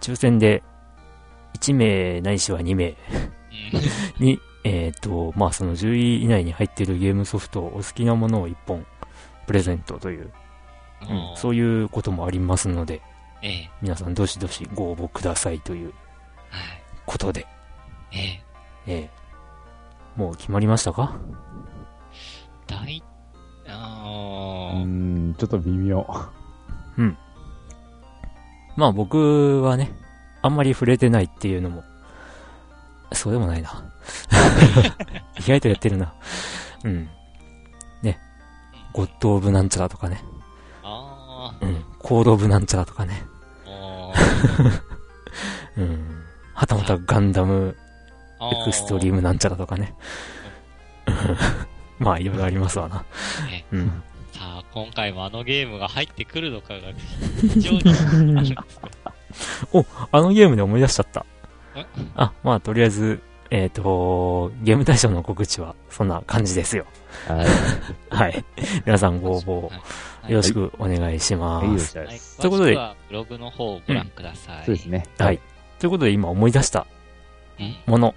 [0.00, 0.62] 抽選で
[1.60, 2.96] 1名ないしは2名うん。
[4.18, 8.86] に、えっ、と、まあその10位以内に入っているゲームソフト、お好きなものを1本
[9.46, 10.30] プレゼントという、
[11.02, 11.30] うん。
[11.30, 13.00] うん、そういうこともありますので、
[13.42, 13.70] ええ。
[13.80, 16.82] 皆さんどしどしご応募くださいというはい。
[17.06, 17.46] ことで、
[18.12, 18.42] ええ。
[18.86, 19.10] ええ
[20.16, 21.18] もう決まりましたか？
[22.66, 23.02] 大、う
[23.68, 26.06] あーん、ちょっと微妙。
[28.76, 29.92] まあ僕はね、
[30.42, 31.84] あんまり触れてないっていうのも、
[33.12, 33.92] そうでもないな。
[35.38, 36.12] 意外とやってるな。
[36.84, 37.08] うん。
[38.02, 38.18] ね。
[38.92, 40.22] ゴッド・オブ・なんちゃらとかね。
[40.82, 41.84] あうん。
[41.98, 43.24] コードオブなんちゃらとかね。
[43.66, 44.82] おー
[45.78, 46.24] うん。
[46.54, 47.76] はたまたガンダム
[48.40, 49.94] エクストリームなんちゃらとかね。
[51.98, 53.04] まあ、いろいろありますわな。
[53.46, 54.02] ねうん。
[54.32, 56.80] さあ、今回もあのゲームが入ってくるのかが
[57.40, 58.64] 非常にあるんですよ
[60.12, 61.39] あのゲームで思い出しちゃったえ。
[62.14, 63.20] あ、まあ、とりあえず、
[63.50, 66.86] えっ、と、ゲーム大賞の告知はそんな感じですよ。
[67.26, 67.46] はい。
[68.14, 68.44] はい。
[68.86, 69.62] 皆さんご応募
[70.22, 70.32] はい。
[70.32, 71.98] よろしくお願いします。
[71.98, 72.08] はい。
[72.40, 72.78] ということで
[73.08, 74.66] ブログの方をご覧ください。
[74.66, 75.04] そうですね。
[75.18, 75.40] はい。。
[75.80, 76.86] ということで今思い出した
[77.58, 78.06] うんもの。
[78.08, 78.16] はい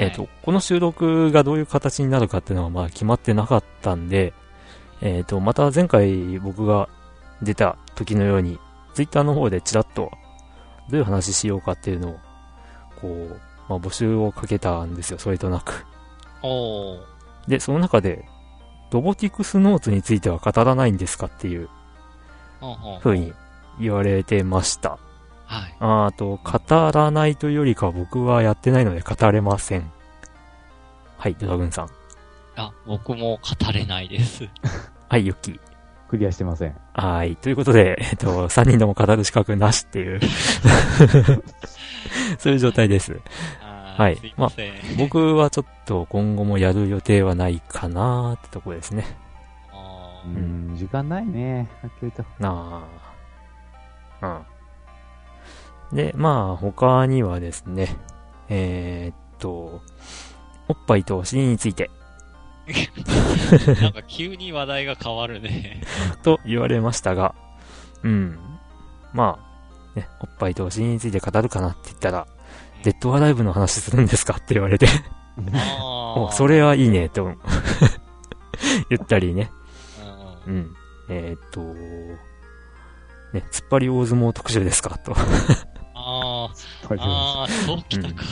[0.00, 4.32] えっ、と、この収録がどういう形になるかっていうのはまだ決まってなかったんで、
[5.00, 6.88] えっ、と、また前回僕が
[7.42, 8.60] 出た時のように、
[8.94, 10.12] ツイッターの方でちらっと
[10.88, 12.16] どういう話しようかっていうのを、
[13.00, 15.86] こう、まあ、募集をかけたんですよ、それとなく。
[17.46, 18.24] で、その中で、
[18.90, 21.68] ロボティクスノーツについては語らないんですかっていう
[22.60, 23.34] ほんほん風に
[23.78, 24.98] 言われてました。
[25.44, 25.76] はい。
[25.80, 29.90] ああと、語らないというよりかは僕はやってないので語れません。
[31.16, 31.88] はい、ドラグーンさん。
[32.56, 34.48] あ、僕も語れないです。
[35.08, 35.60] はい、ユッキー。
[36.08, 36.76] クリアしてません。
[36.94, 37.36] はい。
[37.36, 40.20] ということで、えっと、3人とも語る資格なしっていう、
[42.38, 43.20] そういう状態です。
[43.60, 44.72] はいすいません。
[44.96, 49.04] 僕はちょっと今後もやる予定はないかなーってとこですね。
[50.24, 51.68] うん、時間ないね。
[51.82, 52.24] はっきりと。
[52.38, 52.86] な
[54.20, 54.44] あ。
[55.92, 55.96] うん。
[55.96, 57.96] で、まあ、他にはですね、
[58.48, 59.80] えー、っと、
[60.68, 61.90] おっぱいとお尻について、
[63.80, 65.82] なんか急に話題が変わるね。
[66.22, 67.34] と言われましたが、
[68.02, 68.38] うん。
[69.14, 69.47] まあ、
[69.94, 72.26] ね、おっぱいとお尻について語るかなって言ったら、
[72.84, 74.86] デッドアライブの話するんですかって言われて、
[75.54, 77.32] あ お、それはいいね、と
[78.90, 79.50] 言ったりね。
[80.46, 80.60] うんうん。
[80.60, 80.76] うん。
[81.10, 81.60] えーっと、
[83.32, 85.12] ね、突っ張り大相撲特集ですかと、
[85.94, 86.50] あ
[86.82, 88.24] とりーあー、そうきたか。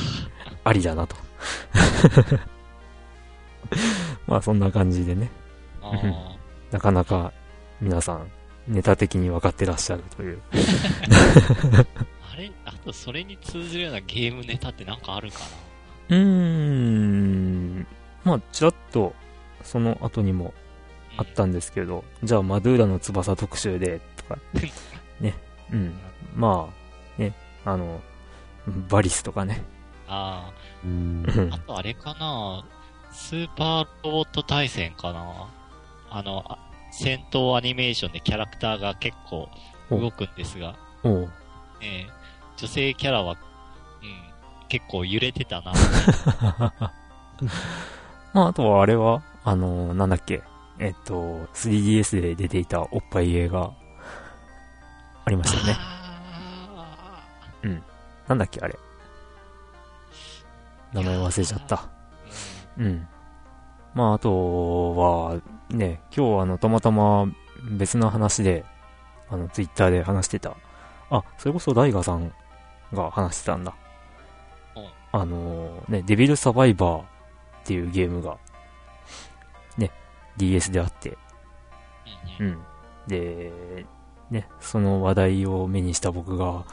[0.65, 1.17] ありだなと。
[4.27, 5.31] まあそんな感じでね、
[6.71, 7.33] なかなか
[7.81, 8.31] 皆さん
[8.69, 10.41] ネタ的に分かってらっしゃるという。
[12.33, 15.39] あれあとそれに通じるようなゲームネタってなんかあるか
[16.09, 17.87] うーん。
[18.25, 19.15] まあちらっと
[19.63, 20.55] その後にも
[21.17, 24.39] なあったんですけど、じゃあマドゥーラの翼特集で、とか、
[25.21, 25.35] ね、
[25.73, 25.99] うん。
[26.35, 26.69] ま
[27.19, 27.33] あ、ね、
[27.65, 28.01] あの、
[28.89, 29.63] バリスとかね。
[30.09, 30.53] あ
[30.85, 31.25] うん。
[31.27, 32.65] うんあ、あとあれかな？
[33.13, 35.49] スーパーロボット対戦かな？
[36.11, 36.59] あの、あ
[36.91, 39.49] 戦闘アニメーションでキャラクターが結構
[39.91, 41.21] 動くんですが、おう
[41.81, 42.09] ね、
[42.57, 43.39] 女性キャラは、うん、
[44.69, 45.73] 結構揺れてたな。
[48.33, 50.43] まああとはあれは、あの、なんだっけ、
[50.79, 53.73] えっと、3DS で出ていたおっぱい映画、
[55.25, 55.77] ありましたよね。
[55.79, 55.97] あ
[58.29, 58.77] なんだっけ、あれ。
[60.93, 61.77] 名前忘れちゃった。
[61.77, 61.81] ー
[62.79, 63.09] うん。
[63.97, 65.41] まあ、あとは、
[65.71, 67.27] ね、今日あの、たまたま
[67.79, 68.63] 別の話で、
[69.31, 70.55] あの、ツイッターで話してた。
[71.09, 72.31] あ、それこそライガさん
[72.93, 73.75] が話してたんだ
[74.77, 75.19] うん。
[75.19, 77.05] あのね、デビルサバイバーっ
[77.65, 78.37] ていうゲームが、
[79.79, 79.91] ね、
[80.37, 81.17] DS であって、
[82.39, 82.59] うん。
[83.07, 83.87] で、
[84.31, 86.65] ね、その話題を目にした僕が、おっ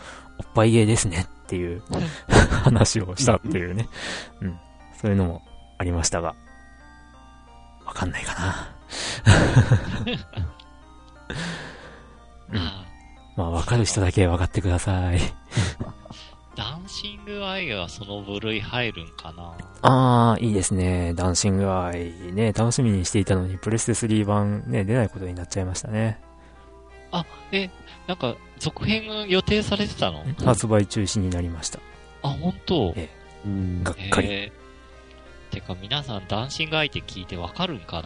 [0.54, 1.82] ぱいゲーですねっていう
[2.66, 3.88] 話をしたっていうね。
[4.42, 4.60] うん。
[5.00, 5.42] そういうのも
[5.78, 6.36] ありましたが、
[7.86, 8.76] わかんないかな。
[12.52, 12.86] うんあ
[13.36, 15.18] まあ、わかる人だけわかってください。
[15.18, 15.22] ー
[16.56, 19.58] ダンシングアイはその部類入るんかな？
[19.82, 21.16] あー、いいですね。
[21.16, 26.20] ダンシングアイね、楽しみにしていたのに、プレステ3版ね、出ないことになっちゃいましたね。
[27.12, 27.72] あ、え、
[28.08, 30.24] なんか、続編が予定されてたの？
[30.46, 31.80] 発売中止になりました。
[32.22, 32.94] あ、本当？
[32.96, 33.10] え
[33.46, 34.28] うんがっかり。
[34.30, 34.63] えー、
[35.54, 38.02] てか皆さんダンシングアイって聞いてわかるんか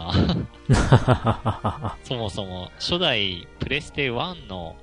[0.67, 1.95] な？
[2.03, 4.75] そもそも、初代プレステ1の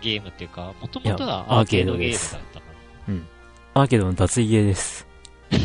[0.00, 2.66] ゲームっていうか、もともとはアーケードゲームだったか
[3.74, 5.06] アーケードの脱衣ゲーです。
[5.50, 5.58] な。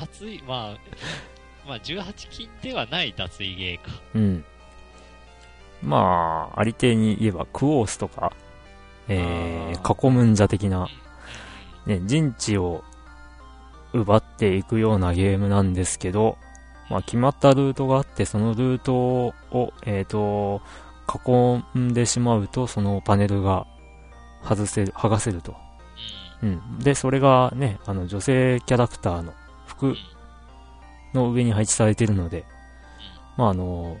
[0.00, 0.78] 脱衣、まあ、
[1.66, 3.90] まあ18禁ではない脱衣ゲーか。
[4.14, 4.44] うん。
[5.82, 8.32] まあ、ありていに言えば、クオースとか、
[9.08, 11.08] えあー、囲むんじゃ的な、うん
[11.88, 12.84] ね、陣地を
[14.00, 16.38] 奪っていくようなゲームなんですけど、
[16.90, 20.62] まあ、決まったルートがあって、そのルートを、えっ、と、
[21.26, 23.66] 囲んでしまうと、そのパネルが
[24.42, 25.54] 外せる、剥がせると。
[26.42, 26.78] うん。
[26.78, 29.32] で、それがね、あの、女性キャラクターの
[29.66, 29.96] 服
[31.14, 32.44] の上に配置されているので、
[33.36, 33.98] まあ、あの、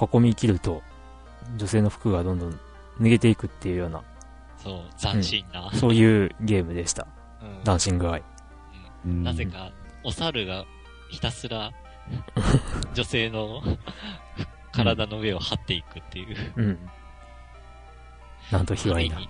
[0.00, 0.82] 囲み切ると、
[1.56, 2.58] 女性の服がどんどん
[3.00, 4.02] 抜けていくっていうような、
[4.62, 5.70] そう、斬新な。
[5.74, 7.02] そういうゲームでした。
[7.02, 7.14] うん
[7.64, 8.22] ダンシングアイ。
[9.06, 9.46] うんなぜ。
[9.46, 9.72] か、
[10.02, 10.64] お猿が
[11.10, 11.72] ひたすら、
[12.94, 13.62] 女性の
[14.72, 16.36] 体の上を張っていくっていう。
[16.56, 16.78] うん。
[18.50, 19.18] なんと卑猥な。
[19.18, 19.28] に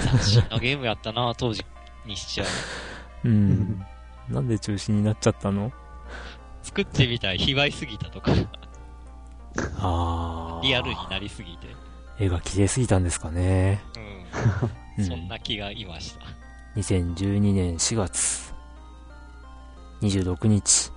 [0.00, 1.64] 斬新なゲームやったな、当時
[2.06, 3.28] にしちゃう。
[3.28, 3.84] うん。
[4.28, 5.72] なんで中止になっちゃったの？
[6.62, 8.32] 作ってみたら卑猥すぎたとか、
[9.78, 10.66] あー。
[10.66, 11.66] リアルになりすぎて。
[12.18, 13.82] 絵が綺麗すぎたんですかね。
[13.96, 14.02] うん。
[14.98, 16.26] うんそんな気がいました。
[16.76, 18.49] 2012年4月
[20.02, 20.92] 26日、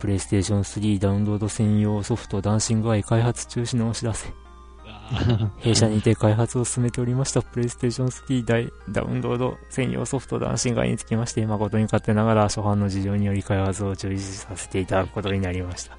[0.00, 4.32] プレイステーション3ダウンロード専用ソフトダンシングアイ開発中止のお知らせ。
[5.58, 15.96] 弊社にて開発を進めておりましたプレイステーション3ダイダウンロード専用ソフトダンシングアイにつきまして誠に勝手ながら初版の事情により開発を中止させていただくことになりました。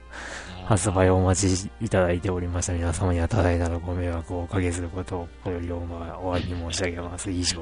[0.66, 7.30] 発売をお待ちいただいておりました皆様には多大なるご迷惑をおかけすることをこよりお詫び申し上げます。
[7.30, 7.62] 以上。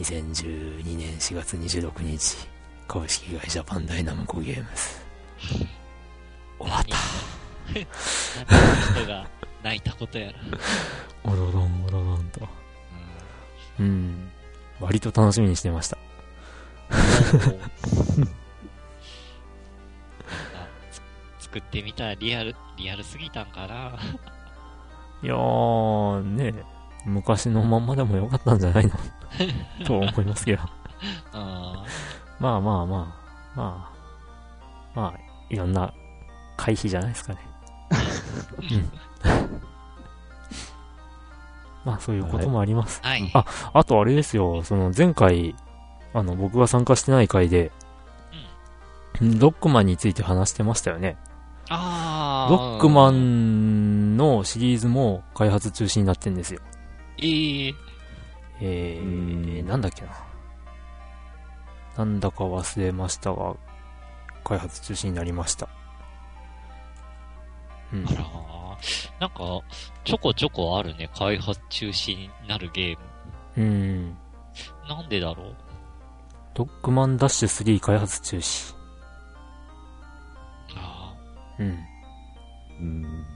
[0.00, 0.04] うん。
[0.04, 2.48] 2012年4月26日
[2.88, 5.00] 株式会社バンダイナムコゲームズ
[6.58, 6.96] 終わった
[8.48, 9.28] 何人が
[9.62, 10.38] 泣いたことやら。
[11.22, 12.40] おろろんおろろんと
[13.78, 14.30] うん
[14.80, 15.98] 割と楽しみにしてました
[21.38, 23.98] 作ってみたらリアル、リアルすぎたんかな。
[25.22, 26.54] いやーね
[27.04, 28.92] 昔のまんまでもよかったんじゃないの？
[29.86, 30.62] と思いますけど。
[31.32, 31.84] あ
[32.38, 33.20] まあまあまあ。
[33.56, 33.90] まあ
[34.94, 35.92] まあいろんな
[36.56, 37.38] 回避じゃないですかね。
[38.70, 38.90] うん。
[41.84, 43.00] まあそういうこともあります。
[43.02, 43.30] ーはい。
[43.34, 45.54] ああとあれですよ、その前回、
[46.12, 47.72] あの、僕が参加してない回で、
[49.20, 51.16] ロックマンについて話してましたよね。
[51.70, 56.60] ロックマンのシリーズも開発中止になってんですよ。
[57.22, 57.74] ええ
[58.62, 60.08] えうー、んなんだっけな。
[61.96, 63.54] なんだか忘れましたが、
[64.44, 65.68] 開発中止になりました。
[67.92, 68.10] うんあ。
[68.10, 69.60] らーなんか、
[70.04, 72.98] ちょこちょこあるね、開発中止になるゲー
[73.56, 73.64] ム。
[73.64, 74.16] うん。
[74.88, 75.56] なんでだろう？
[76.54, 78.74] ロックマンダッシュ3開発中止。
[80.76, 81.14] あ
[81.58, 81.78] うん。
[82.80, 83.26] うん。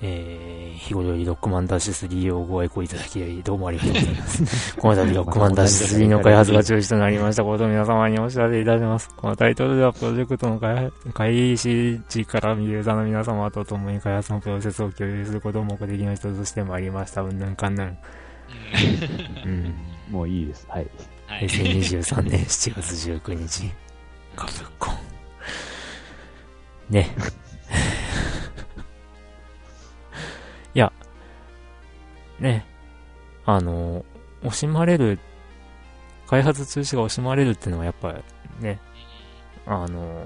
[0.00, 4.76] えー、日頃よりロックマンダッシュ3をご愛顧いただき、どうもありがとうございます。
[4.76, 9.10] この度ロックマンダッシュ3の開発が中止となりましたことを皆様にお知らせいたします。
[9.16, 10.60] このタイトルではプロジェクトの
[11.12, 17.22] 開始時からユーザーの皆様と共に開発のプロセスを共有することを目的の一つとしてまいりました。
[17.22, 17.38] うん。
[17.38, 17.86] ぬんかんぬん。
[17.86, 19.50] ーうん。
[19.50, 19.74] うん。
[20.12, 20.42] もうい。
[20.42, 20.46] い。
[20.46, 20.64] です。
[20.68, 20.86] はい。
[21.26, 21.48] はい。
[21.48, 23.72] 平成23年7月19日、
[24.36, 24.94] カプコン。
[26.90, 27.10] ね。
[30.74, 30.92] いや、
[32.38, 32.66] ね。
[33.44, 34.04] あの、
[34.42, 35.18] 惜しまれる、
[36.26, 38.14] 開発中止が惜しまれるっていうのはやっぱ
[38.60, 38.80] ね、
[39.66, 40.24] あの、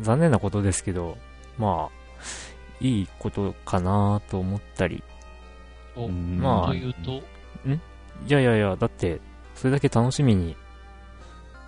[0.00, 1.16] 残念なことですけど、
[1.56, 1.98] まあ、
[2.80, 5.02] いいことかなと思ったり。
[6.38, 7.20] まあというと、い
[8.28, 9.20] やいやいや、だって、
[9.54, 10.56] それだけ楽しみに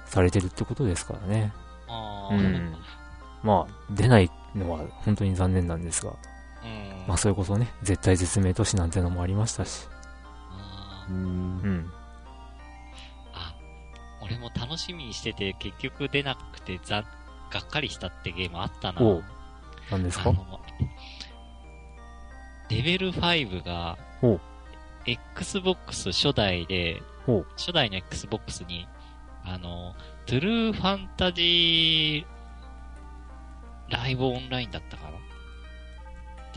[0.07, 1.53] されてるってことですからね。
[1.89, 2.77] あーうん。
[3.43, 6.30] まあ、出ないのは本当に残念なんですが、うん
[7.07, 9.89] まあそれこそね、絶対絶命都市なんてのもありましたし。
[11.09, 11.17] うん。
[11.17, 11.93] うん。
[13.33, 13.55] あ、
[14.23, 17.03] 俺も楽しみにしてて結局出なくてざ、
[17.51, 19.03] がっかりしたってゲームあったな。
[19.03, 19.25] おう。
[19.91, 20.33] 何ですか？
[22.69, 23.99] レベル5が
[25.05, 27.03] Xbox 初代で
[27.57, 28.87] 初代の Xbox に、
[29.45, 29.97] あの、
[30.27, 34.97] トゥルーファンタジーライブオンラインだった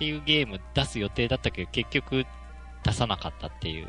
[0.03, 2.25] っていうゲーム出す予定だったけど、結局
[2.83, 3.87] 出さなかったっていう。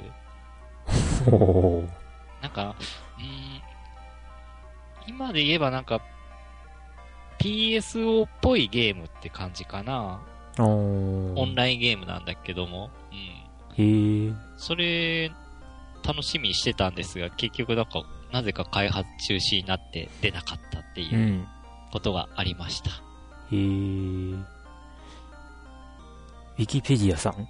[2.41, 2.77] なんか、
[3.19, 3.63] うーん、
[5.09, 6.01] 今で言えばなんか、
[7.41, 10.21] PSO っぽいゲームって感じかな。
[10.59, 12.91] オンラインゲームなんだけども。
[13.77, 14.29] うん。
[14.29, 14.33] へえ。
[14.57, 15.33] それ、
[16.07, 21.05] 楽しみにしてたんですが、結局なんか、なぜか開発中止になって出なかったってう。
[21.05, 21.49] いうん
[21.91, 22.91] ことがありました。
[22.91, 22.95] へ
[23.53, 24.54] え。
[26.57, 27.49] ウィキペディアさん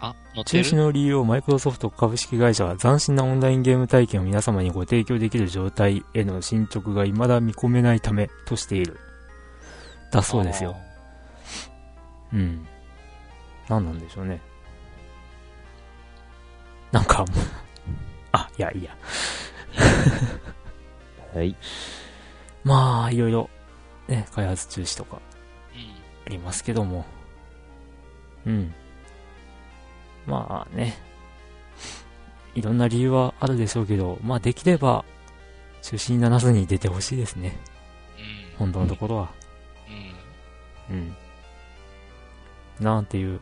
[0.00, 8.98] あ、載っ中止の理由をマイクロソフト株式会社は斬新なオンラインゲーム体験を皆様にご提供できる状態への進捗が未だ見込めないためとしている。
[10.10, 10.76] だそうですよ。。
[12.32, 12.66] うん。
[13.68, 14.40] 何なんでしょうね。
[16.90, 17.24] なんか、
[18.32, 18.96] あ、いや、いいや。
[21.34, 21.56] はい。
[22.64, 23.48] まあ、いろいろ、
[24.08, 25.20] ね、開発中止とか
[25.74, 25.80] うん。
[26.26, 27.06] ありますけども、
[28.46, 28.74] うん。
[30.26, 30.96] まあね。
[32.54, 35.04] いろんな理由はあるでしょうけど、まあできれば、
[35.80, 37.58] 中止にならずに出てほしいですね。
[38.56, 38.58] うん。
[38.58, 39.30] 本当のところは。
[40.90, 40.96] うん。
[40.96, 41.16] うん。
[42.84, 43.38] なんていう、うん。
[43.38, 43.40] ね、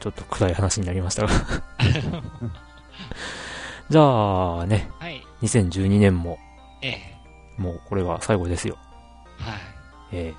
[0.00, 1.28] ちょっと暗い話になりましたが。
[3.88, 5.22] じゃあね、はい。
[5.42, 6.38] 2012年も、
[6.82, 7.16] ええ。
[7.56, 8.76] もうこれが最後ですよ。
[9.38, 9.58] はい。
[10.12, 10.34] え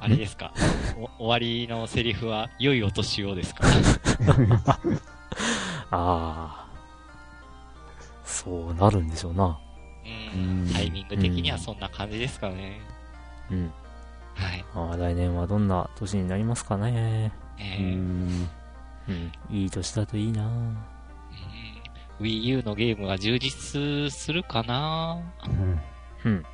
[0.00, 0.52] あれですか？
[1.18, 3.64] お終わりのセリフは、良いお年をですか？
[4.24, 4.60] ー、
[5.90, 6.66] ああ、
[8.24, 9.58] そうなるんでしょうな。
[10.34, 10.72] ううんん。
[10.72, 12.80] タイミング的にはそんな感じですかね。
[13.50, 13.72] うん。
[14.34, 14.64] はい。
[14.74, 17.32] まあ来年はどんな年になりますかね。
[17.58, 17.82] うええ。
[17.94, 18.48] ん。
[19.08, 19.32] うん。
[19.50, 20.78] いい年だといいなうん
[22.20, 25.18] Wii U のゲームが充実するかな？
[26.24, 26.44] うん。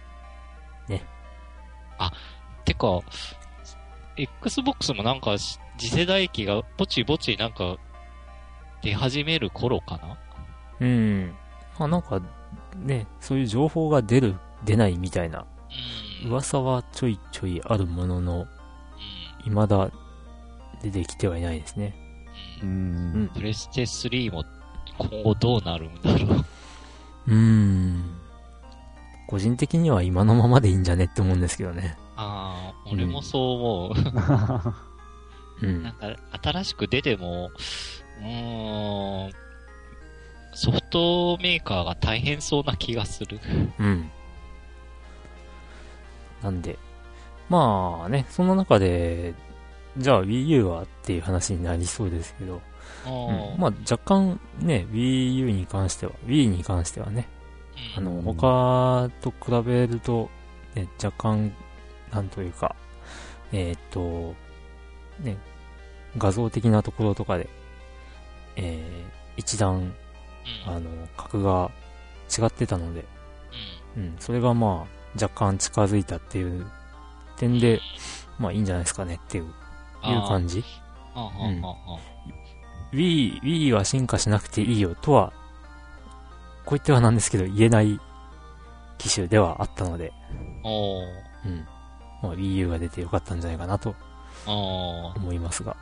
[2.66, 3.00] てか、
[4.16, 7.76] Xbox もなんかし次世代機がぼちぼちなんか
[8.82, 10.18] 出始める頃かな？
[10.80, 11.34] うん。
[11.78, 12.20] まあなんか、
[12.76, 15.46] ね、そういう情報が出る、出ないみたいな
[16.24, 16.30] うん。
[16.30, 18.46] 噂はちょいちょいあるものの、うん
[19.44, 19.92] 未だ
[20.82, 21.94] 出てきてはいないですね。
[22.62, 23.28] ううんん。
[23.28, 24.44] プレステ3も
[24.98, 26.44] 今後どうなるんだろう。
[27.28, 28.18] うーん。
[29.28, 31.96] 個人的には今のままでいいんじゃねって思うんですけどね。
[32.16, 33.94] ああ、俺もそう思
[35.62, 35.66] う。
[35.66, 35.92] うんなん。
[35.94, 37.50] か、新しく出ても、
[38.20, 39.32] うーん、
[40.54, 43.38] ソフトメーカーが大変そうな気がする。
[43.78, 44.10] うん。
[46.42, 46.78] なんで、
[47.48, 49.34] まあね、その中で、
[49.98, 52.60] じゃあ Wii U はっていう話になりそうですけど、
[53.06, 53.08] う
[53.56, 57.28] んまあ若干ね、Wii U に関しては、Wii に関してはね、
[57.96, 60.28] あの、うん他と比べると、
[60.74, 61.52] ね、若干、
[62.16, 62.74] なんというか、
[63.52, 64.34] えーっと、
[65.22, 65.36] ね、
[66.16, 67.48] 画像的なところとかで、
[68.56, 69.94] えー一段、うん、
[70.64, 71.70] あの、格が
[72.34, 73.04] 違ってたので、
[73.96, 74.02] うん。
[74.04, 76.66] うん、それがまあ、若干近づいたっていう
[77.36, 77.80] 点で、
[78.38, 79.50] まあいいんじゃないですかねっていう、いう
[80.26, 80.64] 感じ。
[82.92, 85.34] Wii、Wii は進化しなくていいよとは、
[86.64, 88.00] こう言ってはなんですけど、言えない
[88.96, 90.12] 機種ではあったので、
[91.44, 91.66] うん。
[92.22, 93.94] まあ、Wii U が出てよかったんじゃないかなと
[94.46, 95.76] 思いますが、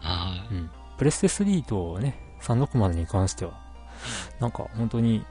[0.00, 0.54] はい。
[0.54, 0.70] うん。
[0.98, 3.52] プレステ3とね、360に関しては、
[4.40, 5.24] なんか本当に、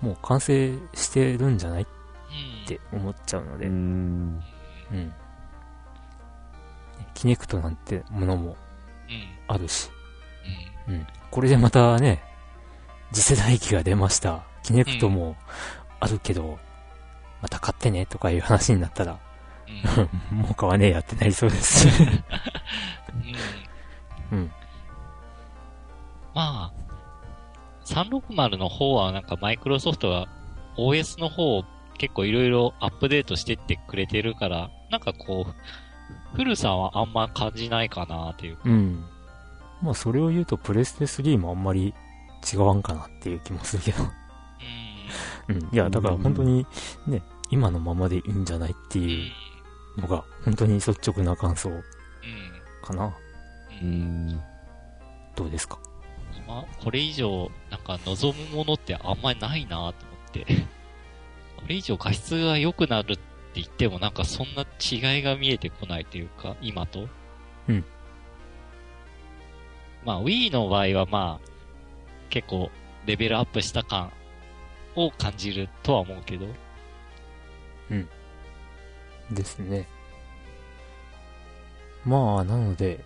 [0.00, 1.82] もう完成してるんじゃない？
[1.82, 1.86] っ
[2.62, 2.66] うん。
[2.66, 4.38] て思っちゃうので、ううん。
[4.38, 4.42] ん。
[7.14, 8.56] キネクトなんてものもうん。
[9.48, 9.90] あるし、
[10.88, 10.94] うん。
[10.94, 11.06] うん。
[11.30, 12.22] これでまたね、
[13.12, 14.44] 次世代機が出ました。
[14.62, 15.36] キネクトも
[15.98, 16.58] あるけど、
[17.42, 19.18] また買ってねとかいう話になったら、
[20.32, 20.38] うん。
[20.38, 22.02] もう買わねえやってなりそうですし。
[24.32, 24.38] うん。
[24.38, 24.50] うん。
[26.34, 26.72] まあ、
[27.84, 30.28] 360の方はなんかマイクロソフトが
[30.76, 31.64] OS の方を
[31.98, 38.62] 結構いろいろアップデートしてってくれてるから、なんかこう、古さはあんま感じないかなっていうか。
[38.64, 39.04] うん。
[39.82, 41.92] まあ、それを言うと、プレステ3もあんまり
[42.52, 44.04] 違わんかなっていう気もするけど。
[45.48, 45.56] うん。
[45.56, 45.62] うん。
[45.72, 46.66] いや、だから本当に
[47.06, 49.04] ね、今のままでいいんじゃないってうん。
[49.10, 49.32] いう
[49.96, 51.82] のが、本当に率直な感想うん。
[52.82, 53.06] かな。
[53.06, 53.12] う。
[53.82, 54.40] うんん。
[55.36, 55.78] どうですか？
[56.36, 59.94] 今、これ以上、なんか望むものってあんまりないなと思っ
[60.32, 60.44] て。
[61.56, 63.22] これ以上画質が良くなるって
[63.54, 67.08] 言ってもなんかそんな違いが見えてこないというか、今と。
[67.68, 67.84] うん。
[70.04, 71.48] まあ Wii の場合はまあ、
[72.30, 72.70] 結構
[73.06, 74.12] レベルアップした感
[74.94, 76.46] を感じるとは思うけど。
[79.30, 79.86] ですね。
[82.04, 83.04] まあ、なので、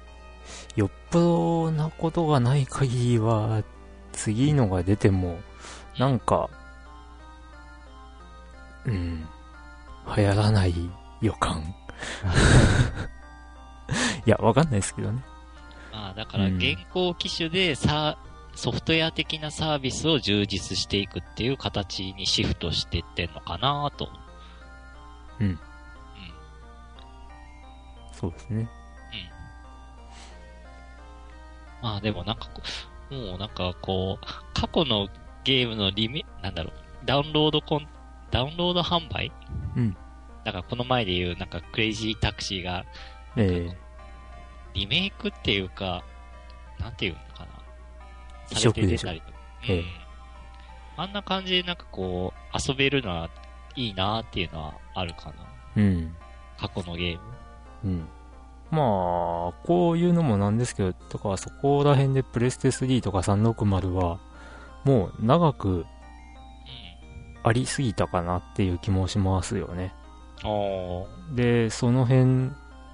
[0.76, 3.62] よっぽどなことがない限りは、
[4.12, 5.38] 次のが出ても、
[5.98, 6.48] なんか、
[8.86, 9.26] うん、
[10.16, 10.74] 流行らない
[11.20, 11.62] 予感。
[14.26, 15.24] いや、わかんないですけどね。
[15.92, 18.18] まあだからうん現行機種でさ、
[18.54, 24.08] ソフトウェア的なサービスを充実していくっていう形にシフトしていってんのかなと。
[24.16, 24.24] うん
[25.40, 25.58] うん。
[28.20, 28.68] そうですね。
[31.82, 32.62] まあでもなんかこ
[33.10, 35.08] う、もうなんかこう、過去の
[35.44, 36.72] ゲームのリメ、なんだろう、
[37.04, 37.86] ダウンロードコン、
[38.30, 39.30] ダウンロード販売？
[39.76, 39.96] うん。
[40.44, 42.86] だからこの前で言うなんかクレイジータクシーが、
[43.36, 43.68] え
[44.72, 46.02] リメイクっていうか、
[46.80, 47.48] なんていうのかな。
[48.50, 49.38] 移植でしょされて出たりとか。
[49.68, 49.84] ええうん。
[50.96, 53.30] あんな感じでなんかこう、遊べるのは
[53.76, 55.32] いいなっていうのはあるかな。
[55.76, 56.16] ー、うん。
[56.58, 57.20] 過去のゲーム。
[57.84, 58.08] うん。
[58.70, 64.18] まあ、こういうのもなんですけど、だからそこら辺でプレステ3とか360は、
[64.84, 65.84] もう長くうん。
[67.42, 69.92] ありすぎたかなっていう気もしますよね。
[71.34, 72.50] で、その辺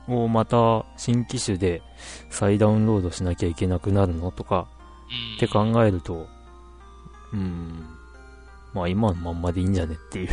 [0.08, 1.82] をまた新機種で
[2.30, 4.66] 再ダウンロードしなきゃいけなくなるのとか
[5.08, 5.36] うん。
[5.36, 6.28] って考えると、
[7.32, 7.86] うん、
[8.72, 10.30] まあ今のまんまでいいんじゃねっていう、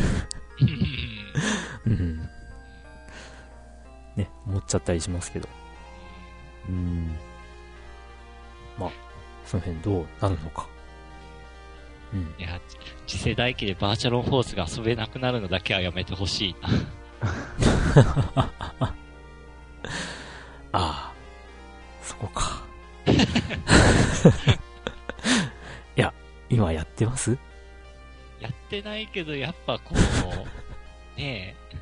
[1.86, 2.28] うん、
[4.18, 5.48] ね、思っちゃったりしますけど、
[6.68, 7.16] うん。
[9.44, 10.68] その辺どうなるのか。
[12.12, 12.34] うん。
[12.38, 12.60] いや、
[13.06, 16.68] 次世代機でバーチャルフォースが遊べなくなるのだけはやめてほしいな。
[20.72, 21.12] ああ、
[22.02, 22.62] そこか。
[25.96, 26.12] いや、
[26.50, 27.38] 今やってます？
[28.40, 31.76] やってないけど、やっぱこう、ねえ、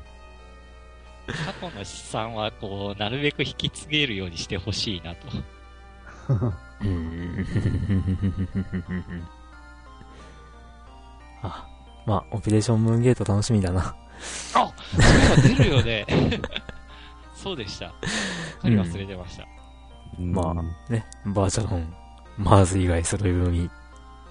[1.27, 5.27] 過去の資産はこう、なるべく引き継げるようにしてほしいなと。
[6.29, 7.45] うーん。
[11.43, 11.67] あ、
[12.05, 13.95] まあ、オペレーションムーンゲート楽しみだな。
[14.55, 14.71] あ
[15.57, 16.05] 出るよね。
[17.35, 17.93] そうでした。
[18.05, 19.45] すっかり忘れてました。
[20.17, 21.93] まあ、ね、バーチャロン、
[22.37, 23.69] マーズ以外揃い踏み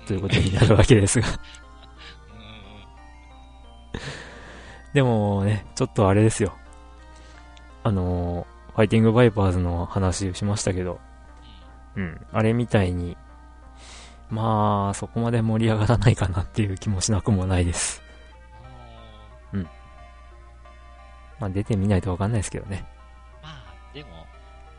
[0.07, 1.29] ということになるわけですが。
[1.29, 1.37] うん
[4.97, 6.57] でもね、ちょっとあれですよ。
[7.87, 11.01] あのーファイティングバイパーズの話をしましたけど、
[11.97, 13.17] うん、あれみたいに、
[14.29, 18.03] まあ、そこまで盛り上がらないかなっていう気もしなくもないです。
[21.41, 22.87] まあ、出てみないとわかんないですけどね。
[23.43, 24.09] まあ、でも、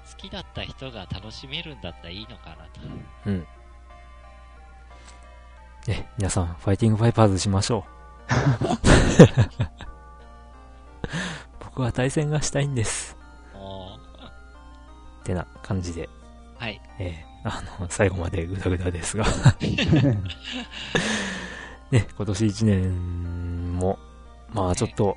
[0.10, 2.82] 好きだった人が楽しめるんだったらいいのかなと。
[3.26, 3.48] うん。
[5.88, 7.92] ね、皆さん、ファイティングバイパーズしましょう。
[11.78, 13.16] 僕は対戦がしたいんです。
[15.22, 16.10] ってな感じで、
[16.58, 16.82] はい。
[16.98, 19.24] えーあの、最後までグダグダですが。
[21.92, 24.00] ね、今年1年も、
[24.50, 25.16] まあちょっと、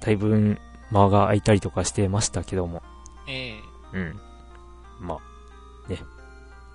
[0.00, 0.58] だいぶ
[0.90, 2.82] 間が空いたりとかしてましたけども、
[3.28, 3.60] ええ
[3.92, 4.18] うん。
[5.00, 5.18] ま
[5.86, 5.98] あ、ね、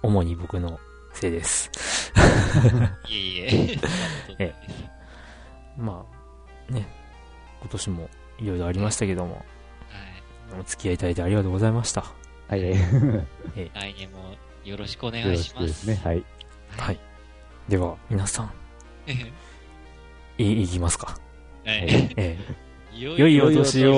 [0.03, 0.80] 主に僕の
[1.14, 1.72] せいです。
[3.10, 3.76] いえいえ。
[3.80, 4.60] そんなことないです。
[5.80, 6.06] ま
[6.69, 6.88] あ、ね、
[7.61, 8.07] 今年も
[8.40, 9.44] いろいろありましたけども、はい。
[10.60, 12.03] お付き合いいただいてありがとうございました。
[12.48, 12.62] はい。
[12.62, 12.76] よ
[13.74, 15.74] 来年もよろしくお願ろいします。
[15.74, 16.02] しくですね。
[16.03, 16.24] はい。
[16.78, 16.99] はい。
[17.70, 18.52] では、皆さん、
[19.07, 19.14] い。
[20.52, 21.18] い、いきますか。
[21.66, 22.14] はい。
[22.18, 22.38] え
[22.98, 23.95] 良ー、良いお年を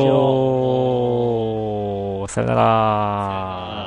[2.28, 3.87] さよなら